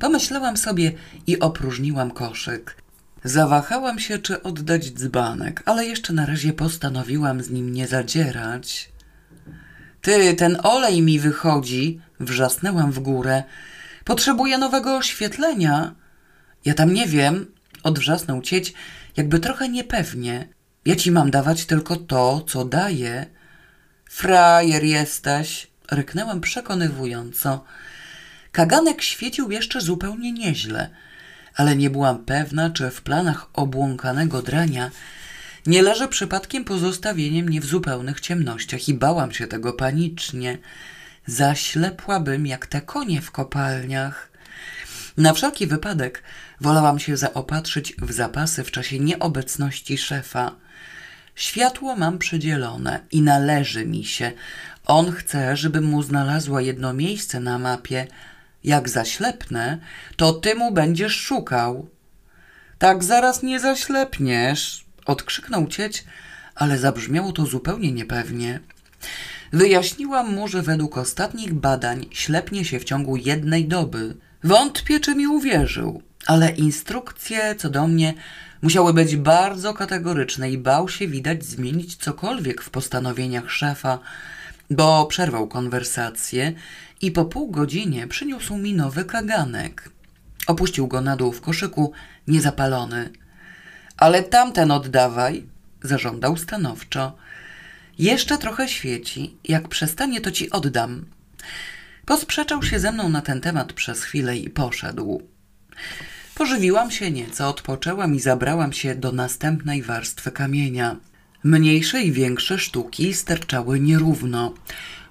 [0.00, 0.92] Pomyślałam sobie
[1.26, 2.83] i opróżniłam koszyk.
[3.24, 8.92] Zawahałam się, czy oddać dzbanek, ale jeszcze na razie postanowiłam z nim nie zadzierać.
[10.02, 13.42] Ty, ten olej mi wychodzi, wrzasnęłam w górę.
[14.04, 15.94] Potrzebuję nowego oświetlenia.
[16.64, 17.46] Ja tam nie wiem,
[17.82, 18.74] odwrzasnął cieć,
[19.16, 20.48] jakby trochę niepewnie.
[20.84, 23.26] Ja ci mam dawać tylko to, co daję.
[24.10, 27.64] Frajer jesteś, ryknęłam przekonywująco.
[28.52, 30.90] Kaganek świecił jeszcze zupełnie nieźle,
[31.56, 34.90] ale nie byłam pewna, czy w planach obłąkanego drania
[35.66, 40.58] nie leży przypadkiem pozostawienie mnie w zupełnych ciemnościach i bałam się tego panicznie.
[41.26, 44.30] Zaślepłabym jak te konie w kopalniach.
[45.16, 46.22] Na wszelki wypadek
[46.60, 50.52] wolałam się zaopatrzyć w zapasy w czasie nieobecności szefa.
[51.34, 54.32] Światło mam przydzielone i należy mi się.
[54.86, 58.06] On chce, żebym mu znalazła jedno miejsce na mapie.
[58.64, 59.78] Jak zaślepnę,
[60.16, 61.88] to ty mu będziesz szukał.
[62.78, 66.04] Tak zaraz nie zaślepniesz, odkrzyknął cieć,
[66.54, 68.60] ale zabrzmiało to zupełnie niepewnie.
[69.52, 74.16] Wyjaśniłam mu, że według ostatnich badań ślepnie się w ciągu jednej doby.
[74.44, 78.14] Wątpię, czy mi uwierzył, ale instrukcje co do mnie
[78.62, 83.98] musiały być bardzo kategoryczne i bał się widać zmienić cokolwiek w postanowieniach szefa,
[84.70, 86.52] bo przerwał konwersację
[87.00, 89.90] i po pół godzinie przyniósł mi nowy kaganek.
[90.46, 91.92] Opuścił go na dół w koszyku,
[92.28, 93.10] niezapalony.
[93.96, 95.46] Ale tamten oddawaj,
[95.82, 97.16] zażądał stanowczo.
[97.98, 99.36] Jeszcze trochę świeci.
[99.44, 101.04] Jak przestanie, to ci oddam.
[102.06, 105.22] Posprzeczał się ze mną na ten temat przez chwilę i poszedł.
[106.34, 110.96] Pożywiłam się nieco, odpoczęłam i zabrałam się do następnej warstwy kamienia.
[111.44, 114.54] Mniejsze i większe sztuki sterczały nierówno.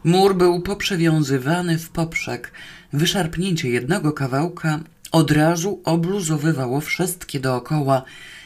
[0.04, 2.52] Mur był poprzewiązywany w poprzek.
[2.94, 4.80] Wyszarpnięcie jednego kawałka
[5.12, 8.04] od razu obluzowywało wszystkie dookoła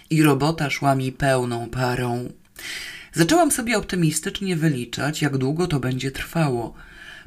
[0.09, 2.29] i robota szła mi pełną parą.
[3.13, 6.73] Zaczęłam sobie optymistycznie wyliczać, jak długo to będzie trwało,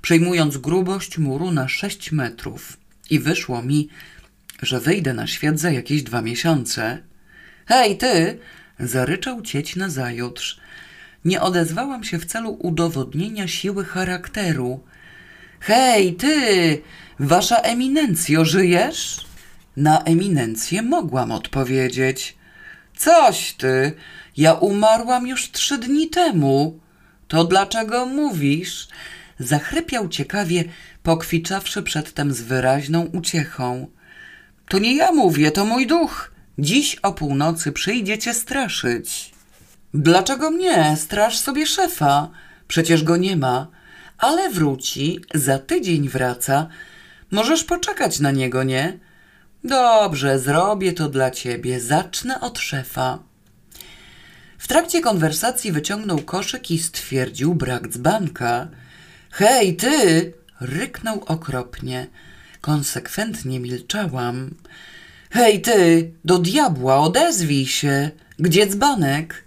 [0.02, 2.76] przejmując grubość muru na sześć metrów.
[3.10, 3.88] I wyszło mi,
[4.62, 6.98] że wyjdę na świat za jakieś dwa miesiące.
[7.66, 8.38] Hej, ty!
[8.80, 10.60] zaryczał cieć na zajutrz.
[11.24, 14.80] Nie odezwałam się w celu udowodnienia siły charakteru.
[15.60, 16.82] Hej, ty!
[17.18, 19.26] Wasza eminencjo, żyjesz?
[19.76, 22.36] Na eminencję mogłam odpowiedzieć.
[22.96, 23.92] Coś ty!
[24.36, 26.80] Ja umarłam już trzy dni temu.
[27.28, 28.88] To dlaczego mówisz?
[29.38, 30.64] Zachrypiał ciekawie,
[31.02, 33.86] pokwiczawszy przedtem z wyraźną uciechą.
[34.68, 36.32] To nie ja mówię, to mój duch.
[36.58, 39.29] Dziś o północy przyjdzie cię straszyć.
[39.94, 40.96] Dlaczego mnie?
[40.96, 42.30] Straż sobie szefa.
[42.68, 43.66] Przecież go nie ma.
[44.18, 46.66] Ale wróci, za tydzień wraca.
[47.30, 48.98] Możesz poczekać na niego, nie?
[49.64, 51.80] Dobrze, zrobię to dla ciebie.
[51.80, 53.18] Zacznę od szefa.
[54.58, 58.68] W trakcie konwersacji wyciągnął koszyk i stwierdził brak dzbanka.
[59.30, 60.32] Hej, ty!
[60.60, 62.06] ryknął okropnie.
[62.60, 64.54] Konsekwentnie milczałam.
[65.30, 66.12] Hej, ty!
[66.24, 68.10] Do diabła, odezwij się!
[68.38, 69.44] Gdzie dzbanek?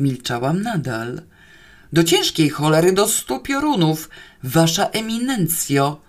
[0.00, 1.22] Milczałam nadal.
[1.92, 4.10] Do ciężkiej cholery, do stu piorunów,
[4.42, 6.00] wasza eminencjo.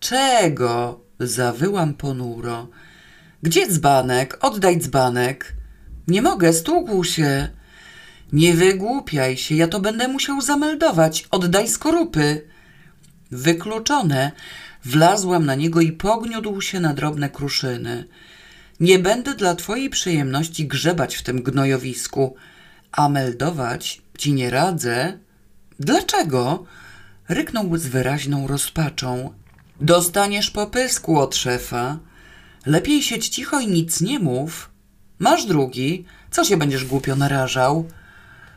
[0.00, 1.00] Czego?
[1.20, 2.68] Zawyłam ponuro.
[3.42, 4.38] Gdzie dzbanek?
[4.40, 5.54] Oddaj dzbanek.
[6.08, 7.48] Nie mogę, stłukł się.
[8.32, 11.26] Nie wygłupiaj się, ja to będę musiał zameldować.
[11.30, 12.42] Oddaj skorupy.
[13.30, 14.32] Wykluczone.
[14.84, 18.04] Wlazłam na niego i pogniódł się na drobne kruszyny.
[18.80, 22.36] Nie będę dla twojej przyjemności grzebać w tym gnojowisku,
[22.96, 25.18] a meldować ci nie radzę.
[25.80, 26.64] Dlaczego?
[27.28, 29.34] Ryknął z wyraźną rozpaczą.
[29.80, 31.98] Dostaniesz popysku od szefa.
[32.66, 34.70] Lepiej siedź cicho i nic nie mów.
[35.18, 37.88] Masz drugi, co się będziesz głupio narażał?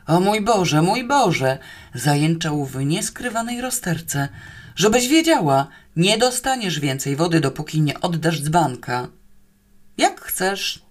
[0.06, 1.58] O mój Boże, mój Boże,
[1.94, 4.28] zajęczał w nieskrywanej rozterce.
[4.76, 5.66] Żebyś wiedziała,
[5.96, 9.08] nie dostaniesz więcej wody, dopóki nie oddasz dzbanka.
[9.98, 10.82] Jak chcesz.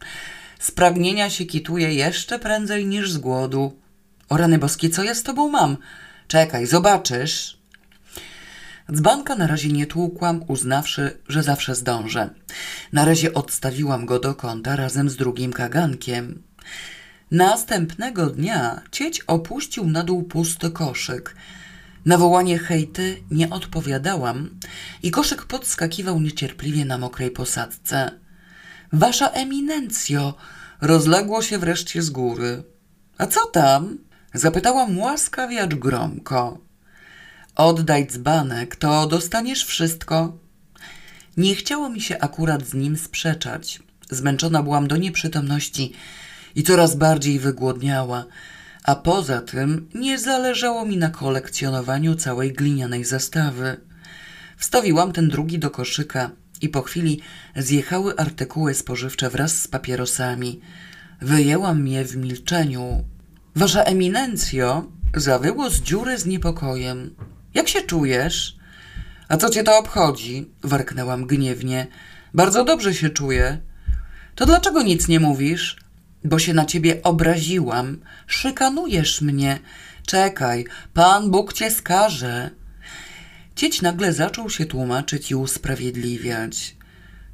[0.59, 3.79] Z pragnienia się kituje jeszcze prędzej niż z głodu.
[4.29, 5.77] O rany boskie, co ja z tobą mam?
[6.27, 7.57] Czekaj, zobaczysz.
[8.93, 12.29] Dzbanka na razie nie tłukłam, uznawszy, że zawsze zdążę.
[12.93, 16.43] Na razie odstawiłam go do kąta razem z drugim kagankiem.
[17.31, 21.35] Następnego dnia cieć opuścił na dół pusty koszyk.
[22.05, 24.49] Na wołanie hejty nie odpowiadałam
[25.03, 28.11] i koszyk podskakiwał niecierpliwie na mokrej posadzce.
[28.93, 30.33] Wasza eminencjo!
[30.81, 32.63] Rozległo się wreszcie z góry.
[33.17, 33.97] A co tam?
[34.33, 36.57] Zapytałam łaskawie, acz gromko.
[37.55, 40.37] Oddaj dzbanek, to dostaniesz wszystko.
[41.37, 43.79] Nie chciało mi się akurat z nim sprzeczać.
[44.09, 45.93] Zmęczona byłam do nieprzytomności
[46.55, 48.25] i coraz bardziej wygłodniała,
[48.83, 53.77] a poza tym nie zależało mi na kolekcjonowaniu całej glinianej zastawy.
[54.57, 56.31] Wstawiłam ten drugi do koszyka
[56.61, 57.21] i po chwili
[57.55, 60.61] zjechały artykuły spożywcze wraz z papierosami.
[61.21, 63.03] Wyjęłam je w milczeniu.
[63.55, 67.15] Wasza eminencjo, zawyło z dziury z niepokojem.
[67.53, 68.57] Jak się czujesz?
[69.29, 70.51] A co cię to obchodzi?
[70.63, 71.87] Warknęłam gniewnie.
[72.33, 73.61] Bardzo dobrze się czuję.
[74.35, 75.77] To dlaczego nic nie mówisz?
[76.23, 77.97] Bo się na ciebie obraziłam.
[78.27, 79.59] Szykanujesz mnie.
[80.05, 82.49] Czekaj, Pan Bóg cię skaże.
[83.57, 86.75] Cieć nagle zaczął się tłumaczyć i usprawiedliwiać.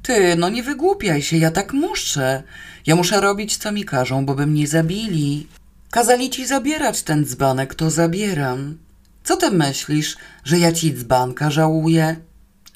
[0.02, 2.42] Ty, no nie wygłupiaj się, ja tak muszę.
[2.86, 5.46] Ja muszę robić, co mi każą, bo by mnie zabili.
[5.90, 8.78] Kazali ci zabierać ten dzbanek, to zabieram.
[9.24, 12.16] Co ty myślisz, że ja ci dzbanka żałuję?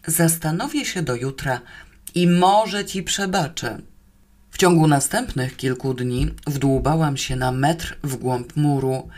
[0.07, 1.61] Zastanowię się do jutra
[2.15, 3.79] i może ci przebaczę.
[4.51, 9.09] W ciągu następnych kilku dni wdłubałam się na metr w głąb muru.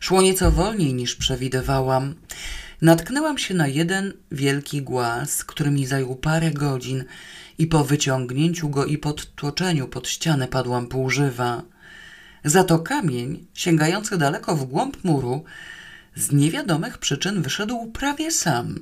[0.00, 2.14] Szło nieco wolniej niż przewidywałam.
[2.82, 7.04] Natknęłam się na jeden wielki głaz, który mi zajął parę godzin
[7.58, 11.62] i po wyciągnięciu go i podtłoczeniu pod ścianę padłam półżywa.
[12.44, 15.44] Za to kamień, sięgający daleko w głąb muru,
[16.16, 18.78] z niewiadomych przyczyn wyszedł prawie sam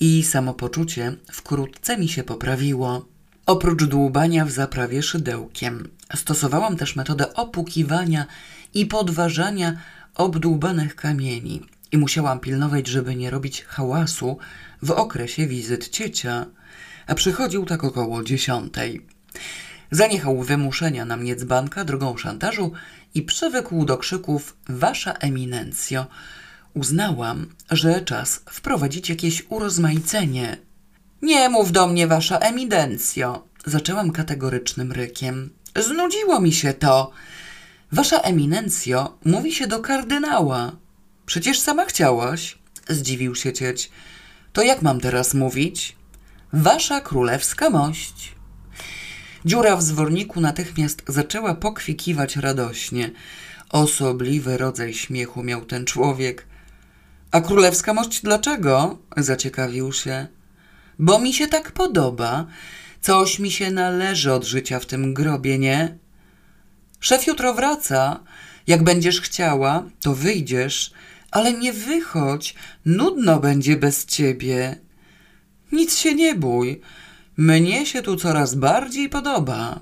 [0.00, 3.06] i samopoczucie wkrótce mi się poprawiło.
[3.46, 8.26] Oprócz dłubania w zaprawie szydełkiem, stosowałam też metodę opukiwania
[8.74, 9.76] i podważania
[10.14, 11.62] obdłubanych kamieni
[11.92, 14.38] i musiałam pilnować, żeby nie robić hałasu
[14.82, 16.46] w okresie wizyt ciecia,
[17.06, 19.06] a przychodził tak około dziesiątej.
[19.90, 22.72] Zaniechał wymuszenia na mnie dzbanka drogą szantażu
[23.14, 26.06] i przywykł do krzyków Wasza eminencjo.
[26.74, 30.56] Uznałam, że czas wprowadzić jakieś urozmaicenie.
[31.22, 35.50] Nie mów do mnie, Wasza eminencjo, zaczęłam kategorycznym rykiem.
[35.76, 37.10] Znudziło mi się to.
[37.92, 40.72] Wasza eminencjo mówi się do kardynała.
[41.30, 42.58] Przecież sama chciałaś,
[42.88, 43.90] zdziwił się cieć.
[44.52, 45.96] To jak mam teraz mówić?
[46.52, 48.34] Wasza królewska mość.
[49.44, 53.10] Dziura w zworniku natychmiast zaczęła pokwikiwać radośnie.
[53.68, 56.46] Osobliwy rodzaj śmiechu miał ten człowiek.
[57.30, 58.98] A królewska mość dlaczego?
[59.16, 60.26] zaciekawił się.
[60.98, 62.46] Bo mi się tak podoba.
[63.00, 65.98] Coś mi się należy od życia w tym grobie, nie?
[67.00, 68.20] Szef jutro wraca.
[68.66, 70.92] Jak będziesz chciała, to wyjdziesz,
[71.30, 72.54] ale nie wychodź.
[72.84, 74.78] Nudno będzie bez ciebie.
[75.72, 76.80] Nic się nie bój.
[77.36, 79.80] Mnie się tu coraz bardziej podoba.